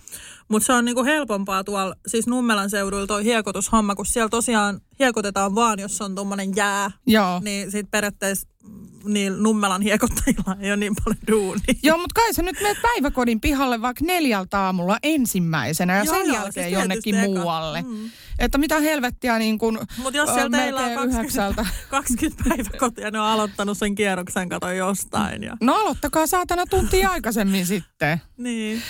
Mutta 0.47 0.65
se 0.65 0.73
on 0.73 0.85
niinku 0.85 1.03
helpompaa 1.03 1.63
tuolla, 1.63 1.95
siis 2.07 2.27
Nummelan 2.27 2.69
seuduilla 2.69 3.07
toi 3.07 3.23
hiekotushomma, 3.23 3.95
kun 3.95 4.05
siellä 4.05 4.29
tosiaan 4.29 4.81
hiekotetaan 4.99 5.55
vaan, 5.55 5.79
jos 5.79 6.01
on 6.01 6.15
tuommoinen 6.15 6.55
jää. 6.55 6.91
Joo. 7.07 7.41
Niin 7.43 7.71
sit 7.71 7.91
periaatteessa 7.91 8.47
niin 9.05 9.43
Nummelan 9.43 9.81
hiekottajilla 9.81 10.55
ei 10.59 10.69
ole 10.71 10.77
niin 10.77 10.93
paljon 11.03 11.19
duunia. 11.31 11.63
Joo, 11.83 11.97
mutta 11.97 12.21
kai 12.21 12.33
sä 12.33 12.41
nyt 12.41 12.61
menet 12.61 12.81
päiväkodin 12.81 13.41
pihalle 13.41 13.81
vaikka 13.81 14.05
neljältä 14.05 14.59
aamulla 14.59 14.97
ensimmäisenä 15.03 15.97
ja 15.97 16.03
Joo, 16.03 16.15
sen 16.15 16.27
joo, 16.27 16.35
jälkeen 16.35 16.69
siis 16.69 16.79
jonnekin 16.79 17.15
eka. 17.15 17.25
muualle. 17.27 17.81
Mm. 17.81 18.09
Että 18.39 18.57
mitä 18.57 18.79
helvettiä 18.79 19.39
niin 19.39 19.57
kuin 19.57 19.79
Mutta 19.97 20.17
jos 20.17 20.29
ö, 20.29 20.33
siellä 20.33 20.57
teillä 20.57 20.79
on 20.79 20.85
melkein 20.85 21.09
20, 21.09 21.17
yhdeksältä. 21.19 21.65
20 21.89 22.43
päiväkotia, 22.49 23.11
ne 23.11 23.19
on 23.19 23.25
aloittanut 23.25 23.77
sen 23.77 23.95
kierroksen, 23.95 24.49
kato 24.49 24.71
jostain. 24.71 25.43
Ja, 25.43 25.57
No 25.61 25.75
aloittakaa 25.75 26.27
saatana 26.27 26.65
tuntia 26.65 27.09
aikaisemmin 27.09 27.65
sitten. 27.65 28.21
niin, 28.37 28.81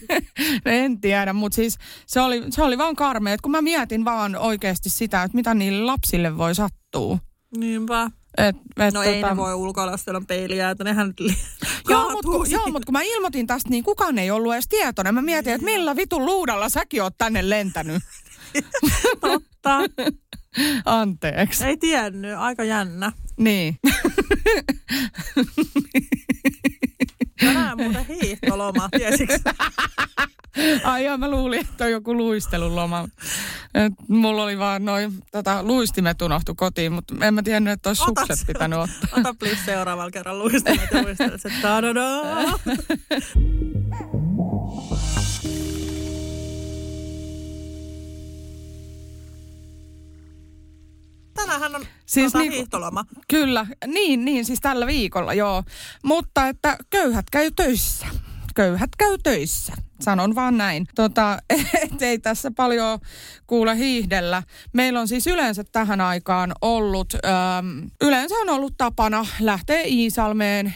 en 0.64 1.00
tiedä, 1.00 1.32
mutta 1.32 1.56
siis 1.56 1.78
se 2.06 2.20
oli, 2.20 2.42
se 2.50 2.62
oli 2.62 2.78
vaan 2.78 2.96
karmea, 2.96 3.34
että 3.34 3.42
kun 3.42 3.52
mä 3.52 3.62
mietin 3.62 4.04
vaan 4.04 4.36
oikeasti 4.36 4.90
sitä, 4.90 5.22
että 5.22 5.36
mitä 5.36 5.54
niille 5.54 5.84
lapsille 5.84 6.38
voi 6.38 6.54
sattua. 6.54 7.18
niinpä. 7.56 8.10
Et, 8.38 8.56
et, 8.76 8.94
No 8.94 9.02
ei 9.02 9.22
ne 9.22 9.36
voi 9.36 9.54
ulkoilla, 9.54 9.92
jos 9.92 10.08
on 10.08 10.26
peiliä, 10.26 10.70
että 10.70 10.84
nehän 10.84 11.14
Joo, 11.88 12.10
mutta 12.10 12.30
kun, 12.30 12.50
joo, 12.50 12.70
mut 12.70 12.84
kun 12.84 12.92
mä 12.92 13.02
ilmoitin 13.02 13.46
tästä, 13.46 13.70
niin 13.70 13.84
kukaan 13.84 14.18
ei 14.18 14.30
ollut 14.30 14.52
edes 14.52 14.68
tietoinen. 14.68 15.14
Mä 15.14 15.22
mietin, 15.22 15.52
että 15.52 15.64
millä 15.64 15.96
vitun 15.96 16.26
luudalla 16.26 16.68
säkin 16.68 17.02
oot 17.02 17.18
tänne 17.18 17.50
lentänyt. 17.50 18.02
Totta. 19.20 19.78
Anteeksi. 20.84 21.64
Ei 21.64 21.76
tiennyt, 21.76 22.36
aika 22.36 22.64
jännä. 22.64 23.12
Niin. 23.36 23.78
Tänään 27.40 27.78
muuten 27.78 28.06
hiihtoloma, 28.06 28.88
tiesitkö? 28.88 29.38
Ai 30.84 31.04
joo, 31.04 31.18
mä 31.18 31.30
luulin, 31.30 31.60
että 31.60 31.84
on 31.84 31.90
joku 31.90 32.16
luisteluloma. 32.16 33.08
Et 33.74 33.92
mulla 34.08 34.42
oli 34.42 34.58
vaan 34.58 34.84
noin 34.84 35.12
tota, 35.32 35.62
luistimet 35.62 36.22
unohtu 36.22 36.54
kotiin, 36.54 36.92
mutta 36.92 37.14
en 37.26 37.34
mä 37.34 37.42
tiennyt, 37.42 37.72
että 37.72 37.90
olisi 37.90 38.02
Ota 38.02 38.20
sukset 38.20 38.38
se. 38.38 38.44
pitänyt 38.46 38.78
ottaa. 38.78 39.08
Ota 39.20 39.34
please 39.38 39.60
seuraavalla 39.64 40.10
kerralla 40.10 40.44
luistelet 40.44 40.90
ja 40.92 41.02
luistelet, 41.02 41.34
että 41.46 41.58
tadadaa. 41.62 42.24
Tänäänhän 51.34 51.76
on 51.76 51.84
Siis 52.06 52.32
tota, 52.32 52.38
niinku- 52.38 52.56
hiihtoloma. 52.56 53.04
Kyllä, 53.28 53.66
niin, 53.86 54.24
niin, 54.24 54.44
siis 54.44 54.60
tällä 54.60 54.86
viikolla, 54.86 55.34
joo. 55.34 55.62
Mutta 56.04 56.48
että 56.48 56.76
köyhät 56.90 57.26
käy 57.32 57.50
töissä. 57.56 58.06
Köyhät 58.54 58.90
käy 58.98 59.18
töissä. 59.22 59.72
Sanon 60.02 60.34
vaan 60.34 60.56
näin. 60.56 60.86
Tota, 60.94 61.38
ei 62.00 62.18
tässä 62.18 62.50
paljon 62.56 62.98
kuule 63.46 63.76
hiihdellä. 63.76 64.42
Meillä 64.72 65.00
on 65.00 65.08
siis 65.08 65.26
yleensä 65.26 65.64
tähän 65.64 66.00
aikaan 66.00 66.52
ollut, 66.62 67.14
ähm, 67.14 67.86
yleensä 68.00 68.34
on 68.34 68.48
ollut 68.48 68.74
tapana 68.76 69.26
lähteä 69.40 69.82
Iisalmeen 69.82 70.66
äh, 70.66 70.74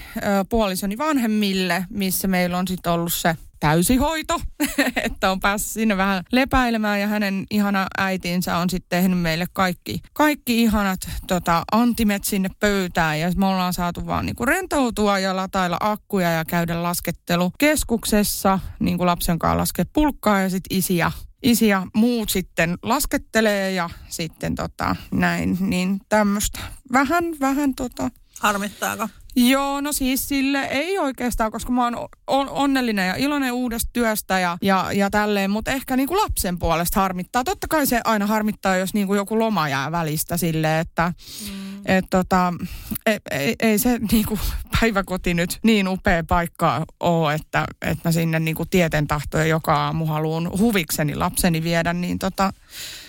puolisoni 0.48 0.98
vanhemmille, 0.98 1.86
missä 1.90 2.28
meillä 2.28 2.58
on 2.58 2.68
sitten 2.68 2.92
ollut 2.92 3.12
se 3.12 3.36
täysihoito, 3.64 4.40
että 5.04 5.30
on 5.30 5.40
päässyt 5.40 5.72
sinne 5.72 5.96
vähän 5.96 6.24
lepäilemään 6.32 7.00
ja 7.00 7.06
hänen 7.06 7.44
ihana 7.50 7.86
äitinsä 7.98 8.56
on 8.56 8.70
sitten 8.70 8.88
tehnyt 8.88 9.18
meille 9.18 9.46
kaikki, 9.52 10.00
kaikki 10.12 10.62
ihanat 10.62 11.00
tota, 11.26 11.62
antimet 11.72 12.24
sinne 12.24 12.50
pöytään 12.60 13.20
ja 13.20 13.32
me 13.36 13.46
ollaan 13.46 13.72
saatu 13.72 14.06
vaan 14.06 14.26
niinku 14.26 14.44
rentoutua 14.44 15.18
ja 15.18 15.36
latailla 15.36 15.76
akkuja 15.80 16.30
ja 16.30 16.44
käydä 16.44 16.82
laskettelukeskuksessa, 16.82 18.58
niin 18.80 18.98
kuin 18.98 19.06
lapsen 19.06 19.38
kanssa 19.38 19.58
laskea 19.58 19.84
pulkkaa 19.92 20.40
ja 20.40 20.50
sitten 20.50 20.78
isi 20.78 20.96
ja 20.96 21.12
isi 21.42 21.68
ja 21.68 21.86
muut 21.94 22.30
sitten 22.30 22.78
laskettelee 22.82 23.72
ja 23.72 23.90
sitten 24.08 24.54
tota, 24.54 24.96
näin, 25.12 25.56
niin 25.60 26.00
tämmöistä. 26.08 26.60
Vähän, 26.92 27.24
vähän 27.40 27.74
tota, 27.74 28.10
Harmittaako? 28.40 29.08
Joo, 29.36 29.80
no 29.80 29.92
siis 29.92 30.28
sille 30.28 30.60
ei 30.60 30.98
oikeastaan, 30.98 31.52
koska 31.52 31.72
mä 31.72 31.84
oon 31.84 32.08
on, 32.26 32.48
onnellinen 32.48 33.08
ja 33.08 33.14
iloinen 33.16 33.52
uudesta 33.52 33.90
työstä 33.92 34.38
ja, 34.38 34.58
ja, 34.62 34.92
ja 34.92 35.10
tälleen, 35.10 35.50
mutta 35.50 35.70
ehkä 35.70 35.96
niin 35.96 36.08
kuin 36.08 36.20
lapsen 36.20 36.58
puolesta 36.58 37.00
harmittaa. 37.00 37.44
Totta 37.44 37.66
kai 37.70 37.86
se 37.86 38.00
aina 38.04 38.26
harmittaa, 38.26 38.76
jos 38.76 38.94
niin 38.94 39.06
kuin 39.06 39.16
joku 39.16 39.38
loma 39.38 39.68
jää 39.68 39.92
välistä 39.92 40.36
sille, 40.36 40.80
että 40.80 41.12
mm. 41.50 41.82
et 41.86 42.04
tota, 42.10 42.52
ei, 43.06 43.18
ei, 43.30 43.56
ei 43.60 43.78
se 43.78 43.98
niin 44.12 44.26
kuin 44.26 44.40
päiväkoti 44.80 45.34
nyt 45.34 45.58
niin 45.62 45.88
upea 45.88 46.24
paikka 46.28 46.84
ole, 47.00 47.34
että, 47.34 47.64
että 47.82 48.08
mä 48.08 48.12
sinne 48.12 48.40
niin 48.40 48.56
kuin 48.56 48.68
tieten 48.68 49.06
tahtoja 49.06 49.44
joka 49.44 49.74
aamu 49.84 50.06
haluan 50.06 50.50
huvikseni 50.58 51.14
lapseni 51.14 51.62
viedä, 51.62 51.92
niin 51.92 52.18
tota, 52.18 52.52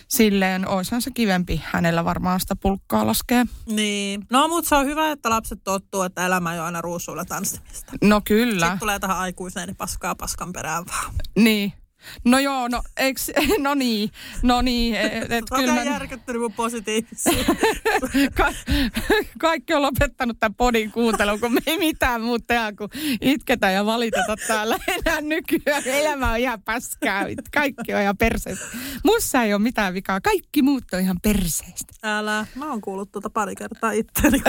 silleen 0.07 0.67
oishan 0.67 1.01
se 1.01 1.11
kivempi 1.11 1.61
hänellä 1.65 2.05
varmaan 2.05 2.39
sitä 2.39 2.55
pulkkaa 2.55 3.07
laskea. 3.07 3.45
Niin. 3.65 4.27
No, 4.31 4.47
mutta 4.47 4.69
se 4.69 4.75
on 4.75 4.85
hyvä, 4.85 5.11
että 5.11 5.29
lapset 5.29 5.59
tottuu, 5.63 6.01
että 6.01 6.25
elämä 6.25 6.53
ei 6.53 6.59
ole 6.59 6.65
aina 6.65 6.81
ruusuilla 6.81 7.25
tanssimista. 7.25 7.93
No 8.01 8.21
kyllä. 8.25 8.65
Sitten 8.65 8.79
tulee 8.79 8.99
tähän 8.99 9.17
aikuiseen, 9.17 9.67
niin 9.67 9.77
paskaa 9.77 10.15
paskan 10.15 10.53
perään 10.53 10.85
vaan. 10.87 11.13
Niin. 11.35 11.73
No 12.25 12.39
joo, 12.39 12.67
no 12.67 12.81
eiks, 12.97 13.31
no 13.57 13.73
niin, 13.73 14.09
no 14.43 14.61
niin. 14.61 14.95
Et, 14.95 15.31
et 15.31 15.43
Okei, 15.51 15.65
kyllä 15.65 15.73
mä, 15.73 15.83
järkyttynyt 15.83 16.41
mun 16.41 16.53
positiivisia. 16.53 17.45
ka, 18.37 18.53
kaikki 19.39 19.73
on 19.73 19.81
lopettanut 19.81 20.37
tämän 20.39 20.55
podin 20.55 20.91
kuuntelun, 20.91 21.39
kun 21.39 21.53
me 21.53 21.59
ei 21.65 21.77
mitään 21.77 22.21
muuta 22.21 22.45
tehdä 22.47 22.73
kuin 22.77 22.89
itketä 23.21 23.71
ja 23.71 23.85
valiteta 23.85 24.35
täällä 24.47 24.77
enää 24.87 25.21
nykyään. 25.21 25.83
Elämä 25.85 26.31
on 26.31 26.37
ihan 26.37 26.61
paskaa, 26.61 27.23
kaikki 27.53 27.93
on 27.93 28.01
ihan 28.01 28.17
perseestä. 28.17 28.65
Mussa 29.03 29.43
ei 29.43 29.53
ole 29.53 29.61
mitään 29.61 29.93
vikaa, 29.93 30.21
kaikki 30.21 30.61
muut 30.61 30.83
on 30.93 30.99
ihan 30.99 31.19
perseestä. 31.23 31.93
Älä, 32.03 32.45
mä 32.55 32.69
oon 32.69 32.81
kuullut 32.81 33.11
tuota 33.11 33.29
pari 33.29 33.55
kertaa 33.55 33.91
itseäni. 33.91 34.37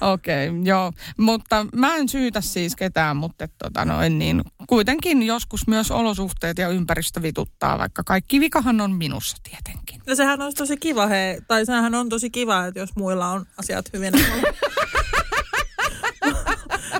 Okei, 0.00 0.48
okay, 0.48 0.62
joo. 0.64 0.92
Mutta 1.16 1.66
mä 1.74 1.96
en 1.96 2.08
syytä 2.08 2.40
siis 2.40 2.76
ketään, 2.76 3.16
mutta 3.16 3.44
et, 3.44 3.52
tota, 3.58 3.84
noin, 3.84 4.18
niin, 4.18 4.42
kuitenkin 4.66 5.09
joskus 5.22 5.66
myös 5.66 5.90
olosuhteet 5.90 6.58
ja 6.58 6.68
ympäristö 6.68 7.22
vituttaa, 7.22 7.78
vaikka 7.78 8.02
kaikki 8.04 8.40
vikahan 8.40 8.80
on 8.80 8.92
minussa 8.92 9.36
tietenkin. 9.42 10.02
Ja 10.06 10.16
sehän 10.16 10.42
olisi 10.42 10.56
tosi 10.56 10.76
kiva, 10.76 11.06
hei, 11.06 11.38
tai 11.48 11.66
sehän 11.66 11.94
on 11.94 12.08
tosi 12.08 12.30
kiva, 12.30 12.66
että 12.66 12.80
jos 12.80 12.96
muilla 12.96 13.28
on 13.28 13.46
asiat 13.58 13.92
hyvin. 13.92 14.12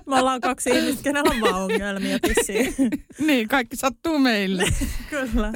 Me 0.07 0.19
ollaan 0.19 0.41
kaksi 0.41 0.71
ihmistä, 0.71 1.03
kenellä 1.03 1.31
on 1.35 1.41
vaan 1.41 1.63
ongelmia 1.63 2.19
tissiin. 2.19 2.75
Niin, 3.27 3.49
kaikki 3.49 3.77
sattuu 3.77 4.19
meille. 4.19 4.65
Kyllä. 5.11 5.53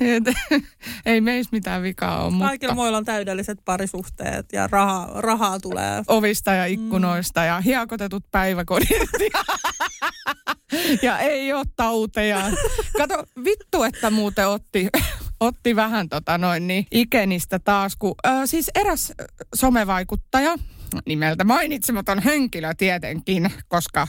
Et, 0.00 0.24
ei 1.06 1.20
meissä 1.20 1.48
mitään 1.52 1.82
vikaa 1.82 2.22
ole, 2.24 2.30
mutta 2.30 2.46
Kaikilla 2.46 2.74
muilla 2.74 2.98
on 2.98 3.04
täydelliset 3.04 3.58
parisuhteet 3.64 4.46
ja 4.52 4.66
rahaa, 4.66 5.20
rahaa 5.20 5.60
tulee. 5.60 6.02
ovista 6.06 6.52
ja 6.52 6.66
ikkunoista 6.66 7.44
ja 7.44 7.60
hiekotetut 7.60 8.24
päiväkodit. 8.30 8.88
Ja, 9.34 9.44
ja 11.02 11.18
ei 11.18 11.52
ole 11.52 11.64
tauteja. 11.76 12.42
Kato, 12.96 13.24
vittu, 13.44 13.82
että 13.82 14.10
muuten 14.10 14.48
otti, 14.48 14.88
otti 15.40 15.76
vähän 15.76 16.08
tota 16.08 16.38
noin 16.38 16.66
niin 16.66 16.86
ikenistä 16.90 17.58
taas, 17.58 17.96
kun 17.96 18.14
ö, 18.26 18.30
siis 18.46 18.70
eräs 18.74 19.12
somevaikuttaja, 19.54 20.56
nimeltä 21.06 21.44
mainitsematon 21.44 22.18
henkilö 22.22 22.74
tietenkin, 22.74 23.50
koska 23.68 24.08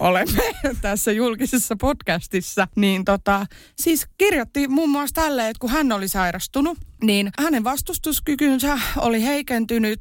olemme 0.00 0.54
tässä 0.82 1.12
julkisessa 1.12 1.76
podcastissa, 1.80 2.68
niin 2.76 3.04
tota, 3.04 3.46
siis 3.76 4.06
kirjoitti 4.18 4.68
muun 4.68 4.90
muassa 4.90 5.14
tälle, 5.14 5.48
että 5.48 5.60
kun 5.60 5.70
hän 5.70 5.92
oli 5.92 6.08
sairastunut, 6.08 6.78
niin 7.02 7.30
hänen 7.38 7.64
vastustuskykynsä 7.64 8.78
oli 8.96 9.24
heikentynyt, 9.24 10.00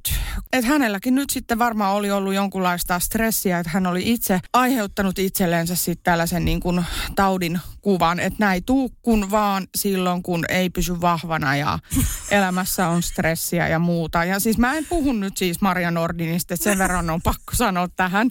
että 0.53 0.67
hänelläkin 0.67 1.15
nyt 1.15 1.29
sitten 1.29 1.59
varmaan 1.59 1.95
oli 1.95 2.11
ollut 2.11 2.33
jonkunlaista 2.33 2.99
stressiä, 2.99 3.59
että 3.59 3.71
hän 3.73 3.87
oli 3.87 4.11
itse 4.11 4.39
aiheuttanut 4.53 5.19
itsellensä 5.19 5.75
sitten 5.75 6.03
tällaisen 6.03 6.45
niin 6.45 6.59
kuin 6.59 6.85
taudin 7.15 7.59
kuvan, 7.81 8.19
että 8.19 8.37
näin 8.39 8.63
tuu 8.63 8.93
kun 9.01 9.31
vaan 9.31 9.67
silloin, 9.75 10.23
kun 10.23 10.45
ei 10.49 10.69
pysy 10.69 11.01
vahvana 11.01 11.55
ja 11.55 11.79
elämässä 12.31 12.87
on 12.87 13.03
stressiä 13.03 13.67
ja 13.67 13.79
muuta. 13.79 14.23
Ja 14.23 14.39
siis 14.39 14.57
mä 14.57 14.73
en 14.73 14.85
puhu 14.89 15.13
nyt 15.13 15.37
siis 15.37 15.61
Maria 15.61 15.91
Nordinista, 15.91 16.53
että 16.53 16.63
sen 16.63 16.77
verran 16.77 17.09
on 17.09 17.21
pakko 17.21 17.55
sanoa 17.55 17.87
tähän, 17.95 18.29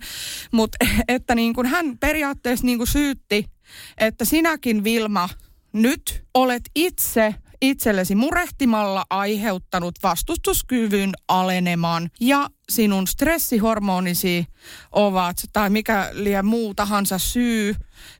mutta 0.52 0.78
että 1.08 1.34
niin 1.34 1.54
kuin 1.54 1.66
hän 1.66 1.98
periaatteessa 1.98 2.66
niin 2.66 2.78
kuin 2.78 2.88
syytti, 2.88 3.46
että 3.98 4.24
sinäkin 4.24 4.84
Vilma 4.84 5.28
nyt 5.72 6.24
olet 6.34 6.62
itse 6.74 7.34
itsellesi 7.60 8.14
murehtimalla 8.14 9.04
aiheuttanut 9.10 9.94
vastustuskyvyn 10.02 11.12
aleneman. 11.28 12.10
Ja 12.20 12.48
sinun 12.68 13.06
stressihormonisi 13.06 14.44
ovat, 14.92 15.36
tai 15.52 15.70
mikä 15.70 16.08
liian 16.12 16.46
muu 16.46 16.74
tahansa 16.74 17.18
syy, 17.18 17.74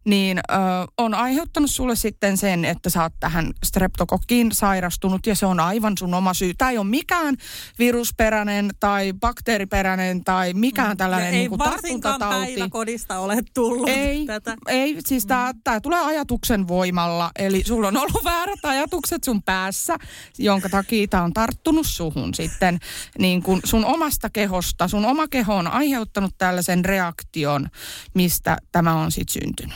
niin 0.04 0.38
ö, 0.38 0.52
on 0.98 1.14
aiheuttanut 1.14 1.70
sulle 1.70 1.96
sitten 1.96 2.36
sen, 2.36 2.64
että 2.64 2.90
sä 2.90 3.02
oot 3.02 3.12
tähän 3.20 3.52
streptokokkiin 3.64 4.52
sairastunut 4.52 5.26
ja 5.26 5.34
se 5.34 5.46
on 5.46 5.60
aivan 5.60 5.98
sun 5.98 6.14
oma 6.14 6.34
syy. 6.34 6.54
Tämä 6.58 6.70
ei 6.70 6.78
ole 6.78 6.86
mikään 6.86 7.36
virusperäinen 7.78 8.70
tai 8.80 9.12
bakteeriperäinen 9.12 10.24
tai 10.24 10.54
mikään 10.54 10.96
tällainen 10.96 11.26
Ja 11.26 11.32
ei 11.32 11.38
niin 11.38 11.48
kuin 11.48 11.58
tartuntatauti. 11.58 12.36
päiväkodista 12.36 13.18
ole 13.18 13.36
tullut 13.54 13.88
Ei, 13.88 14.26
tätä. 14.26 14.56
ei 14.66 14.96
siis 15.06 15.26
tämä 15.26 15.52
tää 15.64 15.80
tulee 15.80 16.00
ajatuksen 16.04 16.68
voimalla. 16.68 17.30
Eli 17.38 17.62
sulla 17.66 17.88
on 17.88 17.96
ollut 17.96 18.24
väärät 18.24 18.64
ajatukset 18.64 19.24
sun 19.24 19.42
päässä, 19.42 19.96
jonka 20.38 20.68
takia 20.68 21.06
tämä 21.08 21.22
on 21.22 21.32
tarttunut 21.32 21.86
suhun 21.86 22.34
sitten 22.34 22.78
niin 23.18 23.42
kun 23.42 23.60
sun 23.64 23.84
omasta 23.84 24.30
kehosta. 24.30 24.88
Sun 24.88 25.04
oma 25.04 25.28
keho 25.28 25.54
on 25.54 25.66
aiheuttanut 25.66 26.34
tällaisen 26.38 26.84
reaktion, 26.84 27.68
mistä 28.14 28.56
tämä 28.72 28.94
on 28.94 29.12
sitten 29.12 29.42
syntynyt. 29.42 29.75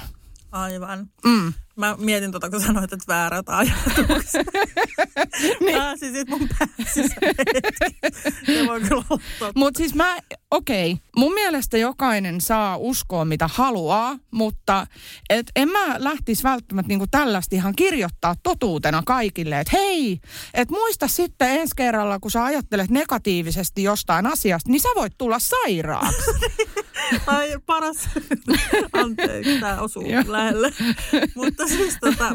Aivan. 0.53 1.07
Mm. 1.25 1.53
Mä 1.77 1.97
mietin 1.99 2.33
tota, 2.33 2.51
kun 2.51 2.61
sanoit, 2.61 2.93
että 2.93 3.05
väärät 3.09 3.49
ajatukset. 3.49 4.47
niin. 5.61 6.29
Mun 6.29 6.49
päässä. 6.59 7.03
Se 8.47 8.67
voi 8.67 8.81
kyllä 8.81 9.03
olla 9.11 9.23
totta. 9.39 9.53
Mutta 9.55 9.79
siis 9.79 9.95
mä, 9.95 10.19
okei, 10.51 10.93
okay, 10.93 11.05
mun 11.17 11.35
mielestä 11.35 11.79
jokainen 11.79 12.41
saa 12.41 12.77
uskoa 12.77 13.25
mitä 13.25 13.49
haluaa, 13.53 14.19
mutta 14.31 14.87
et 15.31 15.47
en 15.57 15.69
mä 15.69 15.95
lähtisi 15.99 16.43
välttämättä 16.43 16.89
niinku 16.89 17.07
tällaista 17.11 17.57
ihan 17.57 17.77
kirjoittaa 17.77 18.35
totuutena 18.43 19.03
kaikille, 19.07 19.61
että 19.61 19.77
hei, 19.77 20.21
että 20.55 20.75
muista 20.75 21.09
sitten 21.09 21.51
ensi 21.51 21.77
kerralla, 21.77 22.19
kun 22.19 22.31
sä 22.31 22.45
ajattelet 22.45 22.91
negatiivisesti 22.91 23.83
jostain 23.83 24.27
asiasta, 24.27 24.71
niin 24.71 24.81
sä 24.81 24.89
voit 24.95 25.19
tulla 25.19 25.39
sairaaksi. 25.39 26.31
Ai 27.27 27.59
paras. 27.67 27.97
Anteeksi, 28.93 29.61
tämä 29.61 29.81
osuu 29.81 30.05
lähelle. 30.27 30.73
Mutta 31.35 31.69
siis 31.69 31.97
tota... 32.01 32.33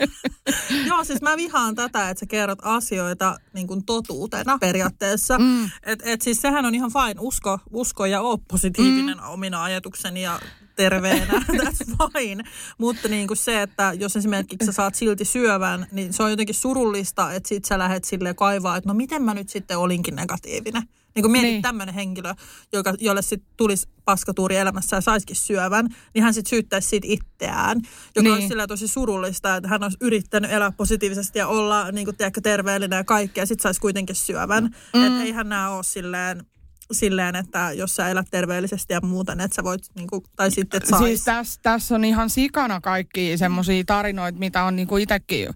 Joo, 0.88 1.04
siis 1.04 1.22
mä 1.22 1.36
vihaan 1.36 1.74
tätä, 1.74 2.10
että 2.10 2.20
sä 2.20 2.26
kerrot 2.26 2.58
asioita 2.62 3.36
niin 3.52 3.66
kuin 3.66 3.84
totuutena 3.84 4.58
periaatteessa. 4.58 5.38
Mm. 5.38 5.64
Et, 5.82 6.02
et 6.02 6.22
siis 6.22 6.40
sehän 6.40 6.64
on 6.64 6.74
ihan 6.74 6.90
fine. 6.92 7.20
Usko, 7.20 7.58
usko 7.72 8.06
ja 8.06 8.20
oo 8.20 8.38
positiivinen 8.38 9.18
mm. 9.18 9.28
omina 9.28 9.62
ajatukseni 9.62 10.22
ja 10.22 10.40
terveenä, 10.76 11.32
that's 11.58 11.96
fine. 12.12 12.44
Mutta 12.78 13.08
niin 13.08 13.26
kuin 13.26 13.36
se, 13.36 13.62
että 13.62 13.92
jos 13.98 14.16
esimerkiksi 14.16 14.66
sä 14.66 14.72
saat 14.72 14.94
silti 14.94 15.24
syövän, 15.24 15.86
niin 15.92 16.12
se 16.12 16.22
on 16.22 16.30
jotenkin 16.30 16.54
surullista, 16.54 17.32
että 17.32 17.48
sit 17.48 17.64
sä 17.64 17.78
lähdet 17.78 18.04
silleen 18.04 18.36
kaivaa, 18.36 18.76
että 18.76 18.88
no 18.88 18.94
miten 18.94 19.22
mä 19.22 19.34
nyt 19.34 19.48
sitten 19.48 19.78
olinkin 19.78 20.16
negatiivinen. 20.16 20.82
Niin 21.16 21.22
kun 21.22 21.32
mietit 21.32 21.50
niin. 21.50 21.62
tämmöinen 21.62 21.94
henkilö, 21.94 22.34
joka, 22.72 22.94
jolle 23.00 23.22
sitten 23.22 23.50
tulisi 23.56 23.88
paskatuuri 24.04 24.56
elämässä 24.56 24.96
ja 24.96 25.00
saisikin 25.00 25.36
syövän, 25.36 25.88
niin 26.14 26.22
hän 26.22 26.34
sitten 26.34 26.50
syyttäisi 26.50 26.88
siitä 26.88 27.06
itseään, 27.10 27.80
joka 28.16 28.22
niin. 28.22 28.34
olisi 28.34 28.48
sillä 28.48 28.66
tosi 28.66 28.88
surullista, 28.88 29.56
että 29.56 29.68
hän 29.68 29.82
olisi 29.82 29.98
yrittänyt 30.00 30.52
elää 30.52 30.72
positiivisesti 30.72 31.38
ja 31.38 31.46
olla 31.46 31.92
niin 31.92 32.04
kuin, 32.04 32.16
tiedätkö, 32.16 32.40
terveellinen 32.40 32.96
ja 32.96 33.04
kaikkea, 33.04 33.42
ja 33.42 33.46
sitten 33.46 33.62
saisi 33.62 33.80
kuitenkin 33.80 34.16
syövän. 34.16 34.64
Mm. 34.94 35.06
Että 35.06 35.22
eihän 35.22 35.48
nämä 35.48 35.70
ole 35.70 35.84
silleen 35.84 36.46
silleen, 36.92 37.36
että 37.36 37.72
jos 37.72 37.96
sä 37.96 38.08
elät 38.08 38.26
terveellisesti 38.30 38.92
ja 38.92 39.00
muuten, 39.00 39.40
että 39.40 39.54
sä 39.54 39.64
voit, 39.64 39.82
niin 39.94 40.06
kuin, 40.06 40.22
tai 40.36 40.50
sitten, 40.50 40.78
että 40.78 40.90
sais. 40.90 41.04
Siis 41.04 41.24
tässä 41.24 41.60
täs 41.62 41.92
on 41.92 42.04
ihan 42.04 42.30
sikana 42.30 42.80
kaikki 42.80 43.38
semmoisia 43.38 43.84
tarinoita, 43.86 44.38
mitä 44.38 44.64
on 44.64 44.76
niin 44.76 44.88
kuin 44.88 45.02
itsekin 45.02 45.48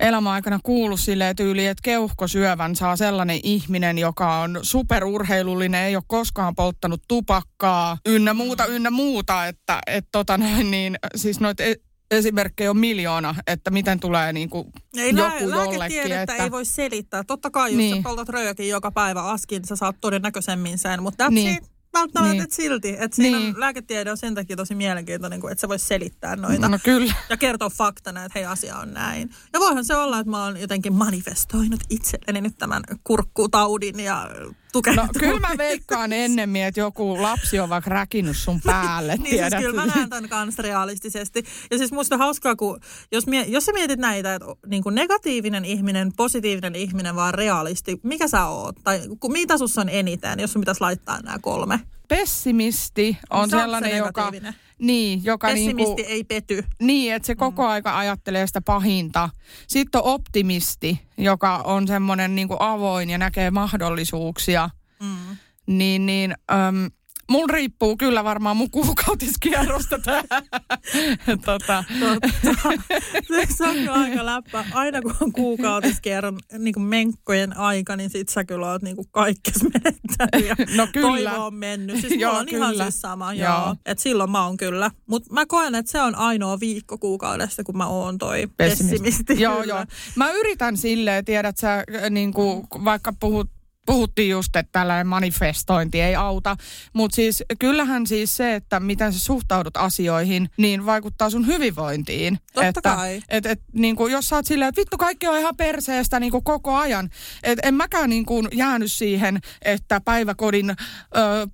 elämän 0.00 0.32
aikana 0.32 0.60
kuullut 0.62 1.00
silleen 1.00 1.36
tyyli, 1.36 1.66
että 1.66 1.82
keuhkosyövän 1.84 2.76
saa 2.76 2.96
sellainen 2.96 3.40
ihminen, 3.42 3.98
joka 3.98 4.38
on 4.38 4.58
superurheilullinen, 4.62 5.82
ei 5.82 5.96
ole 5.96 6.04
koskaan 6.06 6.54
polttanut 6.54 7.02
tupakkaa, 7.08 7.98
ynnä 8.06 8.34
muuta, 8.34 8.66
ynnä 8.66 8.90
muuta, 8.90 9.46
että 9.46 9.78
et 9.86 10.06
tota 10.12 10.38
noin, 10.38 10.70
niin 10.70 10.98
siis 11.16 11.40
noit 11.40 11.60
e- 11.60 11.80
esimerkkejä 12.10 12.70
on 12.70 12.78
miljoona, 12.78 13.34
että 13.46 13.70
miten 13.70 14.00
tulee 14.00 14.32
niin 14.32 14.50
kuin 14.50 14.72
ei 14.96 15.08
joku 15.08 15.50
lää, 15.50 15.64
jollekin. 15.64 16.12
Että... 16.12 16.34
ei 16.34 16.50
voi 16.50 16.64
selittää. 16.64 17.24
Totta 17.24 17.50
kai, 17.50 17.70
jos 17.70 17.76
niin. 17.76 17.96
sä 17.96 18.02
poltat 18.02 18.28
röökin 18.28 18.68
joka 18.68 18.90
päivä 18.90 19.22
askin, 19.22 19.64
sä 19.64 19.76
saat 19.76 19.96
todennäköisemmin 20.00 20.78
sen, 20.78 21.02
mutta 21.02 21.26
that's 21.26 21.30
niin. 21.30 21.56
it 21.56 21.77
välttämättä 22.00 22.42
niin. 22.42 22.50
silti. 22.50 22.96
Että 22.98 23.16
siinä 23.16 23.38
niin. 23.38 23.54
on, 23.54 23.60
lääketiede 23.60 24.10
on 24.10 24.16
sen 24.16 24.34
takia 24.34 24.56
tosi 24.56 24.74
mielenkiintoinen, 24.74 25.40
että 25.50 25.60
sä 25.60 25.68
vois 25.68 25.88
selittää 25.88 26.36
noita. 26.36 26.68
No 26.68 26.78
kyllä. 26.84 27.14
Ja 27.30 27.36
kertoa 27.36 27.70
faktana, 27.70 28.24
että 28.24 28.38
hei 28.38 28.46
asia 28.46 28.76
on 28.76 28.94
näin. 28.94 29.30
Ja 29.52 29.60
voihan 29.60 29.84
se 29.84 29.96
olla, 29.96 30.18
että 30.18 30.30
mä 30.30 30.44
oon 30.44 30.60
jotenkin 30.60 30.92
manifestoinut 30.92 31.80
itselleni 31.90 32.40
nyt 32.40 32.58
tämän 32.58 32.82
kurkkutaudin 33.04 34.00
ja 34.00 34.30
No 34.96 35.08
kyllä 35.18 35.40
mä 35.40 35.54
veikkaan 35.58 36.12
ennemmin, 36.12 36.62
että 36.62 36.80
joku 36.80 37.22
lapsi 37.22 37.60
on 37.60 37.68
vaikka 37.68 37.90
räkinyt 37.90 38.36
sun 38.36 38.60
päälle. 38.60 39.16
niin 39.16 39.50
siis 39.50 39.62
kyllä 39.62 39.86
mä 39.86 39.92
näen 39.94 40.10
tämän 40.10 40.28
kanssa 40.28 40.62
realistisesti. 40.62 41.44
Ja 41.70 41.78
siis 41.78 41.92
musta 41.92 42.16
hauskaa, 42.16 42.56
kun 42.56 42.80
jos, 43.12 43.26
mie, 43.26 43.44
jos 43.48 43.64
sä 43.64 43.72
mietit 43.72 44.00
näitä, 44.00 44.34
että 44.34 44.46
niin 44.66 44.82
kuin 44.82 44.94
negatiivinen 44.94 45.64
ihminen, 45.64 46.12
positiivinen 46.16 46.74
ihminen, 46.74 47.16
vaan 47.16 47.34
realisti, 47.34 48.00
mikä 48.02 48.28
sä 48.28 48.46
oot? 48.46 48.76
Tai 48.84 49.00
mitä 49.28 49.58
sussa 49.58 49.80
on 49.80 49.88
eniten, 49.88 50.40
jos 50.40 50.52
sun 50.52 50.62
pitäisi 50.62 50.80
laittaa 50.80 51.20
nämä 51.20 51.38
kolme? 51.38 51.80
Pessimisti 52.08 53.18
on 53.30 53.50
sellainen, 53.50 53.90
se 53.90 53.96
joka... 53.96 54.32
Niin, 54.78 55.24
joka 55.24 55.48
Pessimisti 55.48 55.94
niinku, 55.94 56.12
ei 56.12 56.24
pety. 56.24 56.64
Niin, 56.80 57.14
että 57.14 57.26
se 57.26 57.34
koko 57.34 57.62
mm. 57.62 57.68
aika 57.68 57.98
ajattelee 57.98 58.46
sitä 58.46 58.60
pahinta. 58.60 59.30
Sitten 59.66 60.02
on 60.02 60.14
optimisti, 60.14 61.00
joka 61.18 61.56
on 61.56 61.88
semmoinen 61.88 62.34
niinku 62.34 62.56
avoin 62.60 63.10
ja 63.10 63.18
näkee 63.18 63.50
mahdollisuuksia. 63.50 64.70
Mm. 65.00 65.36
Niin, 65.66 66.06
niin 66.06 66.34
äm, 66.50 66.90
Mulla 67.30 67.52
riippuu 67.52 67.96
kyllä 67.96 68.24
varmaan 68.24 68.56
mun 68.56 68.70
kuukautiskierrosta 68.70 69.98
tää. 69.98 70.22
tota. 71.44 71.84
Totta. 72.00 72.72
Se 73.56 73.64
on 73.64 73.74
kyllä 73.74 73.92
aika 73.92 74.26
läppä. 74.26 74.64
Aina 74.72 75.02
kun 75.02 75.14
on 75.20 75.32
kuukautiskierron 75.32 76.38
niin 76.58 76.74
kuin 76.74 76.84
menkkojen 76.84 77.56
aika, 77.56 77.96
niin 77.96 78.10
sit 78.10 78.28
sä 78.28 78.44
kyllä 78.44 78.70
oot 78.70 78.82
niin 78.82 78.96
kuin 78.96 79.08
kaikkes 79.10 79.62
menettänyt 79.62 80.76
no 80.76 80.86
kyllä. 80.92 81.30
toivo 81.30 81.46
on 81.46 81.54
mennyt. 81.54 82.00
Siis 82.00 82.12
joo, 82.20 82.38
on 82.38 82.46
kyllä. 82.46 82.70
ihan 82.70 82.76
siis 82.76 83.00
sama. 83.00 83.34
Joo. 83.34 83.54
joo. 83.54 83.76
Et 83.86 83.98
silloin 83.98 84.30
mä 84.30 84.46
oon 84.46 84.56
kyllä. 84.56 84.90
Mutta 85.06 85.34
mä 85.34 85.46
koen, 85.46 85.74
että 85.74 85.92
se 85.92 86.00
on 86.00 86.14
ainoa 86.14 86.60
viikko 86.60 86.98
kuukaudesta, 86.98 87.64
kun 87.64 87.76
mä 87.76 87.86
oon 87.86 88.18
toi 88.18 88.48
pessimisti. 88.56 89.04
pessimisti 89.04 89.42
joo, 89.42 89.62
joo. 89.62 89.84
Mä 90.16 90.30
yritän 90.30 90.76
silleen, 90.76 91.24
tiedät 91.24 91.56
sä, 91.56 91.84
niin 92.10 92.32
kuin, 92.32 92.66
vaikka 92.84 93.12
puhut 93.20 93.57
puhuttiin 93.88 94.30
just, 94.30 94.56
että 94.56 94.72
tällainen 94.72 95.06
manifestointi 95.06 96.00
ei 96.00 96.14
auta. 96.14 96.56
Mutta 96.92 97.14
siis 97.14 97.44
kyllähän 97.58 98.06
siis 98.06 98.36
se, 98.36 98.54
että 98.54 98.80
miten 98.80 99.12
sä 99.12 99.18
suhtaudut 99.18 99.76
asioihin, 99.76 100.50
niin 100.56 100.86
vaikuttaa 100.86 101.30
sun 101.30 101.46
hyvinvointiin. 101.46 102.38
Totta 102.52 102.68
että, 102.68 102.82
kai. 102.82 103.22
Et, 103.28 103.46
et, 103.46 103.60
niin 103.72 103.96
kuin, 103.96 104.12
jos 104.12 104.28
sä 104.28 104.36
oot 104.36 104.46
silleen, 104.46 104.68
että 104.68 104.80
vittu 104.80 104.96
kaikki 104.96 105.26
on 105.26 105.38
ihan 105.38 105.56
perseestä 105.56 106.20
niin 106.20 106.30
kuin 106.30 106.44
koko 106.44 106.76
ajan. 106.76 107.10
Et 107.42 107.58
en 107.62 107.74
mäkään 107.74 108.10
niin 108.10 108.26
kuin 108.26 108.48
jäänyt 108.52 108.92
siihen, 108.92 109.40
että 109.62 110.00
päiväkodin 110.00 110.70
ö, 110.70 110.74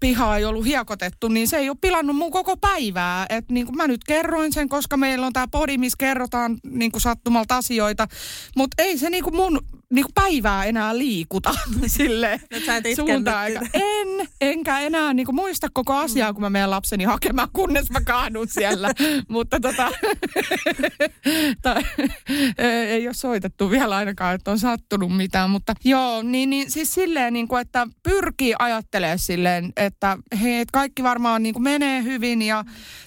piha 0.01 0.37
ei 0.37 0.45
ollut 0.45 0.64
hiekotettu, 0.64 1.28
niin 1.28 1.49
se 1.49 1.57
ei 1.57 1.68
ole 1.68 1.76
pilannut 1.80 2.16
mun 2.16 2.32
koko 2.32 2.57
päivää. 2.57 3.26
Et 3.28 3.51
niin 3.51 3.66
kuin 3.66 3.76
mä 3.76 3.87
nyt 3.87 4.05
kerroin 4.05 4.53
sen, 4.53 4.68
koska 4.68 4.97
meillä 4.97 5.26
on 5.26 5.32
tämä 5.32 5.49
podi, 5.49 5.78
missä 5.78 5.97
kerrotaan 5.99 6.59
niin 6.70 6.93
kuin 6.93 7.01
sattumalta 7.01 7.57
asioita. 7.57 8.09
Mutta 8.57 8.82
ei 8.82 8.99
se 8.99 9.11
niin 9.11 9.24
kuin 9.24 9.37
mun 9.37 9.61
niin 9.95 10.05
kuin 10.05 10.14
päivää 10.14 10.64
enää 10.64 10.99
liikuta 10.99 11.55
sille 11.86 12.40
suuntaan 12.97 13.38
aika. 13.38 13.61
En, 13.74 14.28
enkä 14.40 14.78
enää 14.80 15.14
niin 15.14 15.26
kuin 15.26 15.36
muista 15.36 15.68
koko 15.72 15.95
asiaa, 15.95 16.32
kun 16.32 16.42
mä 16.42 16.51
menen 16.51 16.70
lapseni 16.70 17.05
hakemaan, 17.05 17.49
kunnes 17.53 17.90
mä 17.90 18.01
kaadun 18.01 18.49
siellä. 18.49 18.90
Mutta 19.28 19.61
tota, 19.61 19.90
tai, 21.62 21.82
ei 22.88 23.09
ole 23.09 23.14
soitettu 23.14 23.70
vielä 23.70 23.97
ainakaan, 23.97 24.34
että 24.34 24.51
on 24.51 24.59
sattunut 24.59 25.16
mitään. 25.16 25.51
Mutta 25.51 25.74
joo, 25.84 26.22
niin, 26.22 26.51
niin 26.51 26.70
siis 26.70 26.95
silleen, 26.95 27.32
niin 27.32 27.49
kuin, 27.49 27.61
että 27.61 27.86
pyrkii 28.03 28.55
ajattelemaan 28.59 29.18
silleen, 29.18 29.72
että 29.76 30.18
hei, 30.42 30.64
kaikki 30.72 31.03
varmaan 31.03 31.42
niin 31.42 31.53
kuin 31.53 31.62
menee 31.62 32.03
hyvin 32.03 32.42
ja 32.42 32.64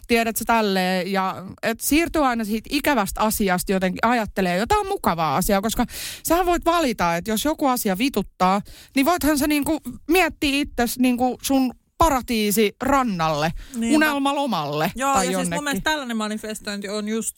tiedät 0.07 0.35
sä 0.35 0.45
tälleen. 0.45 1.11
Ja 1.11 1.45
että 1.63 1.85
siirtyy 1.85 2.25
aina 2.25 2.43
siitä 2.43 2.69
ikävästä 2.71 3.21
asiasta 3.21 3.71
jotenkin 3.71 3.99
ajattelee 4.01 4.57
jotain 4.57 4.87
mukavaa 4.87 5.35
asiaa, 5.35 5.61
koska 5.61 5.85
sä 6.27 6.45
voit 6.45 6.65
valita, 6.77 7.15
että 7.15 7.31
jos 7.31 7.45
joku 7.45 7.67
asia 7.67 7.97
vituttaa, 7.97 8.61
niin 8.95 9.05
voithan 9.05 9.37
sä 9.37 9.47
niinku 9.47 9.79
miettiä 10.07 10.49
itse 10.61 10.83
niinku 10.99 11.37
sun 11.41 11.71
paratiisi 11.97 12.75
rannalle, 12.81 13.51
Niinpä. 13.75 13.95
unelmalomalle 13.95 14.91
Joo, 14.95 15.13
tai 15.13 15.25
ja 15.25 15.31
jonnekin. 15.31 15.47
siis 15.47 15.57
mun 15.57 15.63
mielestä 15.63 15.89
tällainen 15.89 16.17
manifestointi 16.17 16.89
on 16.89 17.07
just, 17.07 17.37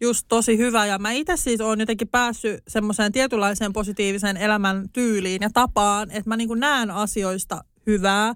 just 0.00 0.26
tosi 0.28 0.58
hyvä. 0.58 0.86
Ja 0.86 0.98
mä 0.98 1.10
itse 1.10 1.36
siis 1.36 1.60
oon 1.60 1.80
jotenkin 1.80 2.08
päässyt 2.08 2.62
semmoiseen 2.68 3.12
tietynlaiseen 3.12 3.72
positiiviseen 3.72 4.36
elämän 4.36 4.88
tyyliin 4.92 5.42
ja 5.42 5.50
tapaan, 5.54 6.10
että 6.10 6.28
mä 6.28 6.36
niinku 6.36 6.54
näen 6.54 6.90
asioista 6.90 7.64
hyvää. 7.86 8.34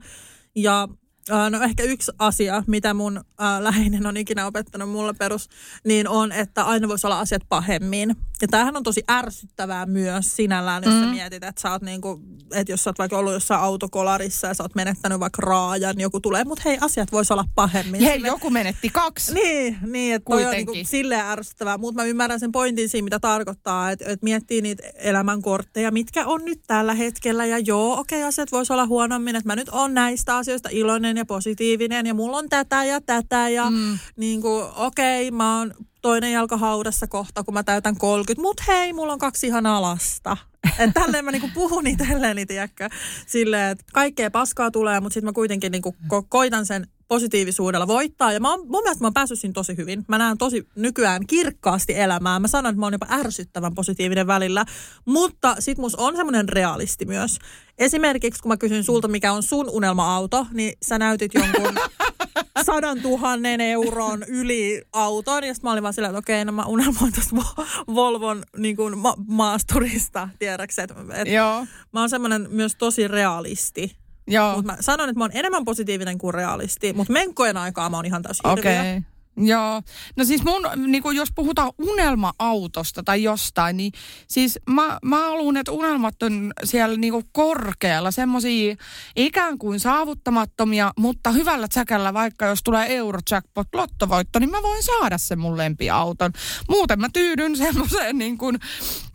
Ja 0.56 0.88
No 1.28 1.62
ehkä 1.62 1.82
yksi 1.82 2.12
asia, 2.18 2.62
mitä 2.66 2.94
mun 2.94 3.16
äh, 3.16 3.60
läheinen 3.60 4.06
on 4.06 4.16
ikinä 4.16 4.46
opettanut 4.46 4.90
mulle 4.90 5.12
perus, 5.12 5.48
niin 5.84 6.08
on, 6.08 6.32
että 6.32 6.64
aina 6.64 6.88
voisi 6.88 7.06
olla 7.06 7.20
asiat 7.20 7.42
pahemmin. 7.48 8.16
Ja 8.42 8.48
tämähän 8.48 8.76
on 8.76 8.82
tosi 8.82 9.04
ärsyttävää 9.10 9.86
myös 9.86 10.36
sinällään, 10.36 10.82
jos 10.84 10.94
mm. 10.94 11.00
sä 11.00 11.06
mietit, 11.06 11.44
että 11.44 11.60
sä 11.60 11.70
oot 11.70 11.82
niinku, 11.82 12.20
että 12.54 12.72
jos 12.72 12.84
sä 12.84 12.90
oot 12.90 12.98
vaikka 12.98 13.18
ollut 13.18 13.32
jossain 13.32 13.60
autokolarissa 13.60 14.46
ja 14.46 14.54
sä 14.54 14.62
oot 14.62 14.74
menettänyt 14.74 15.20
vaikka 15.20 15.42
raajan, 15.42 15.96
niin 15.96 16.02
joku 16.02 16.20
tulee, 16.20 16.44
mutta 16.44 16.62
hei, 16.64 16.78
asiat 16.80 17.12
voisi 17.12 17.32
olla 17.32 17.44
pahemmin. 17.54 18.00
Hei, 18.00 18.14
Sille, 18.14 18.28
joku 18.28 18.50
menetti 18.50 18.90
kaksi. 18.90 19.34
Niin, 19.34 19.78
niin 19.86 20.14
että 20.14 20.30
toi 20.30 20.44
on 20.44 20.50
niinku 20.50 20.72
silleen 20.84 21.24
ärsyttävää. 21.26 21.78
Mutta 21.78 22.02
mä 22.02 22.06
ymmärrän 22.06 22.40
sen 22.40 22.52
pointin 22.52 22.88
siinä, 22.88 23.04
mitä 23.04 23.20
tarkoittaa, 23.20 23.90
että, 23.90 24.04
että 24.04 24.24
miettii 24.24 24.62
niitä 24.62 24.82
elämänkortteja, 24.94 25.90
mitkä 25.90 26.26
on 26.26 26.44
nyt 26.44 26.60
tällä 26.66 26.94
hetkellä. 26.94 27.46
Ja 27.46 27.58
joo, 27.58 27.98
okei, 27.98 28.18
okay, 28.18 28.28
asiat 28.28 28.52
voisi 28.52 28.72
olla 28.72 28.86
huonommin, 28.86 29.36
että 29.36 29.48
mä 29.48 29.56
nyt 29.56 29.68
on 29.68 29.94
näistä 29.94 30.36
asioista 30.36 30.68
iloinen 30.72 31.13
ja 31.16 31.24
positiivinen 31.24 32.06
ja 32.06 32.14
mulla 32.14 32.36
on 32.36 32.48
tätä 32.48 32.84
ja 32.84 33.00
tätä 33.00 33.48
ja 33.48 33.70
mm. 33.70 33.98
niin 34.16 34.42
kuin, 34.42 34.64
okei, 34.76 35.28
okay, 35.28 35.36
mä 35.36 35.58
oon 35.58 35.74
toinen 36.02 36.32
jalka 36.32 36.56
haudassa 36.56 37.06
kohta, 37.06 37.44
kun 37.44 37.54
mä 37.54 37.62
täytän 37.62 37.96
30. 37.96 38.42
Mut 38.42 38.60
hei, 38.68 38.92
mulla 38.92 39.12
on 39.12 39.18
kaksi 39.18 39.46
ihanaa 39.46 39.82
lasta. 39.82 40.36
Että 40.78 41.00
tälleen 41.00 41.24
mä 41.24 41.30
niinku 41.30 41.50
puhun 41.54 41.86
itselleni, 41.86 42.46
tiedäkö, 42.46 42.88
silleen, 43.26 43.70
että 43.70 43.84
kaikkea 43.92 44.30
paskaa 44.30 44.70
tulee, 44.70 45.00
mutta 45.00 45.14
sitten 45.14 45.28
mä 45.28 45.32
kuitenkin 45.32 45.72
niinku 45.72 45.96
ko- 46.12 46.26
koitan 46.28 46.66
sen 46.66 46.86
positiivisuudella 47.08 47.86
voittaa. 47.86 48.32
Ja 48.32 48.40
mä 48.40 48.50
oon, 48.50 48.60
mun 48.60 48.82
mielestä 48.82 49.04
mä 49.04 49.06
oon 49.06 49.14
päässyt 49.14 49.40
siinä 49.40 49.52
tosi 49.52 49.76
hyvin. 49.76 50.04
Mä 50.08 50.18
näen 50.18 50.38
tosi 50.38 50.68
nykyään 50.76 51.26
kirkkaasti 51.26 51.98
elämää. 51.98 52.38
Mä 52.38 52.48
sanon, 52.48 52.70
että 52.70 52.80
mä 52.80 52.86
oon 52.86 52.92
jopa 52.92 53.06
ärsyttävän 53.10 53.74
positiivinen 53.74 54.26
välillä. 54.26 54.64
Mutta 55.04 55.56
sit 55.58 55.78
mus 55.78 55.94
on 55.94 56.16
semmoinen 56.16 56.48
realisti 56.48 57.04
myös. 57.06 57.38
Esimerkiksi 57.78 58.42
kun 58.42 58.48
mä 58.48 58.56
kysyn 58.56 58.84
sulta, 58.84 59.08
mikä 59.08 59.32
on 59.32 59.42
sun 59.42 59.70
unelma-auto, 59.70 60.46
niin 60.52 60.72
sä 60.82 60.98
näytit 60.98 61.34
jonkun 61.34 61.74
sadan 62.66 63.00
tuhannen 63.00 63.60
euron 63.60 64.22
yli 64.28 64.82
auton. 64.92 65.44
Ja 65.44 65.54
sitten 65.54 65.68
mä 65.68 65.72
olin 65.72 65.82
vaan 65.82 65.94
sillä, 65.94 66.08
että 66.08 66.18
okei, 66.18 66.44
no 66.44 66.52
mä 66.52 66.64
unelmoin 66.64 67.12
tuosta 67.12 67.64
Volvon 67.94 68.42
niin 68.56 68.76
kuin 68.76 68.98
ma- 68.98 69.16
maasturista, 69.26 70.28
tiedäksä. 70.38 70.82
Et, 70.82 70.90
et 71.14 71.28
Joo. 71.28 71.66
Mä 71.92 72.00
oon 72.00 72.10
semmoinen 72.10 72.46
myös 72.50 72.76
tosi 72.78 73.08
realisti. 73.08 74.03
Joo. 74.26 74.56
Mutta 74.56 74.72
mä 74.72 74.76
sanon, 74.80 75.08
että 75.08 75.18
mä 75.18 75.24
oon 75.24 75.30
enemmän 75.34 75.64
positiivinen 75.64 76.18
kuin 76.18 76.34
realisti, 76.34 76.92
mutta 76.92 77.12
menkkojen 77.12 77.56
aikaa 77.56 77.90
mä 77.90 77.96
oon 77.96 78.06
ihan 78.06 78.22
täysin. 78.22 78.46
Okay. 78.46 79.02
Joo. 79.36 79.82
No 80.16 80.24
siis 80.24 80.44
mun, 80.44 80.62
niin 80.76 81.02
kuin 81.02 81.16
jos 81.16 81.28
puhutaan 81.34 81.72
unelma-autosta 81.78 83.02
tai 83.02 83.22
jostain, 83.22 83.76
niin 83.76 83.92
siis 84.28 84.58
mä, 84.70 84.98
mä 85.04 85.18
haluan, 85.18 85.56
että 85.56 85.72
unelmat 85.72 86.22
on 86.22 86.52
siellä 86.64 86.96
niin 86.96 87.12
korkealla, 87.32 88.10
semmoisia 88.10 88.76
ikään 89.16 89.58
kuin 89.58 89.80
saavuttamattomia, 89.80 90.92
mutta 90.98 91.30
hyvällä 91.30 91.68
tsäkällä, 91.68 92.14
vaikka 92.14 92.46
jos 92.46 92.62
tulee 92.62 92.96
Eurojackpot 92.96 93.68
lottovoitto, 93.74 94.38
niin 94.38 94.50
mä 94.50 94.62
voin 94.62 94.82
saada 94.82 95.18
sen 95.18 95.38
mun 95.38 95.56
lempiauton. 95.56 96.32
Muuten 96.68 97.00
mä 97.00 97.08
tyydyn 97.12 97.56
semmoiseen 97.64 98.18
niin 98.18 98.38
kuin, 98.38 98.58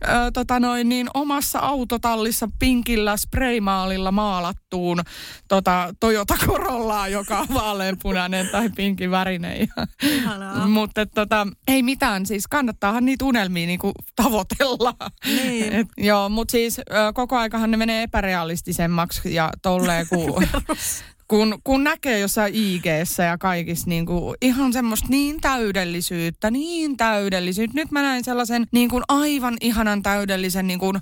ö, 0.04 0.30
tota 0.32 0.60
noin, 0.60 0.88
niin 0.88 1.08
omassa 1.14 1.58
autotallissa 1.58 2.48
pinkillä 2.58 3.16
spraymaalilla 3.16 4.12
maalattuun 4.12 5.00
tota, 5.48 5.94
Toyota 6.00 6.34
Corollaa, 6.46 7.08
joka 7.08 7.38
on 7.38 7.46
vaaleanpunainen 7.54 8.48
tai 8.48 8.70
pinkin 8.70 9.10
värinen. 9.10 9.68
Ihanaa. 10.16 10.68
mutta 10.68 11.06
tota, 11.06 11.46
ei 11.68 11.82
mitään, 11.82 12.26
siis 12.26 12.48
kannattaahan 12.48 13.04
niitä 13.04 13.24
unelmia 13.24 13.66
niinku 13.66 13.92
tavoitella. 14.16 14.94
Niin. 15.26 15.72
Et, 15.72 15.88
joo, 15.96 16.28
mutta 16.28 16.52
siis 16.52 16.80
koko 17.14 17.36
aikahan 17.36 17.70
ne 17.70 17.76
menee 17.76 18.02
epärealistisemmaksi 18.02 19.34
ja 19.34 19.50
tolleen, 19.62 20.06
kun, 20.08 20.44
kun, 21.30 21.58
kun 21.64 21.84
näkee 21.84 22.18
jossain 22.18 22.54
ig 22.54 22.86
ja 23.18 23.38
kaikissa 23.38 23.88
niin 23.88 24.06
kuin 24.06 24.36
ihan 24.42 24.72
semmoista 24.72 25.08
niin 25.10 25.40
täydellisyyttä, 25.40 26.50
niin 26.50 26.96
täydellisyyttä. 26.96 27.74
Nyt 27.74 27.90
mä 27.90 28.02
näin 28.02 28.24
sellaisen 28.24 28.66
niin 28.72 28.88
kuin 28.88 29.02
aivan 29.08 29.56
ihanan 29.60 30.02
täydellisen 30.02 30.66
niin 30.66 30.78
kuin 30.78 30.96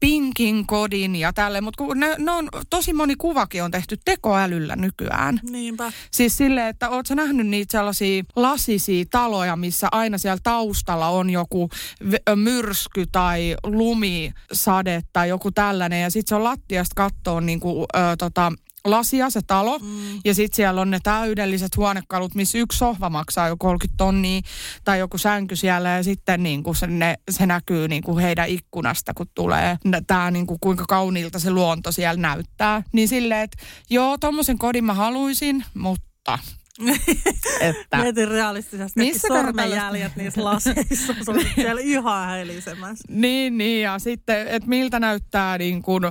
pinkin 0.00 0.66
kodin 0.66 1.16
ja 1.16 1.32
tälle, 1.32 1.60
mutta 1.60 1.84
kun 1.84 2.00
ne, 2.00 2.14
ne 2.18 2.30
on, 2.30 2.48
tosi 2.70 2.92
moni 2.92 3.14
kuvakin 3.16 3.62
on 3.62 3.70
tehty 3.70 3.98
tekoälyllä 4.04 4.76
nykyään. 4.76 5.40
Niinpä. 5.50 5.92
Siis 6.10 6.36
silleen, 6.36 6.66
että 6.66 6.90
oot 6.90 7.06
sä 7.06 7.14
nähnyt 7.14 7.46
niitä 7.46 7.72
sellaisia 7.72 8.24
lasisia 8.36 9.04
taloja, 9.10 9.56
missä 9.56 9.88
aina 9.92 10.18
siellä 10.18 10.40
taustalla 10.42 11.08
on 11.08 11.30
joku 11.30 11.68
v- 12.10 12.36
myrsky 12.36 13.06
tai 13.12 13.56
lumisade 13.64 15.02
tai 15.12 15.28
joku 15.28 15.50
tällainen. 15.50 16.02
Ja 16.02 16.10
sit 16.10 16.28
se 16.28 16.34
on 16.34 16.44
lattiasta 16.44 16.94
kattoon 16.96 17.46
niinku, 17.46 17.84
ö, 17.96 17.98
tota, 18.18 18.52
lasia 18.84 19.30
se 19.30 19.40
talo. 19.46 19.78
Mm. 19.78 20.20
Ja 20.24 20.34
sitten 20.34 20.56
siellä 20.56 20.80
on 20.80 20.90
ne 20.90 20.98
täydelliset 21.02 21.76
huonekalut, 21.76 22.34
missä 22.34 22.58
yksi 22.58 22.78
sohva 22.78 23.10
maksaa 23.10 23.48
jo 23.48 23.56
30 23.58 23.96
tonnia 23.96 24.40
tai 24.84 24.98
joku 24.98 25.18
sänky 25.18 25.56
siellä. 25.56 25.88
Ja 25.88 26.02
sitten 26.02 26.42
niinku 26.42 26.74
se, 26.74 26.86
ne, 26.86 27.14
se 27.30 27.46
näkyy 27.46 27.88
niinku 27.88 28.18
heidän 28.18 28.48
ikkunasta, 28.48 29.14
kun 29.14 29.26
tulee 29.34 29.76
tämä 30.06 30.30
niinku, 30.30 30.58
kuinka 30.60 30.84
kauniilta 30.88 31.38
se 31.38 31.50
luonto 31.50 31.92
siellä 31.92 32.20
näyttää. 32.20 32.82
Niin 32.92 33.08
silleen, 33.08 33.40
että 33.40 33.64
joo, 33.90 34.18
tommosen 34.18 34.58
kodin 34.58 34.84
mä 34.84 34.94
haluaisin, 34.94 35.64
mutta 35.74 36.38
että 37.60 37.96
Mietin 37.96 38.28
realistisesti, 38.28 39.00
Missä 39.00 39.28
sormenjäljet 39.28 40.16
niissä 40.16 40.44
laseissa. 40.44 41.14
Se 41.24 41.30
on 41.30 41.40
siellä 41.54 41.80
ihan 41.80 42.28
helisemässä. 42.28 43.04
Niin, 43.08 43.58
niin, 43.58 43.82
ja 43.82 43.98
sitten, 43.98 44.48
että 44.48 44.68
miltä 44.68 45.00
näyttää 45.00 45.58
niin 45.58 45.82
kuin, 45.82 46.04
ö, 46.04 46.10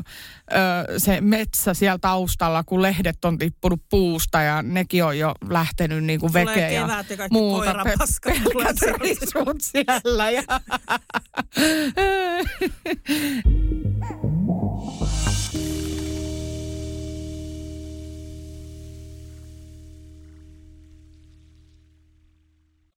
se 0.98 1.22
metsä 1.22 1.74
siellä 1.74 1.98
taustalla, 1.98 2.64
kun 2.64 2.82
lehdet 2.82 3.26
on 3.26 3.38
tippunut 3.38 3.82
puusta 3.90 4.42
ja 4.42 4.62
nekin 4.62 5.04
on 5.04 5.20
jo 5.20 5.32
lähtenyt 5.50 6.04
niin 6.04 6.20
kuin 6.20 6.34
vekeä 6.34 6.70
ja 6.70 6.88
kevät 6.88 7.10
ja 7.10 7.18
kaikki 7.18 7.34
muuta. 7.34 7.74
koirapaskat 7.74 8.34
Pe- 8.44 8.50
tulee 8.52 8.74
pelkät 8.80 9.62
siellä. 9.62 10.32
Ja... 10.32 10.44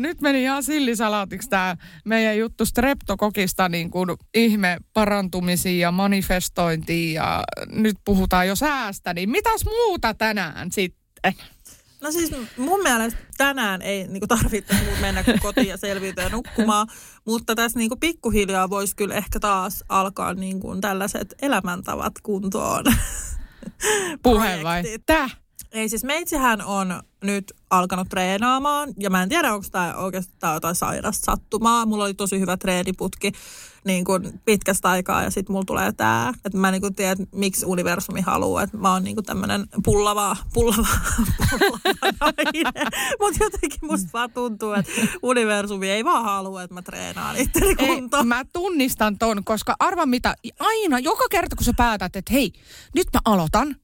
Nyt 0.00 0.20
meni 0.20 0.42
ihan 0.42 0.62
sillisalaatiksi 0.62 1.48
tämä 1.48 1.76
meidän 2.04 2.38
juttu 2.38 2.64
streptokokista 2.64 3.68
niin 3.68 3.90
kuin 3.90 4.10
ihme 4.34 4.76
parantumisiin 4.92 5.78
ja 5.78 5.90
manifestointiin 5.90 7.14
ja 7.14 7.44
nyt 7.72 7.96
puhutaan 8.04 8.48
jo 8.48 8.56
säästä, 8.56 9.14
niin 9.14 9.30
mitäs 9.30 9.64
muuta 9.64 10.14
tänään 10.14 10.72
sitten? 10.72 11.34
No 12.00 12.12
siis 12.12 12.30
mun 12.56 12.82
mielestä 12.82 13.20
tänään 13.36 13.82
ei 13.82 14.06
niinku 14.08 14.26
tarvitse 14.26 14.74
mennä 15.00 15.24
kotiin 15.42 15.68
ja 15.68 15.76
selviytyä 15.76 16.24
ja 16.24 16.30
nukkumaan, 16.30 16.86
mutta 17.26 17.54
tässä 17.54 17.78
niinku 17.78 17.96
pikkuhiljaa 17.96 18.70
voisi 18.70 18.96
kyllä 18.96 19.14
ehkä 19.14 19.40
taas 19.40 19.84
alkaa 19.88 20.34
niinku 20.34 20.76
tällaiset 20.80 21.34
elämäntavat 21.42 22.12
kuntoon. 22.22 22.84
Puhe 24.22 24.60
vai? 24.62 24.82
Projektit. 24.82 25.45
Ei 25.76 25.88
siis 25.88 26.04
meitsihän 26.04 26.62
on 26.64 27.02
nyt 27.24 27.52
alkanut 27.70 28.08
treenaamaan 28.08 28.94
ja 29.00 29.10
mä 29.10 29.22
en 29.22 29.28
tiedä 29.28 29.54
onko 29.54 29.66
tämä 29.72 29.94
oikeastaan 29.94 30.54
jotain 30.54 30.74
sairasta 30.74 31.24
sattumaa. 31.24 31.86
Mulla 31.86 32.04
oli 32.04 32.14
tosi 32.14 32.40
hyvä 32.40 32.56
treeniputki 32.56 33.32
niin 33.84 34.04
kuin 34.04 34.40
pitkästä 34.44 34.88
aikaa 34.88 35.22
ja 35.22 35.30
sitten 35.30 35.52
mulla 35.52 35.64
tulee 35.64 35.92
tämä, 35.92 36.32
että 36.44 36.58
mä 36.58 36.70
niin 36.70 36.80
kuin 36.80 36.94
tiedän, 36.94 37.26
miksi 37.32 37.66
universumi 37.66 38.20
haluaa, 38.20 38.62
että 38.62 38.76
mä 38.76 38.92
oon 38.92 39.04
niin 39.04 39.16
kuin 39.16 39.24
tämmöinen 39.24 39.66
pullava, 39.84 40.36
pullava, 40.54 40.86
pullava. 41.50 42.32
Mutta 43.20 43.44
jotenkin 43.44 43.78
musta 43.82 44.10
vaan 44.12 44.32
tuntuu, 44.32 44.72
että 44.72 44.92
universumi 45.22 45.90
ei 45.90 46.04
vaan 46.04 46.24
halua, 46.24 46.62
että 46.62 46.74
mä 46.74 46.82
treenaan 46.82 47.36
itteni 47.36 47.66
Ei, 47.66 47.74
kuntoon. 47.74 48.28
mä 48.28 48.44
tunnistan 48.52 49.18
ton, 49.18 49.44
koska 49.44 49.76
arva 49.78 50.06
mitä, 50.06 50.34
aina, 50.60 50.98
joka 50.98 51.24
kerta 51.30 51.56
kun 51.56 51.64
sä 51.64 51.72
päätät, 51.76 52.16
että 52.16 52.32
hei, 52.32 52.52
nyt 52.94 53.06
mä 53.14 53.20
aloitan, 53.24 53.76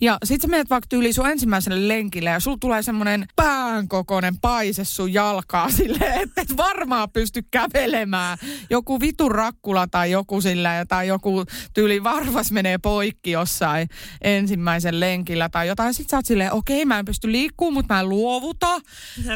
ja 0.00 0.18
sit 0.24 0.42
sä 0.42 0.48
menet 0.48 0.70
vaikka 0.70 0.86
tyyliin 0.88 1.14
sun 1.14 1.30
ensimmäiselle 1.30 1.88
lenkille 1.88 2.30
ja 2.30 2.40
sulla 2.40 2.56
tulee 2.60 2.82
semmonen 2.82 3.26
päänkokoinen 3.36 4.40
paise 4.40 4.84
sun 4.84 5.12
jalkaa 5.12 5.70
silleen, 5.70 6.20
että 6.22 6.40
et 6.40 6.56
varmaan 6.56 7.10
pysty 7.10 7.42
kävelemään. 7.50 8.38
Joku 8.70 9.00
vitun 9.00 9.30
rakkula 9.30 9.86
tai 9.86 10.10
joku 10.10 10.40
sillä 10.40 10.84
tai 10.88 11.08
joku 11.08 11.44
tyyli 11.74 12.04
varvas 12.04 12.52
menee 12.52 12.78
poikki 12.78 13.30
jossain 13.30 13.88
ensimmäisen 14.22 15.00
lenkillä 15.00 15.48
tai 15.48 15.68
jotain. 15.68 15.94
Sit 15.94 16.08
sä 16.08 16.16
oot 16.16 16.26
silleen, 16.26 16.52
okei 16.52 16.84
mä 16.84 16.98
en 16.98 17.04
pysty 17.04 17.32
liikkuu, 17.32 17.70
mutta 17.70 17.94
mä 17.94 18.00
en 18.00 18.08
luovuta. 18.08 18.80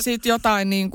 Sitten 0.01 0.30
jotain 0.30 0.70
niin 0.70 0.90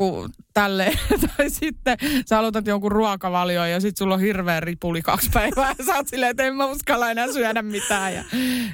kuin 0.58 0.64
tälle 0.64 0.94
tai 1.38 1.50
sitten 1.50 1.98
sä 2.26 2.40
aloitat 2.40 2.68
jonkun 2.68 2.92
ruokavalioon 2.92 3.72
ja 3.72 3.80
sitten 3.80 3.98
sulla 3.98 4.14
on 4.14 4.22
hirveä 4.22 4.60
ripuli 4.60 5.02
kaksi 5.02 5.30
päivää 5.34 5.76
ja 5.78 5.86
sä 5.86 5.96
oot 5.96 6.08
silleen, 6.08 6.32
että 6.32 6.44
en 6.44 6.56
mä 6.56 6.66
uskalla 6.66 7.12
enää 7.12 7.34
syödä 7.34 7.62
mitään 7.62 8.16
ja 8.16 8.24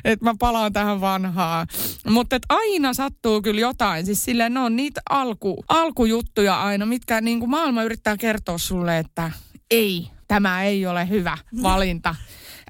että 0.06 0.26
mä 0.26 0.34
palaan 0.40 0.74
tähän 0.74 1.02
vanhaan. 1.02 1.68
Mutta 2.10 2.40
aina 2.50 2.94
sattuu 2.94 3.42
kyllä 3.42 3.62
jotain, 3.62 4.06
siis 4.06 4.26
silleen 4.26 4.54
ne 4.54 4.60
on 4.60 4.76
niitä 4.76 5.02
alku, 5.10 5.64
alkujuttuja 5.70 6.64
aina, 6.64 6.86
mitkä 6.86 7.22
niin 7.22 7.40
kuin 7.40 7.50
maailma 7.50 7.84
yrittää 7.84 8.18
kertoa 8.18 8.58
sulle, 8.58 9.00
että 9.00 9.32
ei, 9.72 10.08
tämä 10.28 10.64
ei 10.64 10.86
ole 10.86 11.10
hyvä 11.10 11.38
valinta. 11.64 12.16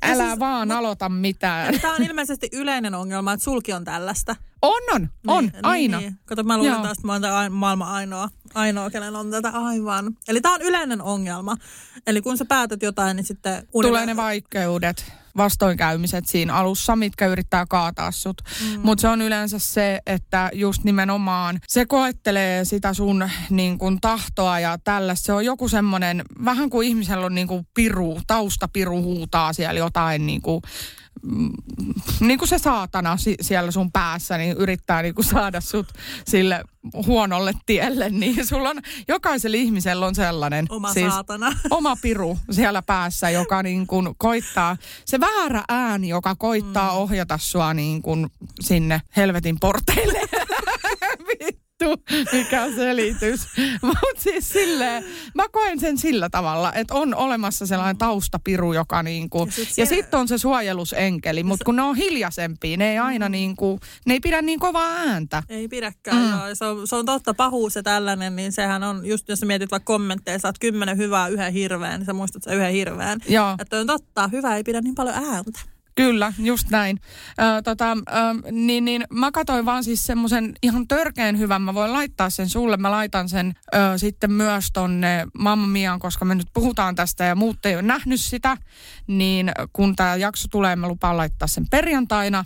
Älä 0.04 0.26
siis- 0.28 0.39
vaan 0.39 0.72
aloita 0.72 1.10
mitään. 1.10 1.80
Tämä 1.82 1.93
on 1.95 2.04
ilmeisesti 2.04 2.49
yleinen 2.54 2.95
ongelma, 2.95 3.34
että 3.34 3.43
sulki 3.43 3.74
on 3.74 3.84
tällaista. 3.84 4.36
On, 4.62 4.82
on, 4.93 5.10
on, 5.28 5.43
Niin, 5.43 5.54
aina. 5.64 5.97
Niin, 5.97 6.08
niin. 6.10 6.20
Kato, 6.26 6.43
mä 6.43 6.58
luulen 6.58 6.74
Joo. 6.74 6.84
taas, 6.84 6.97
että 6.97 7.08
mä 7.08 7.14
oon 7.14 7.26
ai- 7.26 7.49
maailman 7.49 7.88
ainoa, 7.88 8.30
ainoa, 8.54 8.89
kenen 8.89 9.16
on 9.16 9.32
tätä 9.32 9.49
aivan. 9.49 10.18
Eli 10.28 10.41
tämä 10.41 10.56
on 10.56 10.62
yleinen 10.62 11.01
ongelma. 11.01 11.58
Eli 12.08 12.22
kun 12.22 12.38
sä 12.38 12.45
päätät 12.45 12.82
jotain, 12.84 13.16
niin 13.16 13.26
sitten... 13.26 13.68
Tulee 13.72 14.06
ne 14.06 14.16
vaikeudet, 14.16 15.14
vastoinkäymiset 15.38 16.25
siinä 16.27 16.55
alussa, 16.55 16.95
mitkä 16.95 17.27
yrittää 17.27 17.65
kaataa 17.69 18.11
sut. 18.11 18.41
Mm. 18.61 18.79
Mutta 18.84 19.01
se 19.01 19.07
on 19.07 19.21
yleensä 19.21 19.59
se, 19.59 19.99
että 20.05 20.49
just 20.53 20.84
nimenomaan 20.84 21.59
se 21.67 21.86
koettelee 21.86 22.65
sitä 22.65 22.93
sun 22.93 23.29
niin 23.49 23.77
kun, 23.77 24.01
tahtoa 24.01 24.59
ja 24.59 24.77
tällaista. 24.84 25.25
Se 25.25 25.34
on 25.34 25.45
joku 25.45 25.69
semmoinen, 25.69 26.23
vähän 26.45 26.69
kuin 26.69 26.88
ihmisellä 26.88 27.25
on 27.25 27.36
niin 27.36 27.47
kuin 27.47 27.67
piru, 27.73 28.21
taustapiru 28.27 29.01
huutaa 29.01 29.53
siellä 29.53 29.79
jotain 29.79 30.25
niin 30.25 30.41
kuin, 30.41 30.61
mm, 30.61 31.03
niin 32.20 32.39
kuin 32.39 32.49
se 32.49 32.57
saatana 32.57 33.18
si- 33.18 33.38
siellä 33.41 33.72
sun 33.72 33.91
päässä, 33.91 34.38
niin 34.38 34.57
yrittää 34.57 35.01
niin 35.01 35.16
kuin 35.16 35.26
saada 35.26 35.61
sut 35.61 35.88
sille 36.28 36.64
huonolle 37.05 37.53
tielle, 37.66 38.09
niin 38.09 38.47
sulla 38.47 38.70
on, 38.70 38.82
jokaisella 39.07 39.57
ihmisellä 39.57 40.05
on 40.05 40.16
sellainen. 40.16 40.66
Oma 40.70 40.93
siis, 40.93 41.14
saatana. 41.14 41.57
oma 41.70 41.95
piru 42.01 42.38
siellä 42.51 42.82
päässä, 42.82 43.30
joka 43.30 43.64
niin 43.64 43.88
kuin 43.88 44.16
koittaa, 44.18 44.78
se 45.05 45.20
väärä 45.20 45.64
ääni, 45.70 46.09
joka 46.09 46.36
koittaa 46.36 46.91
mm. 46.91 46.97
ohjata 46.97 47.38
sua 47.38 47.74
niin 47.74 48.01
kuin 48.01 48.30
sinne 48.61 49.01
helvetin 49.16 49.59
porteille. 49.59 50.20
Vittu. 51.89 52.38
mikä 52.38 52.71
selitys. 52.75 53.47
Mutta 53.81 54.19
siis 54.19 54.49
silleen, 54.49 55.03
mä 55.36 55.43
koen 55.51 55.79
sen 55.79 55.97
sillä 55.97 56.29
tavalla, 56.29 56.73
että 56.73 56.93
on 56.93 57.15
olemassa 57.15 57.65
sellainen 57.65 57.97
taustapiru, 57.97 58.73
joka 58.73 59.03
niinku, 59.03 59.45
ja 59.45 59.51
sit 59.51 59.67
sitten 59.67 59.88
sit 59.88 60.13
on 60.13 60.27
se 60.27 60.38
suojelusenkeli, 60.38 61.43
mutta 61.43 61.65
kun 61.65 61.75
ne 61.75 61.81
on 61.81 61.95
hiljaisempia, 61.95 62.77
ne 62.77 62.91
ei 62.91 62.97
aina 62.99 63.29
niinku, 63.29 63.79
ne 64.05 64.13
ei 64.13 64.19
pidä 64.19 64.41
niin 64.41 64.59
kovaa 64.59 64.95
ääntä. 64.95 65.43
Ei 65.49 65.67
pidäkään, 65.67 66.17
mm. 66.17 66.29
joo. 66.29 66.39
Se 66.53 66.65
on, 66.65 66.88
se 66.88 66.95
on 66.95 67.05
totta, 67.05 67.34
pahuus 67.34 67.75
ja 67.75 67.84
tällainen, 67.84 68.36
niin 68.36 68.51
sehän 68.51 68.84
on, 68.84 69.05
just 69.05 69.29
jos 69.29 69.39
sä 69.39 69.45
mietit 69.45 69.71
vaikka 69.71 69.93
kommentteja, 69.93 70.39
saat 70.39 70.59
kymmenen 70.59 70.97
hyvää 70.97 71.27
yhden 71.27 71.53
hirveän, 71.53 71.99
niin 71.99 72.05
sä 72.05 72.13
muistat 72.13 72.43
sen 72.43 72.53
yhden 72.53 72.71
hirveän. 72.71 73.19
Joo. 73.27 73.55
Että 73.59 73.79
on 73.79 73.88
totta, 73.88 74.27
hyvä 74.27 74.55
ei 74.55 74.63
pidä 74.63 74.81
niin 74.81 74.95
paljon 74.95 75.15
ääntä. 75.15 75.72
Kyllä, 75.96 76.34
just 76.39 76.70
näin. 76.70 77.00
Ö, 77.39 77.62
tota, 77.62 77.91
ö, 77.91 78.52
niin, 78.52 78.86
niin 78.86 79.04
mä 79.10 79.32
katsoin 79.32 79.66
vaan 79.66 79.84
siis 79.84 80.06
semmoisen 80.06 80.54
ihan 80.64 80.88
törkeän 80.88 81.38
hyvän. 81.38 81.62
Mä 81.62 81.74
voin 81.74 81.94
laittaa 81.94 82.30
sen 82.30 82.50
sulle. 82.50 82.78
Mä 82.78 82.91
laitan 82.91 83.30
sen 83.30 83.54
ö, 83.76 83.98
sitten 83.98 84.32
myös 84.32 84.66
tonne 84.74 85.28
Mamma 85.34 86.00
koska 86.00 86.26
me 86.26 86.36
nyt 86.36 86.48
puhutaan 86.54 86.96
tästä 86.96 87.24
ja 87.24 87.36
muut 87.36 87.66
ei 87.66 87.74
ole 87.74 87.82
nähnyt 87.82 88.20
sitä. 88.20 88.58
Niin 89.08 89.51
kun 89.74 89.95
tämä 89.95 90.16
jakso 90.16 90.47
tulee, 90.51 90.76
mä 90.76 90.88
lupaan 90.88 91.18
laittaa 91.18 91.47
sen 91.47 91.66
perjantaina. 91.72 92.45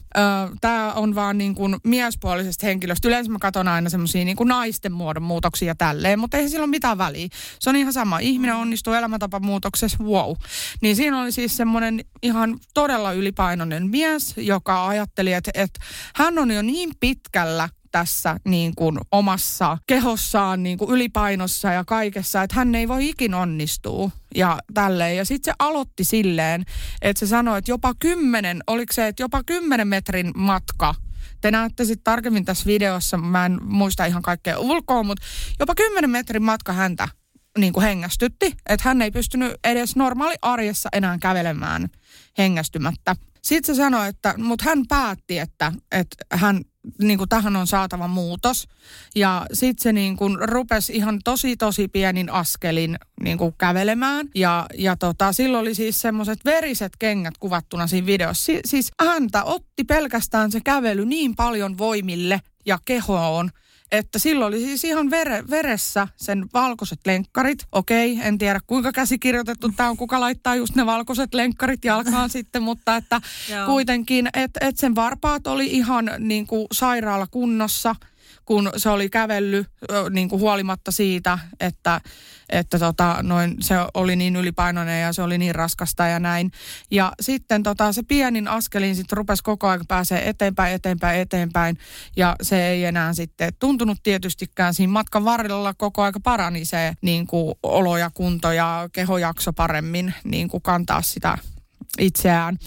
Tämä 0.62 0.94
on 0.94 1.16
vaan 1.16 1.38
niin 1.38 1.56
kuin 1.56 1.76
miespuolisesta 1.84 2.66
henkilöstä. 2.66 3.08
Yleensä 3.08 3.32
mä 3.32 3.38
katson 3.42 3.68
aina 3.68 3.90
semmoisia 3.90 4.26
niin 4.26 4.38
kuin 4.38 4.48
naisten 4.48 4.92
muodon 4.92 5.24
muutoksia 5.24 5.76
tälleen, 5.76 6.20
mutta 6.20 6.38
ei 6.38 6.50
sillä 6.50 6.64
ole 6.64 6.70
mitään 6.70 6.98
väliä. 6.98 7.28
Se 7.60 7.70
on 7.70 7.76
ihan 7.76 7.94
sama. 7.94 8.20
Ihminen 8.20 8.56
onnistuu 8.56 8.94
elämäntapamuutoksessa, 8.94 10.04
wow. 10.04 10.36
Niin 10.82 10.96
siinä 10.96 11.22
oli 11.22 11.32
siis 11.32 11.58
semmoinen 11.58 12.06
ihan 12.24 12.60
todella 12.74 13.12
ylipainoinen 13.12 13.90
mies, 13.90 14.34
joka 14.38 14.88
ajatteli, 14.88 15.34
että, 15.34 15.52
että 15.54 15.80
hän 16.16 16.40
on 16.40 16.52
jo 16.52 16.62
niin 16.62 16.90
pitkällä 17.00 17.70
tässä 17.92 18.40
niin 18.46 18.76
kuin 18.76 18.98
omassa 19.12 19.78
kehossaan 19.88 20.64
niin 20.64 20.78
kuin 20.78 20.92
ylipainossa 20.92 21.72
ja 21.72 21.84
kaikessa, 21.84 22.44
että 22.44 22.56
hän 22.56 22.76
ei 22.76 22.88
voi 22.88 23.10
ikin 23.10 23.34
onnistua 23.34 24.12
ja 24.38 24.60
tälleen. 24.74 25.18
Ja 25.18 25.26
sitten 25.26 25.54
se 25.54 25.56
aloitti 25.60 26.04
silleen, 26.04 26.66
että 27.02 27.20
se 27.20 27.28
sanoi, 27.28 27.58
että 27.58 27.72
jopa 27.72 27.94
kymmenen, 28.00 28.64
oliko 28.68 28.94
se, 28.94 29.08
että 29.08 29.24
jopa 29.24 29.44
kymmenen 29.44 29.88
metrin 29.88 30.32
matka 30.36 30.96
te 31.42 31.52
näette 31.52 31.86
sitten 31.86 32.04
tarkemmin 32.04 32.46
tässä 32.46 32.66
videossa, 32.66 33.18
mä 33.18 33.46
en 33.46 33.60
muista 33.64 34.06
ihan 34.06 34.22
kaikkea 34.22 34.60
ulkoa, 34.60 35.04
mutta 35.04 35.26
jopa 35.60 35.76
10 35.76 36.10
metrin 36.10 36.44
matka 36.44 36.74
häntä 36.74 37.08
niin 37.58 37.74
kuin 37.74 37.84
hengästytti, 37.84 38.46
että 38.46 38.90
hän 38.90 39.02
ei 39.02 39.12
pystynyt 39.12 39.56
edes 39.64 39.96
normaali 39.96 40.36
arjessa 40.42 40.90
enää 40.94 41.18
kävelemään 41.22 41.88
hengästymättä. 42.38 43.16
Sitten 43.48 43.76
se 43.76 43.80
sanoi, 43.80 44.08
että, 44.08 44.34
mutta 44.38 44.66
hän 44.66 44.84
päätti, 44.88 45.40
että, 45.40 45.74
että 45.92 46.16
hän 46.32 46.62
niin 47.02 47.18
kuin 47.18 47.30
tähän 47.30 47.56
on 47.56 47.68
saatava 47.68 48.08
muutos. 48.08 48.68
Ja 49.16 49.46
sitten 49.54 49.84
se 49.84 49.94
niin 49.94 50.18
kuin 50.18 50.38
rupesi 50.42 50.96
ihan 50.96 51.20
tosi 51.24 51.58
tosi 51.58 51.88
pienin 51.88 52.30
askelin 52.30 52.98
niin 53.24 53.38
kuin 53.38 53.54
kävelemään. 53.58 54.28
Ja, 54.36 54.66
ja 54.78 54.96
tota, 54.96 55.34
silloin 55.34 55.62
oli 55.62 55.76
siis 55.76 56.02
semmoiset 56.02 56.46
veriset 56.46 56.94
kengät 57.00 57.38
kuvattuna 57.40 57.88
siinä 57.88 58.06
videossa. 58.08 58.46
Si- 58.46 58.62
siis 58.66 58.92
häntä 59.06 59.44
otti 59.44 59.84
pelkästään 59.84 60.52
se 60.52 60.60
kävely 60.64 61.06
niin 61.06 61.36
paljon 61.36 61.78
voimille 61.78 62.42
ja 62.66 62.78
kehoon, 62.86 63.50
että 63.92 64.20
silloin 64.20 64.48
oli 64.48 64.66
siis 64.66 64.84
ihan 64.84 65.10
vere, 65.10 65.44
veressä 65.50 66.08
sen 66.16 66.46
valkoiset 66.54 67.00
lenkkarit. 67.06 67.60
Okei, 67.72 68.20
en 68.22 68.38
tiedä 68.38 68.60
kuinka 68.68 68.92
käsikirjoitettu 68.92 69.72
tämä 69.76 69.90
on, 69.90 69.98
kuka 69.98 70.20
laittaa 70.20 70.56
just 70.56 70.76
ne 70.76 70.86
valkoiset 70.86 71.34
lenkkarit 71.34 71.86
jalkaan 71.86 72.30
sitten, 72.30 72.64
mutta 72.64 72.96
että 72.96 73.22
kuitenkin, 73.66 74.30
että 74.34 74.60
et 74.68 74.78
sen 74.78 74.96
varpaat 74.96 75.48
oli 75.48 75.66
ihan 75.66 76.12
niin 76.20 76.48
kuin 76.48 76.68
sairaalakunnossa, 76.72 77.96
kun 78.48 78.70
se 78.78 78.90
oli 78.90 79.10
kävellyt 79.10 79.68
niin 80.10 80.30
kuin 80.30 80.40
huolimatta 80.40 80.92
siitä, 80.92 81.40
että, 81.60 82.02
että 82.50 82.80
tota, 82.80 83.18
noin, 83.22 83.56
se 83.60 83.76
oli 83.94 84.16
niin 84.16 84.36
ylipainoinen 84.36 85.02
ja 85.02 85.14
se 85.14 85.22
oli 85.22 85.38
niin 85.38 85.56
raskasta 85.56 86.08
ja 86.08 86.20
näin. 86.20 86.52
Ja 86.92 87.14
sitten 87.22 87.64
tota, 87.64 87.94
se 87.94 88.04
pienin 88.04 88.48
askelin 88.48 88.96
sitten 88.96 89.18
rupesi 89.18 89.44
koko 89.44 89.68
ajan 89.68 89.86
pääsee 89.88 90.30
eteenpäin, 90.30 90.74
eteenpäin, 90.74 91.20
eteenpäin. 91.22 91.78
Ja 92.16 92.36
se 92.42 92.68
ei 92.68 92.86
enää 92.86 93.14
sitten 93.14 93.54
tuntunut 93.60 93.98
tietystikään 94.04 94.74
siinä 94.74 94.94
matkan 94.94 95.26
varrella 95.26 95.74
koko 95.74 96.04
aika 96.04 96.20
parani 96.20 96.66
se 96.66 96.94
niin 97.02 97.28
kuin 97.28 97.56
olo 97.64 97.98
ja 97.98 98.12
kunto 98.14 98.52
ja 98.52 98.90
kehojakso 98.92 99.54
paremmin 99.54 100.14
niin 100.24 100.48
kuin 100.48 100.64
kantaa 100.64 101.02
sitä 101.02 101.38
itseään 102.00 102.58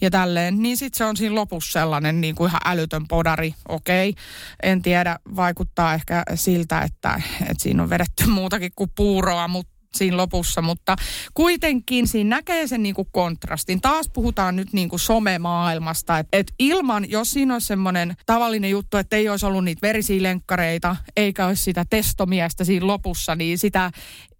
ja 0.00 0.10
tälleen, 0.10 0.62
niin 0.62 0.76
sitten 0.76 0.98
se 0.98 1.04
on 1.04 1.16
siinä 1.16 1.34
lopussa 1.34 1.80
sellainen 1.80 2.20
niin 2.20 2.34
kuin 2.34 2.48
ihan 2.48 2.60
älytön 2.64 3.08
podari, 3.08 3.54
okei. 3.68 4.14
En 4.62 4.82
tiedä, 4.82 5.18
vaikuttaa 5.36 5.94
ehkä 5.94 6.22
siltä, 6.34 6.80
että, 6.80 7.22
että 7.40 7.62
siinä 7.62 7.82
on 7.82 7.90
vedetty 7.90 8.26
muutakin 8.38 8.72
kuin 8.76 8.90
puuroa, 8.96 9.48
mutta 9.48 9.78
siinä 9.94 10.16
lopussa, 10.16 10.62
mutta 10.62 10.96
kuitenkin 11.34 12.08
siinä 12.08 12.36
näkee 12.36 12.66
sen 12.66 12.82
niin 12.82 12.94
kuin 12.94 13.08
kontrastin. 13.12 13.80
Taas 13.80 14.10
puhutaan 14.12 14.56
nyt 14.56 14.72
niin 14.72 14.88
kuin 14.88 15.00
somemaailmasta, 15.00 16.18
että 16.18 16.36
et 16.36 16.52
ilman, 16.58 17.10
jos 17.10 17.30
siinä 17.30 17.54
olisi 17.54 17.66
semmoinen 17.66 18.16
tavallinen 18.26 18.70
juttu, 18.70 18.96
että 18.96 19.16
ei 19.16 19.28
olisi 19.28 19.46
ollut 19.46 19.64
niitä 19.64 19.82
verisiä 19.82 20.22
lenkkareita, 20.22 20.96
eikä 21.16 21.46
olisi 21.46 21.62
sitä 21.62 21.84
testomiestä 21.90 22.64
siinä 22.64 22.86
lopussa, 22.86 23.34
niin 23.34 23.58
sitä 23.58 23.90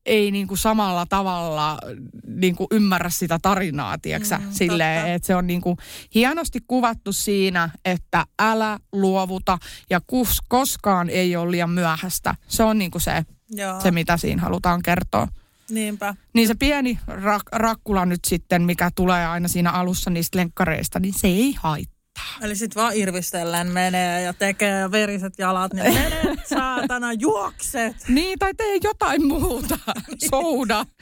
ei 0.08 0.30
niin 0.30 0.46
kuin 0.46 0.58
samalla 0.58 1.06
tavalla 1.06 1.78
niin 2.26 2.56
kuin 2.56 2.66
ymmärrä 2.70 3.10
sitä 3.10 3.38
tarinaa, 3.42 3.98
tiedätkö 3.98 4.38
mm, 4.38 4.46
silleen, 4.50 5.12
että 5.12 5.26
se 5.26 5.34
on 5.34 5.46
niin 5.46 5.60
kuin 5.60 5.76
hienosti 6.14 6.58
kuvattu 6.66 7.12
siinä, 7.12 7.70
että 7.84 8.26
älä 8.38 8.78
luovuta 8.92 9.58
ja 9.90 10.00
kus, 10.06 10.38
koskaan 10.48 11.10
ei 11.10 11.36
ole 11.36 11.50
liian 11.50 11.70
myöhäistä. 11.70 12.34
Se 12.48 12.62
on 12.62 12.78
niin 12.78 12.90
kuin 12.90 13.02
se, 13.02 13.24
Joo, 13.50 13.80
se, 13.80 13.90
mitä 13.90 14.16
siinä 14.16 14.42
halutaan 14.42 14.82
kertoa. 14.82 15.28
niinpä. 15.70 16.14
Niin 16.32 16.48
se 16.48 16.54
pieni 16.54 16.98
rak- 17.08 17.48
rakkula 17.58 18.06
nyt 18.06 18.24
sitten, 18.26 18.62
mikä 18.62 18.90
tulee 18.94 19.26
aina 19.26 19.48
siinä 19.48 19.70
alussa 19.70 20.10
niistä 20.10 20.38
lenkkareista, 20.38 21.00
niin 21.00 21.14
se 21.14 21.28
ei 21.28 21.54
haittaa. 21.60 21.97
Eli 22.42 22.56
sit 22.56 22.76
vaan 22.76 22.96
irvistellen 22.96 23.72
menee 23.72 24.22
ja 24.22 24.32
tekee 24.32 24.90
veriset 24.90 25.34
jalat, 25.38 25.74
niin 25.74 25.94
menee 25.94 26.34
saatana, 26.54 27.12
juokset. 27.12 27.96
Niin, 28.08 28.38
tai 28.38 28.54
tee 28.54 28.78
jotain 28.84 29.26
muuta. 29.26 29.78
Souda. 30.30 30.86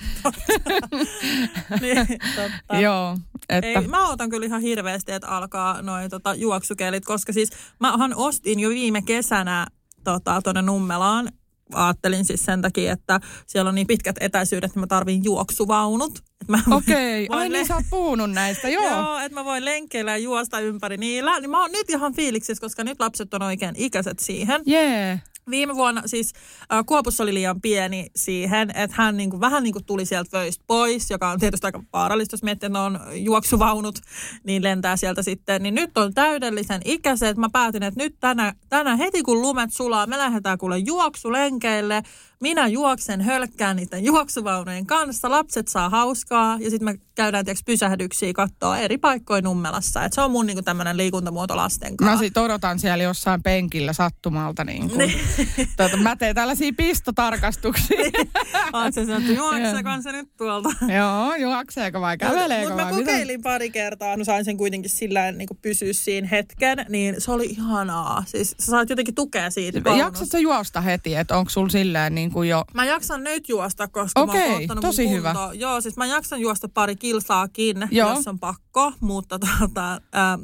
Niin, 1.80 2.06
totta. 2.36 2.80
Joo, 2.80 3.16
että... 3.48 3.80
Ei, 3.80 3.86
mä 3.88 4.08
odotan 4.08 4.30
kyllä 4.30 4.46
ihan 4.46 4.60
hirveästi, 4.60 5.12
että 5.12 5.28
alkaa 5.28 5.82
noin 5.82 6.10
tota, 6.10 6.34
juoksukelit, 6.34 7.04
koska 7.04 7.32
siis 7.32 7.50
mähän 7.80 8.16
ostin 8.16 8.60
jo 8.60 8.68
viime 8.68 9.02
kesänä 9.02 9.66
tota, 10.04 10.42
tuonne 10.42 10.62
Nummelaan. 10.62 11.32
Ajattelin 11.74 12.24
siis 12.24 12.44
sen 12.44 12.62
takia, 12.62 12.92
että 12.92 13.20
siellä 13.46 13.68
on 13.68 13.74
niin 13.74 13.86
pitkät 13.86 14.16
etäisyydet, 14.20 14.70
että 14.70 14.80
mä 14.80 14.86
tarvin 14.86 15.24
juoksuvaunut. 15.24 16.25
Et 16.40 16.48
mä 16.48 16.58
Okei, 16.70 17.26
ai 17.30 17.48
niin 17.48 17.52
le- 17.52 17.64
sä 17.64 17.74
oot 17.74 17.84
puhunut 17.90 18.30
näistä, 18.30 18.68
joo. 18.76 18.84
Joo, 18.84 19.18
että 19.18 19.34
mä 19.34 19.44
voin 19.44 19.64
lenkkeillä 19.64 20.10
ja 20.10 20.18
juosta 20.18 20.60
ympäri 20.60 20.96
niillä. 20.96 21.40
Niin 21.40 21.50
mä 21.50 21.60
oon 21.60 21.72
nyt 21.72 21.90
ihan 21.90 22.14
fiiliksissä, 22.14 22.60
koska 22.60 22.84
nyt 22.84 23.00
lapset 23.00 23.34
on 23.34 23.42
oikein 23.42 23.74
ikäiset 23.76 24.18
siihen. 24.18 24.62
Jee. 24.66 25.20
Viime 25.50 25.74
vuonna 25.74 26.02
siis 26.06 26.32
äh, 26.72 26.84
Kuopus 26.86 27.20
oli 27.20 27.34
liian 27.34 27.60
pieni 27.60 28.06
siihen, 28.16 28.70
että 28.70 28.96
hän 28.96 29.16
niinku, 29.16 29.40
vähän 29.40 29.62
niinku 29.62 29.80
tuli 29.86 30.06
sieltä 30.06 30.38
vöistä 30.38 30.64
pois, 30.66 31.10
joka 31.10 31.30
on 31.30 31.40
tietysti 31.40 31.66
aika 31.66 31.82
vaarallista, 31.92 32.34
jos 32.34 32.42
miettii, 32.42 32.66
että 32.66 32.80
on 32.80 33.00
juoksuvaunut, 33.12 33.98
niin 34.44 34.62
lentää 34.62 34.96
sieltä 34.96 35.22
sitten. 35.22 35.62
Niin 35.62 35.74
nyt 35.74 35.98
on 35.98 36.14
täydellisen 36.14 36.80
ikäiset. 36.84 37.36
Mä 37.36 37.48
päätin, 37.52 37.82
että 37.82 38.04
nyt 38.04 38.16
tänä, 38.20 38.54
tänä 38.68 38.96
heti 38.96 39.22
kun 39.22 39.42
lumet 39.42 39.72
sulaa, 39.72 40.06
me 40.06 40.18
lähdetään 40.18 40.58
kuule 40.58 40.78
juoksulenkeille. 40.78 42.02
Minä 42.40 42.66
juoksen 42.68 43.20
hölkkään 43.20 43.76
niiden 43.76 44.04
juoksuvaunujen 44.04 44.86
kanssa. 44.86 45.30
Lapset 45.30 45.68
saa 45.68 45.90
hauskaa 45.90 46.56
ja 46.60 46.70
sitten 46.70 46.84
me 46.84 46.98
käydään 47.14 47.44
tiiäks, 47.44 47.62
pysähdyksiä 47.66 48.32
katsoa 48.32 48.78
eri 48.78 48.98
paikkoja 48.98 49.42
Nummelassa. 49.42 50.04
Et 50.04 50.12
se 50.12 50.20
on 50.20 50.30
mun 50.30 50.46
niinku 50.46 50.62
tämmöinen 50.62 50.96
liikuntamuoto 50.96 51.56
lasten 51.56 51.96
kanssa. 51.96 52.16
Mä 52.16 52.18
sit 52.18 52.36
odotan 52.36 52.78
siellä 52.78 53.04
jossain 53.04 53.42
penkillä 53.42 53.92
sattumalta 53.92 54.64
niin 54.64 54.90
kuin. 54.90 55.12
Tuota, 55.76 55.96
mä 55.96 56.16
teen 56.16 56.34
tällaisia 56.34 56.72
pistotarkastuksia. 56.76 57.96
Oot 58.72 58.94
sä 58.94 59.06
sanottu, 59.06 59.32
juokseeko 59.32 59.90
se 60.02 60.12
nyt 60.12 60.28
tuolta? 60.36 60.68
Joo, 60.96 61.34
juokseeko 61.34 62.00
vai 62.00 62.18
käveleekö 62.18 62.68
Mutta 62.68 62.84
mä 62.84 62.90
vai 62.90 63.00
mitä? 63.00 63.12
kokeilin 63.12 63.42
pari 63.42 63.70
kertaa. 63.70 64.16
Mä 64.16 64.24
sain 64.24 64.44
sen 64.44 64.56
kuitenkin 64.56 64.90
sillä 64.90 65.32
niin 65.32 65.48
pysyä 65.62 65.92
siinä 65.92 66.28
hetken, 66.28 66.86
niin 66.88 67.14
se 67.18 67.30
oli 67.30 67.46
ihanaa. 67.46 68.24
Siis 68.26 68.54
sä 68.58 68.66
saat 68.66 68.90
jotenkin 68.90 69.14
tukea 69.14 69.50
siitä. 69.50 69.90
Jaksat 69.98 70.28
sä 70.28 70.38
juosta 70.38 70.80
heti, 70.80 71.14
että 71.14 71.36
onko 71.38 71.50
sulla 71.50 71.68
silleen 71.68 72.14
niin 72.14 72.25
kuin 72.32 72.48
jo... 72.48 72.64
Mä 72.74 72.84
jaksan 72.84 73.24
nyt 73.24 73.48
juosta, 73.48 73.88
koska 73.88 74.26
mä 74.26 74.32
Okei, 74.32 74.50
oon 74.52 74.62
ottanut 74.62 74.82
tosi 74.84 75.04
mun 75.04 75.12
hyvä. 75.12 75.34
Joo, 75.54 75.80
siis 75.80 75.96
mä 75.96 76.06
jaksan 76.06 76.40
juosta 76.40 76.68
pari 76.68 76.96
kilsaakin, 76.96 77.88
Joo. 77.90 78.10
jos 78.10 78.28
on 78.28 78.38
pakko, 78.38 78.92
mutta 79.00 79.38
tota, 79.38 79.92
äh, 79.92 80.00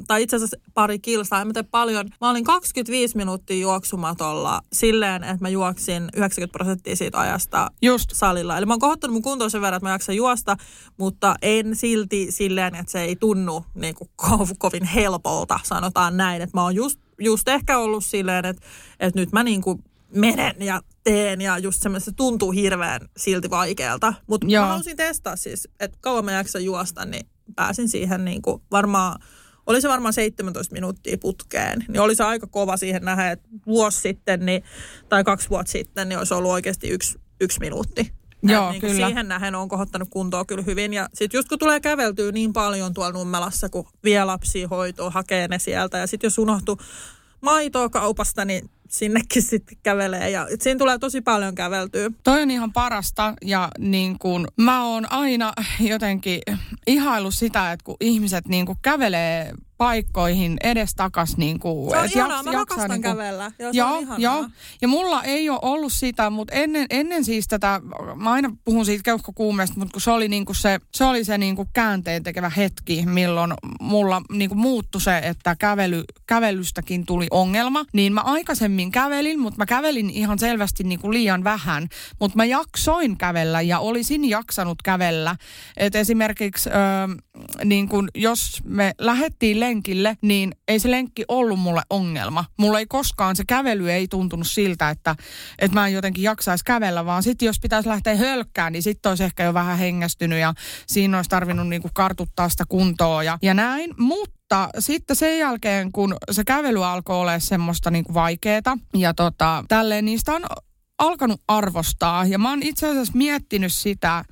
tai 0.07 0.23
itse 0.23 0.35
asiassa 0.35 0.57
pari 0.73 0.99
kilsaa, 0.99 1.41
en 1.41 1.47
mä 1.47 1.53
tee 1.53 1.63
paljon. 1.63 2.09
Mä 2.21 2.29
olin 2.29 2.43
25 2.43 3.17
minuuttia 3.17 3.57
juoksumatolla 3.57 4.61
silleen, 4.73 5.23
että 5.23 5.37
mä 5.41 5.49
juoksin 5.49 6.09
90 6.15 6.51
prosenttia 6.51 6.95
siitä 6.95 7.19
ajasta 7.19 7.71
Just. 7.81 8.09
salilla. 8.13 8.57
Eli 8.57 8.65
mä 8.65 8.73
oon 8.73 8.79
kohottanut 8.79 9.13
mun 9.13 9.21
kuntoon 9.21 9.51
sen 9.51 9.61
verran, 9.61 9.77
että 9.77 9.85
mä 9.85 9.93
jaksan 9.93 10.15
juosta, 10.15 10.57
mutta 10.97 11.35
en 11.41 11.75
silti 11.75 12.27
silleen, 12.29 12.75
että 12.75 12.91
se 12.91 13.01
ei 13.01 13.15
tunnu 13.15 13.65
niin 13.75 13.95
kuin 13.95 14.09
ko- 14.21 14.55
kovin 14.57 14.83
helpolta, 14.83 15.59
sanotaan 15.63 16.17
näin. 16.17 16.41
Että 16.41 16.57
mä 16.57 16.63
oon 16.63 16.75
just, 16.75 16.99
just 17.19 17.47
ehkä 17.47 17.77
ollut 17.77 18.05
silleen, 18.05 18.45
että, 18.45 18.65
että 18.99 19.19
nyt 19.19 19.31
mä 19.31 19.43
niin 19.43 19.61
kuin 19.61 19.83
menen 20.15 20.55
ja 20.59 20.81
teen 21.03 21.41
ja 21.41 21.57
just 21.57 21.81
semmoista 21.81 22.11
se 22.11 22.15
tuntuu 22.15 22.51
hirveän 22.51 23.01
silti 23.17 23.49
vaikealta. 23.49 24.13
Mutta 24.27 24.47
mä 24.47 24.65
halusin 24.65 24.97
testaa 24.97 25.35
siis, 25.35 25.67
että 25.79 25.97
kauan 26.01 26.25
mä 26.25 26.31
jaksan 26.31 26.63
juosta, 26.63 27.05
niin 27.05 27.27
pääsin 27.55 27.89
siihen 27.89 28.25
niin 28.25 28.41
kuin 28.41 28.61
varmaan, 28.71 29.19
oli 29.67 29.81
se 29.81 29.89
varmaan 29.89 30.13
17 30.13 30.73
minuuttia 30.73 31.17
putkeen. 31.17 31.85
Niin 31.87 31.99
oli 31.99 32.15
se 32.15 32.23
aika 32.23 32.47
kova 32.47 32.77
siihen 32.77 33.05
nähdä, 33.05 33.31
että 33.31 33.49
vuosi 33.67 34.01
sitten 34.01 34.45
niin, 34.45 34.63
tai 35.09 35.23
kaksi 35.23 35.49
vuotta 35.49 35.71
sitten 35.71 36.09
niin 36.09 36.19
olisi 36.19 36.33
ollut 36.33 36.51
oikeasti 36.51 36.89
yksi, 36.89 37.19
yksi 37.41 37.59
minuutti. 37.59 38.13
Joo, 38.43 38.71
niin 38.71 38.81
kyllä. 38.81 39.07
Siihen 39.07 39.27
nähen 39.27 39.55
on 39.55 39.69
kohottanut 39.69 40.09
kuntoa 40.11 40.45
kyllä 40.45 40.63
hyvin. 40.63 40.93
Ja 40.93 41.09
sitten 41.13 41.37
just 41.37 41.49
kun 41.49 41.59
tulee 41.59 41.79
käveltyä 41.79 42.31
niin 42.31 42.53
paljon 42.53 42.93
tuolla 42.93 43.11
Nummelassa, 43.11 43.69
kun 43.69 43.87
vie 44.03 44.23
lapsia 44.23 44.67
hoitoon, 44.67 45.13
hakee 45.13 45.47
ne 45.47 45.59
sieltä. 45.59 45.97
Ja 45.97 46.07
sitten 46.07 46.25
jos 46.27 46.37
unohtuu 46.37 46.77
maitoa 47.43 47.89
kaupasta, 47.89 48.45
niin 48.45 48.69
sinnekin 48.89 49.41
sitten 49.41 49.77
kävelee. 49.83 50.29
Ja 50.29 50.47
siinä 50.59 50.77
tulee 50.77 50.99
tosi 50.99 51.21
paljon 51.21 51.55
käveltyä. 51.55 52.11
Toi 52.23 52.41
on 52.41 52.51
ihan 52.51 52.73
parasta 52.73 53.33
ja 53.41 53.69
niin 53.79 54.19
kuin 54.19 54.47
mä 54.57 54.85
oon 54.85 55.11
aina 55.11 55.53
jotenkin 55.79 56.41
ihailu 56.87 57.31
sitä, 57.31 57.71
että 57.71 57.83
kun 57.83 57.97
ihmiset 57.99 58.47
niin 58.47 58.65
kuin 58.65 58.77
kävelee 58.81 59.53
paikkoihin 59.83 60.57
edestakas. 60.63 61.37
Niin 61.37 61.59
kuin, 61.59 61.89
Se 61.91 61.97
on 61.97 62.05
et 62.05 62.15
ihanaa, 62.15 62.37
jaks- 62.37 62.45
mä 62.45 62.51
jaksaa 62.51 62.59
rakastan 62.77 62.89
niin 62.89 63.01
kuin- 63.01 63.11
kävellä. 63.11 63.51
Joo, 63.59 63.71
Joo, 63.73 64.01
joo. 64.17 64.45
Ja 64.81 64.87
mulla 64.87 65.23
ei 65.23 65.49
ole 65.49 65.59
ollut 65.61 65.93
sitä, 65.93 66.29
mutta 66.29 66.53
ennen, 66.53 66.85
ennen 66.89 67.25
siis 67.25 67.47
tätä, 67.47 67.81
mä 68.15 68.31
aina 68.31 68.51
puhun 68.65 68.85
siitä 68.85 69.03
keuhkokuumeesta, 69.03 69.79
mutta 69.79 69.91
kun 69.91 70.01
se 70.01 70.11
oli, 70.11 70.27
niinku 70.27 70.53
se, 70.53 70.79
se, 70.95 71.05
oli 71.05 71.23
se 71.23 71.37
niinku 71.37 71.67
käänteen 71.73 72.23
tekevä 72.23 72.49
hetki, 72.49 73.05
milloin 73.05 73.53
mulla 73.81 74.21
niinku 74.31 74.55
muuttui 74.55 75.01
se, 75.01 75.17
että 75.17 75.55
kävely, 75.55 76.03
kävelystäkin 76.27 77.05
tuli 77.05 77.27
ongelma, 77.31 77.85
niin 77.93 78.13
mä 78.13 78.21
aikaisemmin 78.21 78.91
kävelin, 78.91 79.39
mutta 79.39 79.57
mä 79.57 79.65
kävelin 79.65 80.09
ihan 80.09 80.39
selvästi 80.39 80.83
niinku 80.83 81.11
liian 81.13 81.43
vähän, 81.43 81.87
mutta 82.19 82.37
mä 82.37 82.45
jaksoin 82.45 83.17
kävellä 83.17 83.61
ja 83.61 83.79
olisin 83.79 84.29
jaksanut 84.29 84.81
kävellä. 84.83 85.35
Et 85.77 85.95
esimerkiksi 85.95 86.69
ö, 86.69 86.73
niin 87.65 87.89
kun 87.89 88.09
jos 88.15 88.61
me 88.65 88.93
lähdettiin 88.99 89.59
lenkille, 89.59 89.72
niin 90.21 90.51
ei 90.67 90.79
se 90.79 90.91
lenkki 90.91 91.25
ollut 91.27 91.59
mulle 91.59 91.81
ongelma. 91.89 92.45
Mulla 92.57 92.79
ei 92.79 92.85
koskaan, 92.85 93.35
se 93.35 93.43
kävely 93.47 93.91
ei 93.91 94.07
tuntunut 94.07 94.47
siltä, 94.47 94.89
että, 94.89 95.15
että 95.59 95.79
mä 95.79 95.87
en 95.87 95.93
jotenkin 95.93 96.23
jaksaisi 96.23 96.65
kävellä, 96.65 97.05
vaan 97.05 97.23
sitten 97.23 97.45
jos 97.45 97.59
pitäisi 97.59 97.89
lähteä 97.89 98.15
hölkkään, 98.15 98.73
niin 98.73 98.83
sitten 98.83 99.09
olisi 99.09 99.23
ehkä 99.23 99.43
jo 99.43 99.53
vähän 99.53 99.77
hengästynyt 99.77 100.39
ja 100.39 100.53
siinä 100.87 101.17
olisi 101.17 101.29
tarvinnut 101.29 101.67
niinku 101.67 101.89
kartuttaa 101.93 102.49
sitä 102.49 102.63
kuntoa 102.69 103.23
ja, 103.23 103.37
ja 103.41 103.53
näin. 103.53 103.93
Mutta 103.97 104.69
sitten 104.79 105.15
sen 105.15 105.39
jälkeen, 105.39 105.91
kun 105.91 106.15
se 106.31 106.43
kävely 106.43 106.85
alkoi 106.85 107.15
olla 107.15 107.39
semmoista 107.39 107.91
niinku 107.91 108.13
vaikeeta 108.13 108.77
ja 108.93 109.13
tota, 109.13 109.63
tälleen 109.67 110.05
niistä 110.05 110.33
on 110.33 110.43
alkanut 110.97 111.41
arvostaa. 111.47 112.25
Ja 112.25 112.39
mä 112.39 112.49
oon 112.49 112.63
itse 112.63 112.87
asiassa 112.87 113.13
miettinyt 113.15 113.73
sitä, 113.73 114.25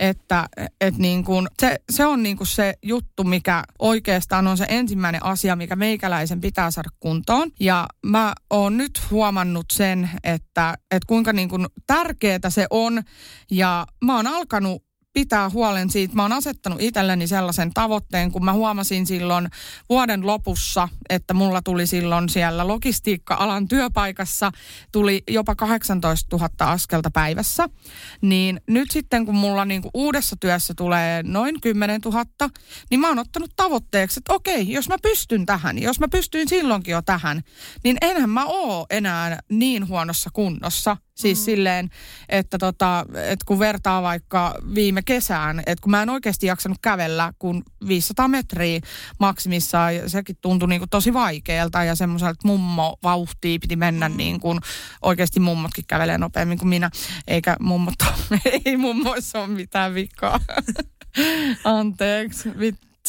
että 0.00 0.48
et 0.80 0.98
niin 0.98 1.24
kun, 1.24 1.48
se, 1.60 1.76
se 1.90 2.06
on 2.06 2.22
niin 2.22 2.36
kun 2.36 2.46
se 2.46 2.74
juttu, 2.82 3.24
mikä 3.24 3.64
oikeastaan 3.78 4.46
on 4.46 4.56
se 4.56 4.66
ensimmäinen 4.68 5.24
asia, 5.24 5.56
mikä 5.56 5.76
meikäläisen 5.76 6.40
pitää 6.40 6.70
saada 6.70 6.90
kuntoon. 7.00 7.50
Ja 7.60 7.86
mä 8.06 8.32
oon 8.50 8.76
nyt 8.76 9.00
huomannut 9.10 9.66
sen, 9.72 10.10
että, 10.24 10.74
että 10.90 11.06
kuinka 11.06 11.32
niin 11.32 11.48
kun 11.48 11.66
tärkeää 11.86 12.38
se 12.48 12.66
on. 12.70 13.02
Ja 13.50 13.86
mä 14.04 14.16
oon 14.16 14.26
alkanut 14.26 14.87
pitää 15.18 15.50
huolen 15.50 15.90
siitä. 15.90 16.14
Mä 16.14 16.22
oon 16.22 16.32
asettanut 16.32 16.82
itselleni 16.82 17.26
sellaisen 17.26 17.74
tavoitteen, 17.74 18.32
kun 18.32 18.44
mä 18.44 18.52
huomasin 18.52 19.06
silloin 19.06 19.48
vuoden 19.88 20.26
lopussa, 20.26 20.88
että 21.08 21.34
mulla 21.34 21.62
tuli 21.62 21.86
silloin 21.86 22.28
siellä 22.28 22.66
logistiikka-alan 22.68 23.68
työpaikassa, 23.68 24.52
tuli 24.92 25.22
jopa 25.28 25.54
18 25.54 26.36
000 26.36 26.50
askelta 26.58 27.10
päivässä. 27.10 27.68
Niin 28.20 28.60
nyt 28.66 28.90
sitten, 28.90 29.26
kun 29.26 29.34
mulla 29.34 29.64
niinku 29.64 29.90
uudessa 29.94 30.36
työssä 30.40 30.74
tulee 30.76 31.22
noin 31.22 31.60
10 31.60 32.00
000, 32.04 32.24
niin 32.90 33.00
mä 33.00 33.08
oon 33.08 33.18
ottanut 33.18 33.52
tavoitteeksi, 33.56 34.20
että 34.20 34.32
okei, 34.32 34.72
jos 34.72 34.88
mä 34.88 34.96
pystyn 35.02 35.46
tähän, 35.46 35.82
jos 35.82 36.00
mä 36.00 36.08
pystyin 36.08 36.48
silloinkin 36.48 36.92
jo 36.92 37.02
tähän, 37.02 37.42
niin 37.84 37.96
enhän 38.00 38.30
mä 38.30 38.44
oo 38.46 38.86
enää 38.90 39.38
niin 39.48 39.88
huonossa 39.88 40.30
kunnossa. 40.32 40.96
Siis 41.18 41.38
mm. 41.38 41.44
silleen, 41.44 41.90
että, 42.28 42.58
tota, 42.58 43.06
että 43.14 43.44
kun 43.46 43.58
vertaa 43.58 44.02
vaikka 44.02 44.54
viime 44.74 45.02
kesään, 45.02 45.58
että 45.58 45.82
kun 45.82 45.90
mä 45.90 46.02
en 46.02 46.10
oikeasti 46.10 46.46
jaksanut 46.46 46.78
kävellä, 46.82 47.32
kun 47.38 47.62
500 47.88 48.28
metriä 48.28 48.80
maksimissaan, 49.20 49.96
ja 49.96 50.08
sekin 50.08 50.36
tuntui 50.40 50.68
niin 50.68 50.80
kuin 50.80 50.90
tosi 50.90 51.12
vaikealta 51.12 51.84
ja 51.84 51.94
semmoiselta 51.94 52.40
mummo 52.44 52.96
vauhtia 53.02 53.58
piti 53.60 53.76
mennä 53.76 54.08
mm. 54.08 54.16
niin 54.16 54.40
kuin 54.40 54.60
oikeasti 55.02 55.40
mummotkin 55.40 55.84
kävelee 55.88 56.18
nopeammin 56.18 56.58
kuin 56.58 56.68
minä, 56.68 56.90
eikä 57.28 57.56
mummot, 57.60 57.94
ei 58.64 58.76
mummoissa 58.76 59.38
ole 59.38 59.46
mitään 59.48 59.94
vikaa. 59.94 60.40
Anteeksi, 61.64 62.48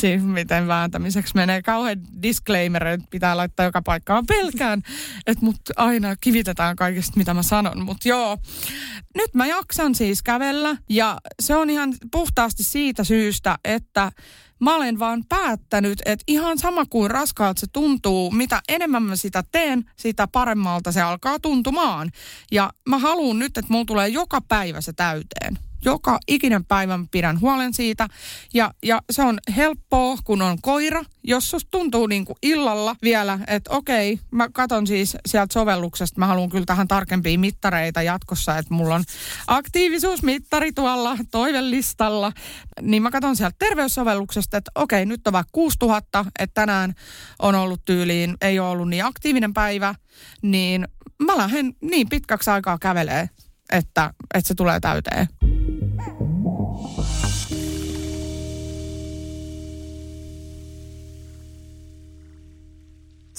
vitsi, 0.02 0.28
miten 0.28 0.68
vääntämiseksi 0.68 1.36
menee. 1.36 1.62
Kauhean 1.62 1.98
disclaimer, 2.24 2.88
että 2.88 3.08
pitää 3.12 3.38
laittaa 3.38 3.66
joka 3.66 3.82
paikkaan. 3.82 4.26
Pelkään, 4.26 4.84
että 5.28 5.46
mut 5.46 5.56
aina 5.76 6.16
kivitetään 6.16 6.76
kaikesta, 6.76 7.18
mitä 7.18 7.34
mä 7.34 7.44
sanon. 7.44 7.86
Mutta 7.86 8.10
joo, 8.10 8.38
nyt 9.16 9.34
mä 9.34 9.48
jaksan 9.48 9.96
siis 9.96 10.24
kävellä 10.24 10.78
ja 10.90 11.18
se 11.40 11.56
on 11.56 11.70
ihan 11.70 11.94
puhtaasti 12.12 12.64
siitä 12.64 13.04
syystä, 13.04 13.58
että 13.64 14.12
mä 14.60 14.76
olen 14.76 15.00
vaan 15.00 15.24
päättänyt, 15.30 16.02
että 16.06 16.24
ihan 16.28 16.58
sama 16.58 16.86
kuin 16.86 17.12
raskaalta 17.12 17.60
se 17.60 17.68
tuntuu, 17.74 18.32
mitä 18.32 18.62
enemmän 18.70 19.04
mä 19.04 19.16
sitä 19.16 19.44
teen, 19.52 19.86
sitä 19.96 20.28
paremmalta 20.28 20.92
se 20.92 21.02
alkaa 21.02 21.40
tuntumaan. 21.40 22.12
Ja 22.52 22.70
mä 22.90 22.98
haluan 22.98 23.40
nyt, 23.40 23.58
että 23.58 23.74
mulla 23.74 23.86
tulee 23.86 24.08
joka 24.08 24.42
päivä 24.42 24.82
se 24.82 24.94
täyteen 24.94 25.69
joka 25.86 26.20
ikinen 26.28 26.66
päivän 26.66 27.08
pidän 27.08 27.42
huolen 27.42 27.74
siitä. 27.74 28.08
Ja, 28.54 28.74
ja 28.84 29.02
se 29.12 29.24
on 29.24 29.38
helppoa, 29.56 30.18
kun 30.24 30.42
on 30.42 30.58
koira. 30.62 31.04
Jos 31.24 31.50
susta 31.50 31.72
tuntuu 31.72 32.08
niin 32.08 32.26
kuin 32.26 32.36
illalla 32.44 32.96
vielä, 33.02 33.40
että 33.48 33.72
okei, 33.72 34.20
mä 34.32 34.50
katon 34.54 34.88
siis 34.88 35.18
sieltä 35.26 35.54
sovelluksesta, 35.54 36.20
mä 36.20 36.28
haluan 36.28 36.50
kyllä 36.50 36.66
tähän 36.66 36.88
tarkempia 36.88 37.40
mittareita 37.40 38.02
jatkossa, 38.02 38.58
että 38.58 38.74
mulla 38.74 38.96
on 38.96 39.04
aktiivisuusmittari 39.48 40.72
tuolla 40.72 41.18
toivelistalla, 41.32 42.32
niin 42.82 43.04
mä 43.04 43.12
katon 43.12 43.36
sieltä 43.36 43.56
terveyssovelluksesta, 43.60 44.58
että 44.58 44.72
okei, 44.76 45.06
nyt 45.06 45.28
on 45.28 45.34
vaikka 45.34 45.50
6000, 45.52 46.26
että 46.40 46.62
tänään 46.62 46.94
on 47.40 47.56
ollut 47.56 47.86
tyyliin, 47.86 48.38
ei 48.42 48.60
ole 48.60 48.70
ollut 48.70 48.90
niin 48.90 49.06
aktiivinen 49.06 49.54
päivä, 49.54 49.96
niin 50.42 50.88
mä 51.24 51.38
lähden 51.38 51.74
niin 51.82 52.10
pitkäksi 52.10 52.50
aikaa 52.50 52.78
kävelee, 52.78 53.30
että, 53.72 54.14
että 54.34 54.48
se 54.48 54.56
tulee 54.56 54.80
täyteen. 54.80 55.28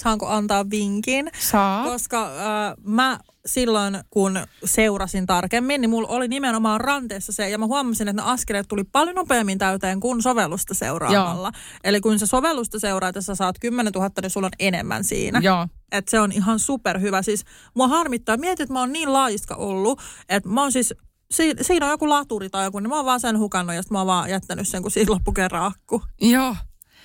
Saanko 0.03 0.27
antaa 0.27 0.69
vinkin? 0.69 1.31
Saa. 1.39 1.83
Koska 1.83 2.23
äh, 2.25 2.73
mä 2.83 3.19
silloin, 3.45 3.99
kun 4.09 4.39
seurasin 4.65 5.25
tarkemmin, 5.25 5.81
niin 5.81 5.89
mulla 5.89 6.07
oli 6.07 6.27
nimenomaan 6.27 6.81
ranteessa 6.81 7.31
se, 7.31 7.49
ja 7.49 7.57
mä 7.57 7.65
huomasin, 7.65 8.07
että 8.07 8.21
ne 8.23 8.31
askeleet 8.31 8.67
tuli 8.67 8.83
paljon 8.83 9.15
nopeammin 9.15 9.57
täyteen 9.57 9.99
kuin 9.99 10.21
sovellusta 10.21 10.73
seuraamalla. 10.73 11.51
Eli 11.83 12.01
kun 12.01 12.19
sä 12.19 12.25
sovellusta 12.25 12.79
seuraat 12.79 13.15
ja 13.15 13.21
sä 13.21 13.35
saat 13.35 13.55
10 13.59 13.91
000, 13.95 14.09
niin 14.21 14.29
sulla 14.29 14.47
on 14.47 14.51
enemmän 14.59 15.03
siinä. 15.03 15.39
Joo. 15.43 15.67
Että 15.91 16.11
se 16.11 16.19
on 16.19 16.31
ihan 16.31 16.59
superhyvä. 16.59 17.21
Siis 17.21 17.43
mua 17.75 17.87
harmittaa, 17.87 18.37
mietit, 18.37 18.59
että 18.59 18.73
mä 18.73 18.79
oon 18.79 18.93
niin 18.93 19.13
laiska 19.13 19.55
ollut, 19.55 20.01
että 20.29 20.49
mä 20.49 20.61
oon 20.61 20.71
siis 20.71 20.93
si- 21.31 21.55
siinä 21.61 21.85
on 21.85 21.91
joku 21.91 22.09
laturi 22.09 22.49
tai 22.49 22.63
joku, 22.65 22.79
niin 22.79 22.89
mä 22.89 22.95
oon 22.95 23.05
vaan 23.05 23.19
sen 23.19 23.39
hukannut 23.39 23.75
ja 23.75 23.81
mä 23.91 23.97
oon 23.97 24.07
vaan 24.07 24.29
jättänyt 24.29 24.67
sen, 24.67 24.81
kun 24.81 24.91
siinä 24.91 25.11
loppu 25.13 25.31
kerran 25.31 25.65
akku. 25.65 26.01
Joo. 26.21 26.55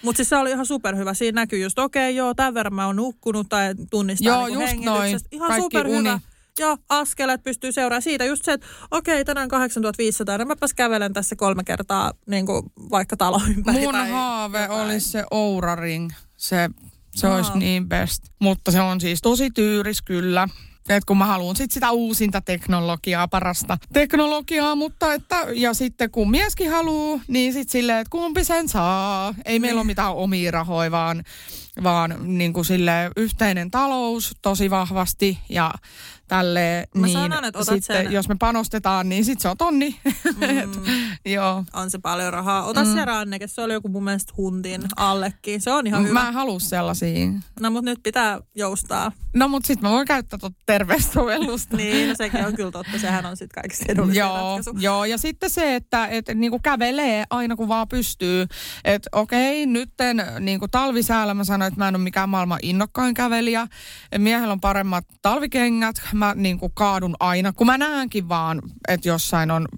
Mutta 0.02 0.16
siis 0.16 0.28
se 0.28 0.36
oli 0.36 0.50
ihan 0.50 0.66
superhyvä. 0.66 1.14
Siinä 1.14 1.40
näkyy 1.40 1.58
just, 1.58 1.78
okei, 1.78 2.10
okay, 2.10 2.16
joo, 2.16 2.34
tämän 2.34 2.54
verran 2.54 2.74
mä 2.74 2.86
oon 2.86 2.96
nukkunut 2.96 3.48
tai 3.48 3.74
tunnistaa 3.90 4.32
Joo, 4.32 4.46
niinku 4.46 4.60
just 4.60 4.84
noin. 4.84 5.20
Ihan 5.32 5.48
Kaikki 5.48 5.62
superhyvä. 5.62 6.12
uni. 6.12 6.20
Joo, 6.58 6.78
askeleet 6.88 7.42
pystyy 7.42 7.72
seuraamaan 7.72 8.02
siitä. 8.02 8.24
Just 8.24 8.44
se, 8.44 8.52
että 8.52 8.66
okei, 8.90 9.14
okay, 9.14 9.24
tänään 9.24 9.48
8500, 9.48 10.38
niin 10.38 10.48
mäpäs 10.48 10.74
kävelen 10.74 11.12
tässä 11.12 11.36
kolme 11.36 11.64
kertaa 11.64 12.12
niin 12.26 12.46
kuin 12.46 12.62
vaikka 12.90 13.16
talo 13.16 13.40
ympäri. 13.56 13.80
Mun 13.80 13.94
tai 13.94 14.10
haave 14.10 14.62
jotain. 14.62 14.80
olisi 14.80 15.08
se 15.08 15.24
Oura 15.30 15.74
Ring. 15.74 16.10
Se, 16.36 16.70
se 17.14 17.26
Aa. 17.26 17.36
olisi 17.36 17.58
niin 17.58 17.88
best. 17.88 18.22
Mutta 18.38 18.70
se 18.70 18.80
on 18.80 19.00
siis 19.00 19.22
tosi 19.22 19.50
tyyris 19.50 20.02
kyllä. 20.02 20.48
Et 20.88 21.04
kun 21.04 21.18
mä 21.18 21.26
haluan 21.26 21.56
sit 21.56 21.70
sitä 21.70 21.90
uusinta 21.90 22.40
teknologiaa, 22.40 23.28
parasta 23.28 23.78
teknologiaa, 23.92 24.74
mutta 24.74 25.14
että, 25.14 25.36
ja 25.54 25.74
sitten 25.74 26.10
kun 26.10 26.30
mieskin 26.30 26.70
haluaa, 26.70 27.20
niin 27.28 27.52
sitten 27.52 27.72
silleen, 27.72 27.98
että 27.98 28.10
kumpi 28.10 28.44
sen 28.44 28.68
saa. 28.68 29.34
Ei 29.44 29.58
meillä 29.58 29.78
ole 29.78 29.86
mitään 29.86 30.14
omia 30.14 30.50
rahoja, 30.50 30.90
vaan, 30.90 31.24
vaan 31.82 32.14
niin 32.38 32.52
kuin 32.52 32.64
sille 32.64 33.10
yhteinen 33.16 33.70
talous 33.70 34.36
tosi 34.42 34.70
vahvasti 34.70 35.38
ja 35.48 35.70
tälleen. 36.28 36.88
Mä 36.94 37.06
niin 37.06 37.18
sanon, 37.18 37.44
että 37.44 37.58
otat 37.58 37.74
sitten, 37.74 38.04
sen- 38.04 38.12
jos 38.12 38.28
me 38.28 38.36
panostetaan, 38.38 39.08
niin 39.08 39.24
sitten 39.24 39.42
se 39.42 39.48
on 39.48 39.56
tonni. 39.56 39.96
Et, 40.62 40.70
joo. 41.32 41.64
On 41.72 41.90
se 41.90 41.98
paljon 41.98 42.32
rahaa. 42.32 42.64
Ota 42.64 42.84
mm. 42.84 42.94
se 42.94 43.04
ranneke, 43.04 43.46
se 43.46 43.62
oli 43.62 43.72
joku 43.72 43.88
mun 43.88 44.04
mielestä 44.04 44.32
huntin 44.36 44.82
allekin. 44.96 45.60
Se 45.60 45.72
on 45.72 45.86
ihan 45.86 46.02
hyvä. 46.02 46.12
Mä 46.12 46.28
en 46.28 46.34
halua 46.34 46.60
sellaisia. 46.60 47.28
No 47.60 47.70
mutta 47.70 47.90
nyt 47.90 48.00
pitää 48.02 48.40
joustaa. 48.54 49.12
No 49.34 49.48
mut 49.48 49.64
sitten 49.64 49.88
mä 49.88 49.94
voin 49.94 50.06
käyttää 50.06 50.38
tuota 50.38 50.56
terveyssovellusta. 50.66 51.76
Niin, 51.76 52.08
no 52.08 52.14
sekin 52.14 52.46
on 52.46 52.56
kyllä 52.56 52.70
totta. 52.70 52.98
Sehän 52.98 53.26
on 53.26 53.36
sitten 53.36 53.62
kaikista 53.62 53.84
edullisin 53.92 54.20
Joo, 54.20 54.56
ratkaisu. 54.56 54.78
joo, 54.78 55.04
ja 55.04 55.18
sitten 55.18 55.50
se, 55.50 55.74
että 55.74 56.06
et, 56.06 56.28
niinku 56.34 56.58
kävelee 56.58 57.24
aina 57.30 57.56
kun 57.56 57.68
vaan 57.68 57.88
pystyy. 57.88 58.46
Että 58.84 59.08
okei, 59.12 59.66
nytten 59.66 60.22
niinku 60.40 60.68
talvisäällä 60.68 61.34
mä 61.34 61.44
sanoin, 61.44 61.65
että 61.66 61.80
mä 61.80 61.88
en 61.88 61.96
ole 61.96 62.02
mikään 62.02 62.28
maailman 62.28 62.58
innokkain 62.62 63.14
kävelijä. 63.14 63.66
Miehellä 64.18 64.52
on 64.52 64.60
paremmat 64.60 65.04
talvikengät. 65.22 65.96
Mä 66.12 66.34
niinku 66.34 66.68
kaadun 66.68 67.16
aina, 67.20 67.52
kun 67.52 67.66
mä 67.66 67.78
näenkin 67.78 68.28
vaan, 68.28 68.62
että 68.88 69.08
jossain 69.08 69.50
on 69.50 69.68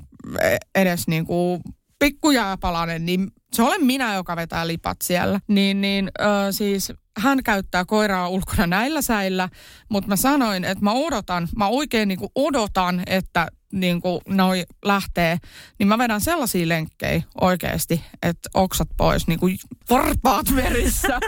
edes 0.75 1.09
niinku 1.09 1.61
pikkujääpalanen, 1.99 3.07
niin 3.07 3.31
se 3.53 3.63
olen 3.63 3.87
minä, 3.87 4.15
joka 4.15 4.37
vetää 4.37 4.67
lipat 4.67 4.97
siellä. 5.03 5.41
Niin, 5.49 5.81
niin 5.81 6.11
ö, 6.21 6.53
siis 6.53 6.93
hän 7.19 7.43
käyttää 7.43 7.85
koiraa 7.85 8.29
ulkona 8.29 8.67
näillä 8.67 9.03
säillä, 9.03 9.49
mutta 9.89 10.09
mä 10.09 10.17
sanoin, 10.17 10.65
että 10.65 10.85
mä 10.85 10.93
odotan, 10.93 11.49
mä 11.57 11.69
oikein 11.69 12.09
niin 12.09 12.19
kuin 12.19 12.33
odotan, 12.35 13.03
että 13.07 13.49
niin 13.73 14.01
kuin 14.01 14.21
noi 14.29 14.65
lähtee, 14.85 15.39
niin 15.79 15.87
mä 15.89 15.99
vedän 15.99 16.21
sellaisia 16.21 16.69
lenkkejä 16.69 17.23
oikeasti, 17.41 18.05
että 18.23 18.51
oksat 18.55 18.89
pois, 18.97 19.27
niin 19.27 19.39
kuin 19.39 19.59
varpaat 19.91 20.47
verissä. 20.57 21.19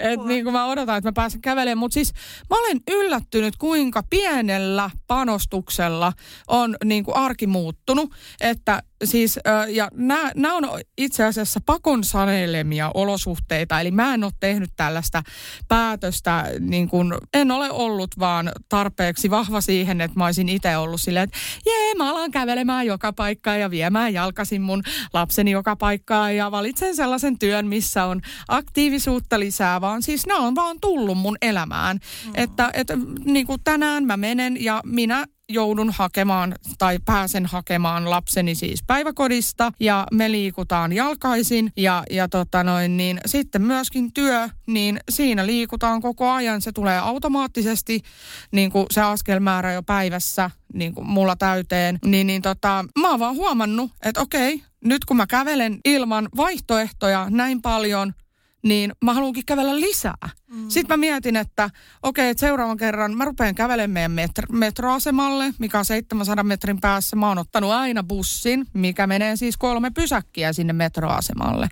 että 0.00 0.26
niin 0.26 0.44
kuin 0.44 0.52
mä 0.52 0.66
odotan, 0.66 0.98
että 0.98 1.08
mä 1.08 1.12
pääsen 1.12 1.40
kävelemään. 1.40 1.78
Mutta 1.78 1.94
siis 1.94 2.12
mä 2.50 2.60
olen 2.60 2.80
yllättynyt, 2.90 3.56
kuinka 3.56 4.02
pienellä 4.10 4.90
panostuksella 5.06 6.12
on 6.48 6.76
niin 6.84 7.04
kuin 7.04 7.16
arki 7.16 7.46
muuttunut. 7.46 8.14
Että 8.40 8.82
siis, 9.04 9.36
ö, 9.36 9.70
ja 9.70 9.88
nämä 10.34 10.54
on 10.54 10.80
itse 10.98 11.24
asiassa 11.24 11.60
pakon 11.66 12.04
sanelemia 12.04 12.90
olosuhteita, 12.94 13.80
eli 13.80 13.90
mä 13.90 14.14
en 14.14 14.24
ole 14.24 14.32
tehnyt 14.40 14.70
tällaista 14.76 15.22
päätöstä, 15.68 16.44
niin 16.60 16.88
kuin, 16.88 17.14
en 17.34 17.50
ole 17.50 17.70
ollut 17.70 18.10
vaan 18.18 18.52
tarpeeksi 18.68 19.30
vahva 19.30 19.60
siihen, 19.60 20.00
että 20.00 20.18
mä 20.18 20.24
olisin 20.24 20.48
itse 20.48 20.76
ollut 20.76 21.00
silleen, 21.00 21.24
että 21.24 21.38
jee, 21.66 21.94
mä 21.94 22.10
alan 22.10 22.30
kävelemään 22.30 22.86
joka 22.86 23.12
paikkaan 23.12 23.60
ja 23.60 23.70
viemään 23.70 24.12
jalkasin 24.12 24.62
mun 24.62 24.82
lapseni 25.12 25.50
joka 25.50 25.76
paikkaan 25.76 26.36
ja 26.36 26.50
valitsen 26.50 26.96
sellaisen 26.96 27.38
työn, 27.38 27.66
missä 27.66 28.04
on 28.04 28.20
aktiivisuutta 28.48 29.40
lisää, 29.40 29.80
vaan 29.80 30.02
siis 30.02 30.26
nämä 30.26 30.40
on 30.40 30.54
vaan 30.54 30.76
tullut 30.80 31.18
mun 31.18 31.36
elämään. 31.42 31.98
Mm. 32.26 32.32
Että, 32.34 32.70
että 32.74 32.98
niin 33.24 33.46
kuin 33.46 33.60
tänään 33.64 34.04
mä 34.04 34.16
menen 34.16 34.64
ja 34.64 34.80
minä 34.84 35.24
joudun 35.48 35.90
hakemaan 35.90 36.54
tai 36.78 36.98
pääsen 37.04 37.46
hakemaan 37.46 38.10
lapseni 38.10 38.54
siis 38.54 38.82
päiväkodista 38.86 39.72
ja 39.80 40.06
me 40.12 40.30
liikutaan 40.30 40.92
jalkaisin 40.92 41.72
ja, 41.76 42.02
ja 42.10 42.28
tota 42.28 42.64
noin, 42.64 42.96
niin 42.96 43.20
sitten 43.26 43.62
myöskin 43.62 44.12
työ, 44.12 44.48
niin 44.66 45.00
siinä 45.10 45.46
liikutaan 45.46 46.02
koko 46.02 46.30
ajan. 46.30 46.60
Se 46.60 46.72
tulee 46.72 46.98
automaattisesti 46.98 48.02
niin 48.52 48.70
kuin 48.70 48.86
se 48.90 49.00
askelmäärä 49.00 49.72
jo 49.72 49.82
päivässä 49.82 50.50
niin 50.74 50.94
kuin 50.94 51.06
mulla 51.06 51.36
täyteen. 51.36 51.98
Niin, 52.04 52.26
niin 52.26 52.42
tota, 52.42 52.84
mä 53.00 53.10
oon 53.10 53.20
vaan 53.20 53.36
huomannut, 53.36 53.90
että 54.02 54.20
okei, 54.20 54.62
nyt 54.84 55.04
kun 55.04 55.16
mä 55.16 55.26
kävelen 55.26 55.80
ilman 55.84 56.28
vaihtoehtoja 56.36 57.26
näin 57.30 57.62
paljon, 57.62 58.12
niin 58.62 58.92
mä 59.04 59.14
haluankin 59.14 59.46
kävellä 59.46 59.80
lisää. 59.80 60.28
Mm. 60.50 60.68
Sitten 60.68 60.92
mä 60.92 61.00
mietin, 61.00 61.36
että 61.36 61.70
okei, 62.02 62.30
että 62.30 62.40
seuraavan 62.40 62.76
kerran 62.76 63.16
mä 63.16 63.24
rupean 63.24 63.54
kävelemään 63.54 64.10
meidän 64.10 64.28
metro- 64.28 64.58
metroasemalle, 64.58 65.54
mikä 65.58 65.78
on 65.78 65.84
700 65.84 66.44
metrin 66.44 66.80
päässä. 66.80 67.16
Mä 67.16 67.28
oon 67.28 67.38
ottanut 67.38 67.70
aina 67.70 68.02
bussin, 68.02 68.66
mikä 68.74 69.06
menee 69.06 69.36
siis 69.36 69.56
kolme 69.56 69.90
pysäkkiä 69.90 70.52
sinne 70.52 70.72
metroasemalle. 70.72 71.68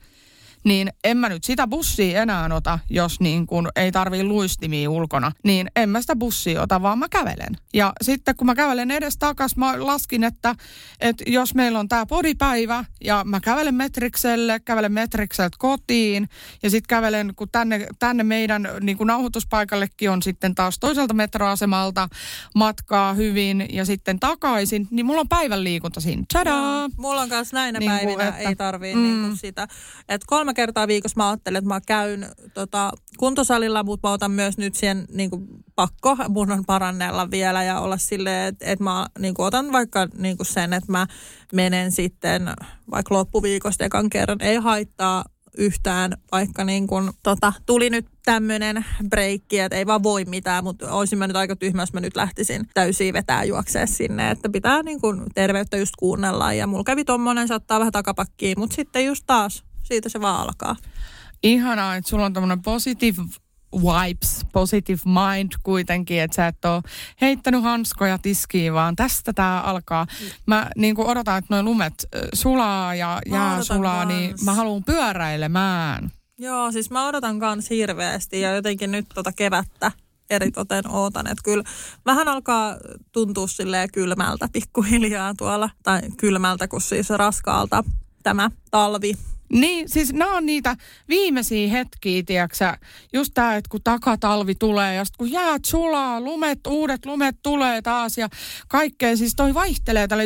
Niin 0.65 0.93
en 1.05 1.17
mä 1.17 1.29
nyt 1.29 1.45
sitä 1.45 1.67
bussia 1.67 2.23
enää 2.23 2.49
ota, 2.55 2.79
jos 2.91 3.21
niin 3.21 3.47
kun 3.47 3.69
ei 3.77 3.93
tarvii 3.93 4.25
luistimia 4.25 4.91
ulkona. 4.91 5.33
Niin 5.45 5.71
en 5.77 5.89
mä 5.89 6.01
sitä 6.01 6.17
bussia 6.17 6.63
ota, 6.63 6.83
vaan 6.83 6.99
mä 6.99 7.09
kävelen. 7.09 7.57
Ja 7.75 7.93
sitten 8.03 8.37
kun 8.37 8.47
mä 8.47 8.55
kävelen 8.55 8.91
edes 8.91 9.17
takas, 9.17 9.57
mä 9.57 9.87
laskin, 9.87 10.25
että, 10.25 10.55
että 11.01 11.25
jos 11.27 11.55
meillä 11.55 11.79
on 11.79 11.89
tää 11.89 12.07
podipäivä 12.07 12.85
ja 13.05 13.23
mä 13.25 13.41
kävelen 13.41 13.75
metrikselle, 13.75 14.61
kävelen 14.61 14.93
metrikseltä 14.93 15.57
kotiin 15.59 16.29
ja 16.63 16.71
sitten 16.71 16.89
kävelen, 16.89 17.33
kun 17.37 17.49
tänne, 17.53 17.87
tänne 17.99 18.23
meidän 18.23 18.69
niin 18.81 18.97
kun 18.99 19.07
nauhoituspaikallekin 19.07 20.11
on 20.11 20.23
sitten 20.23 20.55
taas 20.55 20.79
toiselta 20.79 21.15
metroasemalta 21.15 22.09
matkaa 22.55 23.15
hyvin 23.15 23.67
ja 23.73 23.85
sitten 23.85 24.21
takaisin, 24.21 24.89
niin 24.91 25.07
mulla 25.07 25.21
on 25.21 25.29
päivän 25.29 25.65
liikunta 25.65 26.01
siinä. 26.01 26.23
Tadaa! 26.33 26.89
Mulla 26.97 27.21
on 27.21 27.29
kanssa 27.29 27.57
näinä 27.57 27.79
Niin 27.79 27.91
päivinä 27.91 28.29
että- 28.29 28.41
ei 28.49 28.57
tarvii 28.57 28.95
Mm. 28.95 29.03
niin 29.03 29.21
kuin 29.21 29.37
sitä. 29.37 29.69
Et 30.09 30.23
kolme 30.27 30.50
kertaa 30.55 30.89
viikossa 30.89 31.17
mä 31.17 31.29
ajattelen, 31.29 31.59
että 31.59 31.69
mä 31.69 31.81
käyn 31.81 32.27
tota, 32.55 32.93
kuntosalilla, 33.19 33.83
mutta 33.83 34.09
mä 34.09 34.13
otan 34.13 34.31
myös 34.31 34.59
nyt 34.59 34.75
siihen 34.75 35.07
niin 35.13 35.31
kuin 35.31 35.47
pakko. 35.75 36.17
Mun 36.29 36.53
on 36.53 36.65
parannella 36.65 37.31
vielä 37.31 37.63
ja 37.63 37.81
olla 37.81 37.97
silleen, 37.97 38.49
että, 38.49 38.67
että 38.67 38.85
mä 38.85 39.07
niin 39.19 39.35
kuin 39.35 39.47
otan 39.47 39.73
vaikka 39.73 40.09
niin 40.19 40.37
kuin 40.37 40.47
sen, 40.47 40.73
että 40.73 40.93
mä 40.93 41.07
menen 41.53 41.93
sitten 41.93 42.43
vaikka 42.91 43.15
loppuviikosta 43.15 43.85
ekan 43.85 44.11
kerran. 44.11 44.43
Ei 44.43 44.57
haittaa 44.57 45.25
yhtään, 45.59 46.13
vaikka 46.33 46.65
niin 46.65 46.87
kuin, 46.87 47.11
tota, 47.23 47.53
tuli 47.67 47.91
nyt 47.91 48.07
tämmöinen 48.25 48.85
breikki, 49.09 49.59
että 49.59 49.77
ei 49.77 49.87
vaan 49.87 50.03
voi 50.03 50.25
mitään, 50.25 50.65
mutta 50.65 50.93
olisin 50.93 51.19
mä 51.19 51.27
nyt 51.27 51.37
aika 51.37 51.57
tyhmä, 51.57 51.83
jos 51.83 51.93
mä 51.93 52.01
nyt 52.01 52.17
lähtisin 52.17 52.67
täysiä 52.75 53.13
vetää 53.13 53.45
juoksee 53.45 53.87
sinne, 53.87 54.31
että 54.31 54.49
pitää 54.49 54.83
niin 54.83 55.01
kuin 55.01 55.23
terveyttä 55.35 55.77
just 55.77 55.97
kuunnella 55.99 56.53
ja 56.53 56.67
mulla 56.67 56.85
kävi 56.85 57.05
tommonen, 57.05 57.49
saattaa 57.49 57.79
vähän 57.79 57.93
takapakkiin, 57.93 58.59
mutta 58.59 58.77
sitten 58.77 59.07
just 59.07 59.25
taas, 59.27 59.65
siitä 59.91 60.09
se 60.09 60.21
vaan 60.21 60.41
alkaa. 60.43 60.77
Ihanaa, 61.43 61.97
että 61.97 62.11
sulla 62.11 62.25
on 62.25 62.33
tämmöinen 62.33 62.63
positive 62.63 63.23
vibes, 63.73 64.47
positive 64.53 65.01
mind 65.05 65.53
kuitenkin, 65.63 66.21
että 66.21 66.35
sä 66.35 66.47
et 66.47 66.65
ole 66.65 66.83
heittänyt 67.21 67.63
hanskoja 67.63 68.19
tiskiin, 68.19 68.75
vaan 68.75 68.97
tästä 68.97 69.33
tää 69.33 69.61
alkaa. 69.61 70.07
Mä 70.47 70.71
niin 70.77 70.95
kuin 70.95 71.09
odotan, 71.09 71.39
että 71.39 71.55
noin 71.55 71.65
lumet 71.65 71.95
sulaa 72.35 72.95
ja 72.95 73.21
Mä 73.29 73.37
jää 73.37 73.63
sulaa, 73.63 74.05
niin 74.05 74.31
kans. 74.31 74.45
mä 74.45 74.55
haluan 74.55 74.85
pyöräilemään. 74.85 76.11
Joo, 76.39 76.73
siis 76.73 76.91
mä 76.91 77.07
odotan 77.07 77.39
kans 77.41 77.71
hirveästi 77.71 78.41
ja 78.41 78.55
jotenkin 78.55 78.91
nyt 78.91 79.07
tota 79.15 79.33
kevättä 79.33 79.93
eritoten 80.31 80.91
ootan, 80.91 81.27
että 81.27 81.43
kyllä 81.45 81.65
vähän 82.07 82.29
alkaa 82.29 82.77
tuntua 83.13 83.47
silleen 83.47 83.89
kylmältä 83.93 84.49
pikkuhiljaa 84.53 85.35
tuolla, 85.39 85.71
tai 85.83 86.01
kylmältä 86.17 86.69
kuin 86.69 86.83
siis 86.83 87.11
raskaalta 87.11 87.85
tämä 88.23 88.51
talvi. 88.71 89.15
Niin, 89.53 89.89
siis 89.89 90.13
nämä 90.13 90.37
on 90.37 90.47
niitä 90.47 90.77
viimeisiä 91.09 91.69
hetkiä, 91.69 92.23
tiiäksä, 92.27 92.79
just 93.13 93.31
tämä, 93.35 93.57
että 93.57 93.69
kun 93.69 93.81
takatalvi 93.85 94.55
tulee 94.55 94.95
ja 94.95 95.05
sitten 95.05 95.19
kun 95.19 95.33
jäät 95.33 95.65
sulaa, 95.65 96.21
lumet, 96.21 96.67
uudet 96.67 97.07
lumet 97.07 97.37
tulee 97.43 97.83
taas 97.83 98.19
ja 98.19 98.29
kaikkea, 98.69 99.17
siis 99.17 99.33
toi 99.37 99.55
vaihtelee 99.55 100.09
tälle 100.09 100.25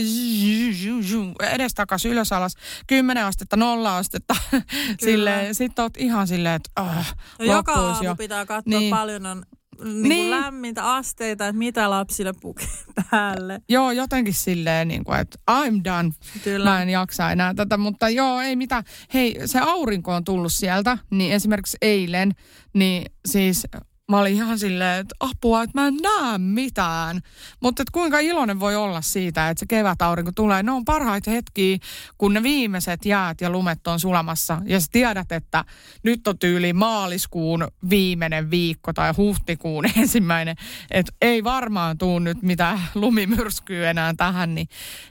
edestakas 1.52 2.04
ylös 2.04 2.32
alas, 2.32 2.54
10 2.86 3.24
astetta, 3.24 3.56
nolla 3.56 3.96
astetta, 3.96 4.36
silleen, 5.04 5.54
sit 5.54 5.78
oot 5.78 5.96
ihan 5.96 6.28
silleen, 6.28 6.54
että 6.54 6.70
ah, 6.76 7.16
No 7.38 7.44
joka 7.44 7.72
aamu 7.72 8.04
jo. 8.04 8.16
pitää 8.16 8.46
katsoa 8.46 8.78
niin. 8.78 8.90
paljon 8.90 9.26
on 9.26 9.42
niin 9.84 10.02
Niin. 10.02 10.30
lämmintä 10.30 10.94
asteita, 10.94 11.46
että 11.48 11.58
mitä 11.58 11.90
lapsille 11.90 12.32
pukee 12.40 12.66
päälle. 13.10 13.60
Joo, 13.68 13.90
jotenkin 13.90 14.34
silleen, 14.34 14.88
niin 14.88 15.04
kuin, 15.04 15.18
että 15.18 15.38
I'm 15.50 15.84
done. 15.84 16.10
Kyllä. 16.44 16.70
Mä 16.70 16.82
en 16.82 16.88
jaksa 16.90 17.30
enää 17.32 17.54
tätä, 17.54 17.76
mutta 17.76 18.08
joo, 18.08 18.40
ei 18.40 18.56
mitään. 18.56 18.84
Hei, 19.14 19.40
se 19.44 19.58
aurinko 19.58 20.14
on 20.14 20.24
tullut 20.24 20.52
sieltä, 20.52 20.98
niin 21.10 21.32
esimerkiksi 21.32 21.76
eilen, 21.82 22.32
niin 22.74 23.12
siis 23.26 23.66
mä 24.10 24.18
olin 24.18 24.34
ihan 24.34 24.58
silleen, 24.58 25.00
että 25.00 25.14
apua, 25.20 25.62
että 25.62 25.80
mä 25.80 25.86
en 25.86 25.96
näe 25.96 26.38
mitään. 26.38 27.20
Mutta 27.60 27.82
että 27.82 27.92
kuinka 27.92 28.18
iloinen 28.18 28.60
voi 28.60 28.76
olla 28.76 29.02
siitä, 29.02 29.50
että 29.50 29.60
se 29.60 29.66
kevätaurinko 29.66 30.32
tulee. 30.32 30.62
Ne 30.62 30.72
on 30.72 30.84
parhaita 30.84 31.30
hetkiä, 31.30 31.78
kun 32.18 32.34
ne 32.34 32.42
viimeiset 32.42 33.04
jäät 33.04 33.40
ja 33.40 33.50
lumet 33.50 33.86
on 33.86 34.00
sulamassa. 34.00 34.62
Ja 34.64 34.80
sä 34.80 34.86
tiedät, 34.92 35.32
että 35.32 35.64
nyt 36.02 36.28
on 36.28 36.38
tyyli 36.38 36.72
maaliskuun 36.72 37.68
viimeinen 37.90 38.50
viikko 38.50 38.92
tai 38.92 39.12
huhtikuun 39.16 39.84
ensimmäinen. 39.96 40.56
Että 40.90 41.12
ei 41.22 41.44
varmaan 41.44 41.98
tuu 41.98 42.18
nyt 42.18 42.42
mitään 42.42 42.80
lumimyrskyä 42.94 43.90
enää 43.90 44.14
tähän. 44.16 44.54
Niin 44.54 44.68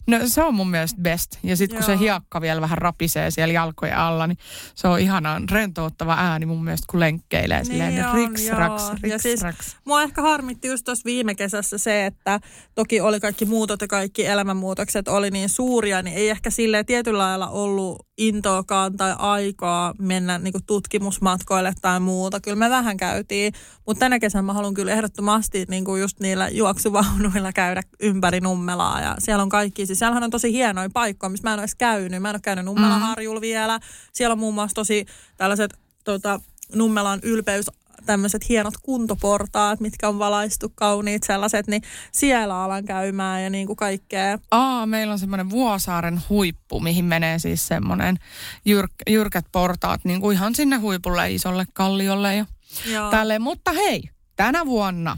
no, 0.07 0.17
se 0.25 0.43
on 0.43 0.55
mun 0.55 0.69
mielestä 0.69 1.01
best. 1.01 1.39
Ja 1.43 1.57
sitten 1.57 1.77
kun 1.77 1.85
se 1.85 1.91
Joo. 1.91 1.99
hiekka 1.99 2.41
vielä 2.41 2.61
vähän 2.61 2.77
rapisee 2.77 3.31
siellä 3.31 3.53
jalkojen 3.53 3.97
alla, 3.97 4.27
niin 4.27 4.37
se 4.75 4.87
on 4.87 4.99
ihanaa 4.99 5.41
rentouttava 5.51 6.15
ääni 6.19 6.45
mun 6.45 6.63
mielestä, 6.63 6.85
kun 6.89 6.99
lenkkeilee 6.99 7.63
silleen 7.63 7.95
Niin 7.95 8.05
on, 8.05 8.15
riks, 8.15 8.49
raks, 8.49 8.82
ja 9.03 9.19
siis 9.19 9.41
raks. 9.41 9.77
Mua 9.85 10.03
ehkä 10.03 10.21
harmitti 10.21 10.67
just 10.67 10.85
tuossa 10.85 11.05
viime 11.05 11.35
kesässä 11.35 11.77
se, 11.77 12.05
että 12.05 12.39
toki 12.75 13.01
oli 13.01 13.19
kaikki 13.19 13.45
muutot 13.45 13.81
ja 13.81 13.87
kaikki 13.87 14.25
elämänmuutokset 14.25 15.07
oli 15.07 15.31
niin 15.31 15.49
suuria, 15.49 16.01
niin 16.01 16.17
ei 16.17 16.29
ehkä 16.29 16.49
sille 16.49 16.83
tietyllä 16.83 17.19
lailla 17.19 17.49
ollut 17.49 18.07
intoakaan 18.17 18.97
tai 18.97 19.15
aikaa 19.17 19.93
mennä 19.99 20.37
niin 20.37 20.53
tutkimusmatkoille 20.67 21.73
tai 21.81 21.99
muuta. 21.99 22.39
Kyllä 22.39 22.57
me 22.57 22.69
vähän 22.69 22.97
käytiin, 22.97 23.53
mutta 23.87 23.99
tänä 23.99 24.19
kesänä 24.19 24.41
mä 24.41 24.53
haluan 24.53 24.73
kyllä 24.73 24.91
ehdottomasti 24.91 25.65
niin 25.69 25.85
kuin 25.85 26.01
just 26.01 26.19
niillä 26.19 26.49
juoksuvaunuilla 26.49 27.53
käydä 27.53 27.81
ympäri 27.99 28.39
Nummelaa. 28.39 29.01
Ja 29.01 29.15
siellä 29.19 29.43
on 29.43 29.49
kaikki, 29.49 29.85
siis 29.85 29.99
siellähän 29.99 30.23
on 30.23 30.29
tosi 30.29 30.51
hienoja 30.51 30.89
paikkoja, 30.93 31.29
missä 31.29 31.47
mä 31.47 31.53
en 31.53 31.59
ole 31.59 31.61
edes 31.61 31.75
käynyt. 31.75 32.21
Mä 32.21 32.29
en 32.29 32.35
ole 32.35 32.41
käynyt 32.41 32.65
Nummelaharjulla 32.65 33.39
mm. 33.39 33.41
vielä. 33.41 33.79
Siellä 34.13 34.33
on 34.33 34.39
muun 34.39 34.53
muassa 34.53 34.75
tosi 34.75 35.05
tällaiset 35.37 35.73
tota, 36.03 36.39
Nummelan 36.75 37.19
ylpeys 37.23 37.65
tämmöiset 38.05 38.49
hienot 38.49 38.73
kuntoportaat, 38.81 39.79
mitkä 39.79 40.07
on 40.09 40.19
valaistu 40.19 40.71
kauniit 40.75 41.23
sellaiset, 41.23 41.67
niin 41.67 41.81
siellä 42.11 42.63
alan 42.63 42.85
käymään 42.85 43.43
ja 43.43 43.49
niin 43.49 43.67
kuin 43.67 43.77
kaikkea. 43.77 44.39
Aa, 44.51 44.85
meillä 44.85 45.13
on 45.13 45.19
semmoinen 45.19 45.49
Vuosaaren 45.49 46.21
huippu, 46.29 46.79
mihin 46.79 47.05
menee 47.05 47.39
siis 47.39 47.67
semmoinen 47.67 48.17
jyrk, 48.65 48.91
jyrkät 49.09 49.45
portaat 49.51 50.05
niin 50.05 50.21
kuin 50.21 50.35
ihan 50.35 50.55
sinne 50.55 50.77
huipulle 50.77 51.31
isolle 51.31 51.65
kalliolle 51.73 52.35
ja 52.35 52.45
Joo. 52.91 53.11
tälleen. 53.11 53.41
Mutta 53.41 53.71
hei, 53.71 54.03
tänä 54.35 54.65
vuonna 54.65 55.17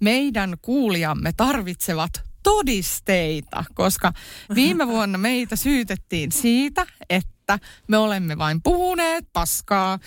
meidän 0.00 0.56
kuulijamme 0.62 1.32
tarvitsevat 1.36 2.10
todisteita, 2.42 3.64
koska 3.74 4.12
viime 4.54 4.86
vuonna 4.86 5.18
meitä 5.18 5.56
syytettiin 5.56 6.32
siitä, 6.32 6.86
että 7.10 7.39
me 7.88 7.96
olemme 7.96 8.38
vain 8.38 8.62
puhuneet 8.62 9.24
paskaa. 9.32 9.98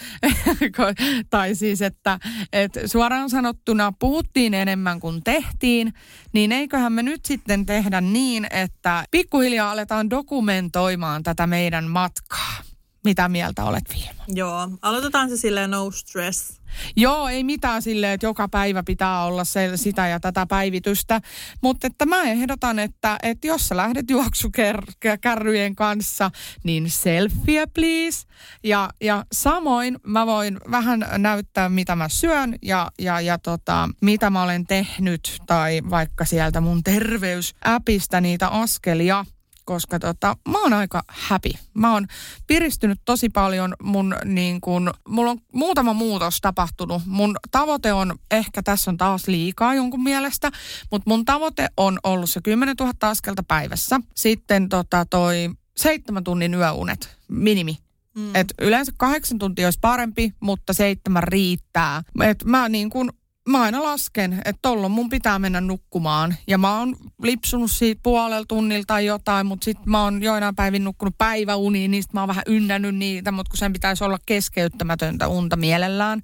tai 1.29 1.55
siis, 1.55 1.81
että, 1.81 2.19
että 2.53 2.87
suoraan 2.87 3.29
sanottuna 3.29 3.93
puhuttiin 3.99 4.53
enemmän 4.53 4.99
kuin 4.99 5.23
tehtiin, 5.23 5.93
niin 6.33 6.51
eiköhän 6.51 6.93
me 6.93 7.03
nyt 7.03 7.25
sitten 7.25 7.65
tehdä 7.65 8.01
niin, 8.01 8.47
että 8.51 9.05
pikkuhiljaa 9.11 9.71
aletaan 9.71 10.09
dokumentoimaan 10.09 11.23
tätä 11.23 11.47
meidän 11.47 11.85
matkaa. 11.85 12.62
Mitä 13.03 13.29
mieltä 13.29 13.63
olet, 13.63 13.83
Vilma? 13.93 14.23
Joo, 14.27 14.69
aloitetaan 14.81 15.29
se 15.29 15.37
silleen 15.37 15.71
no 15.71 15.91
stress. 15.91 16.63
Joo, 16.95 17.27
ei 17.27 17.43
mitään 17.43 17.81
silleen, 17.81 18.13
että 18.13 18.25
joka 18.25 18.47
päivä 18.47 18.83
pitää 18.83 19.23
olla 19.23 19.43
se, 19.43 19.71
sitä 19.77 20.07
ja 20.07 20.19
tätä 20.19 20.45
päivitystä. 20.45 21.21
Mutta 21.61 21.87
että 21.87 22.05
mä 22.05 22.21
ehdotan, 22.21 22.79
että, 22.79 23.17
että 23.23 23.47
jos 23.47 23.67
sä 23.67 23.77
lähdet 23.77 24.09
juoksukärryjen 24.09 25.75
kanssa, 25.75 26.31
niin 26.63 26.89
selfie 26.89 27.65
please. 27.65 28.27
Ja, 28.63 28.89
ja 29.01 29.25
samoin 29.31 29.99
mä 30.07 30.25
voin 30.25 30.59
vähän 30.71 31.05
näyttää, 31.17 31.69
mitä 31.69 31.95
mä 31.95 32.09
syön 32.09 32.55
ja, 32.61 32.91
ja, 32.99 33.21
ja 33.21 33.37
tota, 33.37 33.89
mitä 34.01 34.29
mä 34.29 34.43
olen 34.43 34.67
tehnyt. 34.67 35.37
Tai 35.45 35.81
vaikka 35.89 36.25
sieltä 36.25 36.61
mun 36.61 36.83
terveysäpistä 36.83 38.21
niitä 38.21 38.47
askelia 38.47 39.25
koska 39.65 39.99
tota, 39.99 40.37
mä 40.49 40.61
oon 40.61 40.73
aika 40.73 41.03
happy. 41.07 41.51
Mä 41.73 41.93
oon 41.93 42.07
piristynyt 42.47 42.99
tosi 43.05 43.29
paljon 43.29 43.73
mun 43.83 44.15
niin 44.25 44.61
kun, 44.61 44.93
mulla 45.07 45.31
on 45.31 45.37
muutama 45.53 45.93
muutos 45.93 46.37
tapahtunut. 46.41 47.01
Mun 47.05 47.35
tavoite 47.51 47.93
on, 47.93 48.15
ehkä 48.31 48.63
tässä 48.63 48.91
on 48.91 48.97
taas 48.97 49.27
liikaa 49.27 49.75
jonkun 49.75 50.03
mielestä, 50.03 50.51
mutta 50.91 51.09
mun 51.09 51.25
tavoite 51.25 51.67
on 51.77 51.99
ollut 52.03 52.29
se 52.29 52.41
10 52.43 52.75
000 52.79 52.93
askelta 53.01 53.43
päivässä. 53.43 53.99
Sitten 54.15 54.69
tota 54.69 55.05
toi 55.09 55.49
seitsemän 55.77 56.23
tunnin 56.23 56.53
yöunet, 56.53 57.17
minimi. 57.27 57.77
Mm. 58.15 58.35
Et 58.35 58.53
yleensä 58.61 58.91
kahdeksan 58.97 59.39
tuntia 59.39 59.67
olisi 59.67 59.79
parempi, 59.81 60.33
mutta 60.39 60.73
seitsemän 60.73 61.23
riittää. 61.23 62.03
Et 62.23 62.43
mä 62.45 62.69
niin 62.69 62.89
kun 62.89 63.13
mä 63.49 63.61
aina 63.61 63.83
lasken, 63.83 64.33
että 64.33 64.59
tollon 64.61 64.91
mun 64.91 65.09
pitää 65.09 65.39
mennä 65.39 65.61
nukkumaan. 65.61 66.35
Ja 66.47 66.57
mä 66.57 66.79
oon 66.79 66.95
lipsunut 67.23 67.71
siitä 67.71 67.99
puolella 68.03 68.45
tunnilta 68.47 68.87
tai 68.87 69.05
jotain, 69.05 69.45
mutta 69.45 69.65
sitten 69.65 69.89
mä 69.89 70.03
oon 70.03 70.23
joinain 70.23 70.55
päivin 70.55 70.83
nukkunut 70.83 71.17
päiväuniin, 71.17 71.91
niin 71.91 72.03
mä 72.13 72.21
oon 72.21 72.27
vähän 72.27 72.43
ynnännyt 72.47 72.95
niitä, 72.95 73.31
mutta 73.31 73.49
kun 73.49 73.57
sen 73.57 73.73
pitäisi 73.73 74.03
olla 74.03 74.17
keskeyttämätöntä 74.25 75.27
unta 75.27 75.55
mielellään. 75.55 76.21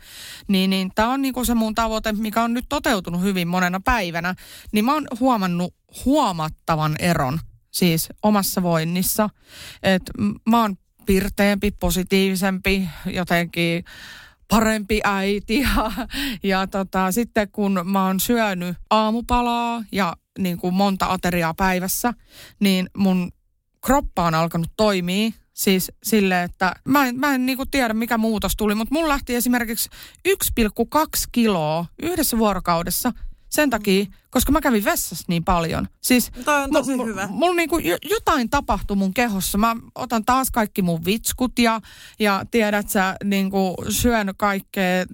Niin, 0.47 0.70
niin 0.70 0.91
tää 0.95 1.09
on 1.09 1.22
niinku 1.22 1.45
se 1.45 1.53
mun 1.53 1.76
tavoite, 1.76 2.11
mikä 2.11 2.43
on 2.43 2.53
nyt 2.53 2.65
toteutunut 2.70 3.22
hyvin 3.22 3.47
monena 3.47 3.80
päivänä. 3.80 4.36
Niin 4.72 4.86
mä 4.86 4.93
oon 4.93 5.07
huomannut 5.20 5.76
huomattavan 6.05 6.95
eron 6.99 7.39
siis 7.72 8.09
omassa 8.24 8.63
voinnissa. 8.63 9.30
Että 9.84 10.11
mä 10.49 10.61
oon 10.61 10.76
pirteempi, 11.05 11.72
positiivisempi, 11.72 12.89
jotenkin 13.05 13.84
parempi 14.49 15.01
äiti. 15.03 15.59
Ja, 15.69 15.91
ja 16.43 16.67
tota, 16.67 17.11
sitten 17.11 17.51
kun 17.51 17.81
mä 17.83 18.05
oon 18.05 18.19
syönyt 18.19 18.77
aamupalaa 18.89 19.83
ja 19.91 20.15
niin 20.39 20.57
kuin 20.57 20.73
monta 20.73 21.05
ateriaa 21.05 21.53
päivässä, 21.53 22.13
niin 22.59 22.89
mun 22.97 23.31
kroppa 23.85 24.23
on 24.23 24.35
alkanut 24.35 24.71
toimia 24.77 25.31
Siis 25.59 25.91
sille, 26.03 26.43
että 26.43 26.75
mä 26.85 27.07
en, 27.07 27.19
mä 27.19 27.35
en 27.35 27.45
niinku 27.45 27.65
tiedä 27.65 27.93
mikä 27.93 28.17
muutos 28.17 28.53
tuli, 28.57 28.75
mutta 28.75 28.93
mun 28.93 29.07
lähti 29.07 29.35
esimerkiksi 29.35 29.89
1,2 30.29 31.05
kiloa 31.31 31.85
yhdessä 32.01 32.37
vuorokaudessa 32.37 33.11
sen 33.49 33.69
takia, 33.69 34.05
koska 34.29 34.51
mä 34.51 34.61
kävin 34.61 34.85
vessassa 34.85 35.25
niin 35.27 35.43
paljon. 35.43 35.87
Siis 36.01 36.31
Toi 36.45 36.63
on 36.63 36.71
tosi 36.71 36.91
mulla 36.91 37.05
hyvä. 37.05 37.27
Mulla 37.27 37.55
niinku 37.55 37.77
jo- 37.77 37.97
jotain 38.09 38.49
tapahtui 38.49 38.97
mun 38.97 39.13
kehossa. 39.13 39.57
Mä 39.57 39.75
otan 39.95 40.25
taas 40.25 40.51
kaikki 40.51 40.81
mun 40.81 41.05
vitskut 41.05 41.59
ja, 41.59 41.81
ja 42.19 42.43
tiedät 42.51 42.89
sä, 42.89 43.15
niinku 43.23 43.75
syön 43.89 44.33
kaikkea 44.37 45.05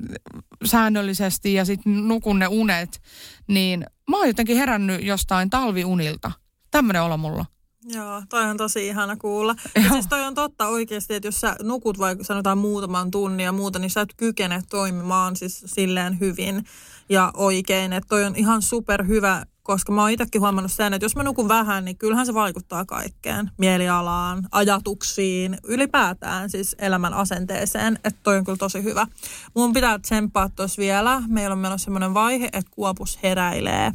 säännöllisesti 0.65 1.53
ja 1.53 1.65
sitten 1.65 2.07
nukun 2.07 2.39
ne 2.39 2.47
unet. 2.47 3.01
Niin 3.47 3.85
mä 4.09 4.17
oon 4.17 4.27
jotenkin 4.27 4.57
herännyt 4.57 5.03
jostain 5.03 5.49
talviunilta. 5.49 6.31
Tämmönen 6.71 7.01
olo 7.03 7.17
mulla. 7.17 7.45
Joo, 7.87 8.23
toi 8.29 8.43
on 8.43 8.57
tosi 8.57 8.87
ihana 8.87 9.15
kuulla. 9.15 9.55
Ja 9.75 9.89
siis 9.89 10.07
toi 10.07 10.21
on 10.21 10.35
totta 10.35 10.67
oikeasti, 10.67 11.13
että 11.13 11.27
jos 11.27 11.41
sä 11.41 11.55
nukut 11.63 11.99
vaikka 11.99 12.23
sanotaan 12.23 12.57
muutaman 12.57 13.11
tunnin 13.11 13.43
ja 13.43 13.51
muuta, 13.51 13.79
niin 13.79 13.89
sä 13.89 14.01
et 14.01 14.13
kykene 14.17 14.63
toimimaan 14.69 15.35
siis 15.35 15.63
silleen 15.65 16.19
hyvin 16.19 16.63
ja 17.09 17.31
oikein. 17.33 17.93
Että 17.93 18.07
toi 18.07 18.23
on 18.23 18.35
ihan 18.35 18.61
super 18.61 19.07
hyvä, 19.07 19.45
koska 19.63 19.91
mä 19.91 20.01
oon 20.01 20.11
itsekin 20.11 20.41
huomannut 20.41 20.71
sen, 20.71 20.93
että 20.93 21.05
jos 21.05 21.15
mä 21.15 21.23
nukun 21.23 21.47
vähän, 21.47 21.85
niin 21.85 21.97
kyllähän 21.97 22.25
se 22.25 22.33
vaikuttaa 22.33 22.85
kaikkeen. 22.85 23.51
Mielialaan, 23.57 24.47
ajatuksiin, 24.51 25.57
ylipäätään 25.63 26.49
siis 26.49 26.75
elämän 26.79 27.13
asenteeseen. 27.13 27.99
Että 28.03 28.19
toi 28.23 28.37
on 28.37 28.43
kyllä 28.45 28.57
tosi 28.57 28.83
hyvä. 28.83 29.07
Mun 29.55 29.73
pitää 29.73 29.99
tsemppaa 29.99 30.49
tuossa 30.49 30.79
vielä. 30.79 31.23
Meillä 31.27 31.53
on 31.53 31.59
menossa 31.59 31.85
semmoinen 31.85 32.13
vaihe, 32.13 32.45
että 32.45 32.71
kuopus 32.71 33.19
heräilee. 33.23 33.91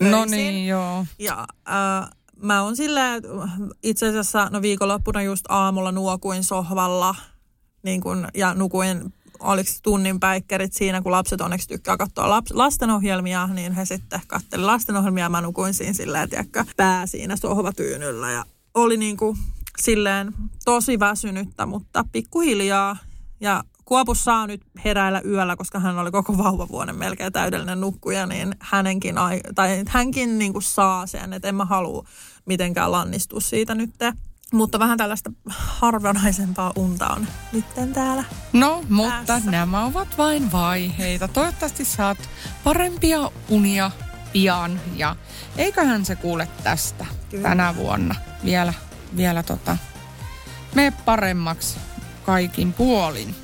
No 0.00 0.24
niin, 0.24 0.66
joo. 0.66 1.06
Ja 1.18 1.46
äh, 1.68 2.10
mä 2.42 2.62
oon 2.62 2.76
silleen, 2.76 3.14
että 3.14 3.28
itse 3.82 4.08
asiassa 4.08 4.48
no 4.50 4.62
viikonloppuna 4.62 5.22
just 5.22 5.44
aamulla 5.48 5.92
nuokuin 5.92 6.44
sohvalla 6.44 7.14
niin 7.82 8.00
kun, 8.00 8.28
ja 8.34 8.54
nukuin 8.54 9.14
oliko 9.40 9.70
tunnin 9.82 10.20
päikkerit 10.20 10.72
siinä, 10.72 11.02
kun 11.02 11.12
lapset 11.12 11.40
onneksi 11.40 11.68
tykkää 11.68 11.96
katsoa 11.96 12.30
laps, 12.30 12.50
lastenohjelmia, 12.52 13.46
niin 13.46 13.72
he 13.72 13.84
sitten 13.84 14.20
katteli 14.26 14.62
lastenohjelmia. 14.62 15.24
Ja 15.24 15.28
mä 15.28 15.40
nukuin 15.40 15.74
siinä 15.74 15.92
silleen, 15.92 16.30
tiedätkö, 16.30 16.64
pää 16.76 17.06
siinä 17.06 17.36
sohvatyynyllä. 17.36 18.30
Ja 18.30 18.44
oli 18.74 18.96
niin 18.96 19.16
kuin 19.16 19.36
silleen 19.78 20.32
tosi 20.64 20.98
väsynyttä, 20.98 21.66
mutta 21.66 22.04
pikkuhiljaa. 22.12 22.96
Ja 23.40 23.64
Kuopus 23.84 24.24
saa 24.24 24.46
nyt 24.46 24.62
heräillä 24.84 25.20
yöllä, 25.24 25.56
koska 25.56 25.80
hän 25.80 25.98
oli 25.98 26.10
koko 26.10 26.38
vauvavuoden 26.38 26.98
melkein 26.98 27.32
täydellinen 27.32 27.80
nukkuja, 27.80 28.26
niin 28.26 28.54
hänenkin, 28.60 29.18
ai- 29.18 29.40
tai 29.54 29.84
hänkin 29.88 30.38
niin 30.38 30.52
kuin 30.52 30.62
saa 30.62 31.06
sen, 31.06 31.32
että 31.32 31.48
en 31.48 31.54
mä 31.54 31.64
halua 31.64 32.04
mitenkään 32.46 32.92
lannistua 32.92 33.40
siitä 33.40 33.74
nyt. 33.74 33.90
Mutta 34.52 34.78
vähän 34.78 34.98
tällaista 34.98 35.32
harvinaisempaa 35.48 36.72
unta 36.76 37.08
on 37.08 37.26
nytten 37.52 37.92
täällä. 37.92 38.24
No, 38.52 38.84
mutta 38.88 39.24
Päässä. 39.26 39.50
nämä 39.50 39.84
ovat 39.84 40.18
vain 40.18 40.52
vaiheita. 40.52 41.28
Toivottavasti 41.28 41.84
saat 41.84 42.18
parempia 42.64 43.30
unia 43.48 43.90
pian 44.32 44.80
ja 44.96 45.16
eiköhän 45.56 46.04
se 46.04 46.16
kuule 46.16 46.48
tästä 46.62 47.06
Kyllä. 47.30 47.48
tänä 47.48 47.76
vuonna 47.76 48.14
vielä, 48.44 48.74
vielä 49.16 49.42
tota, 49.42 49.76
mene 50.74 50.92
paremmaksi 51.04 51.76
kaikin 52.26 52.72
puolin. 52.72 53.43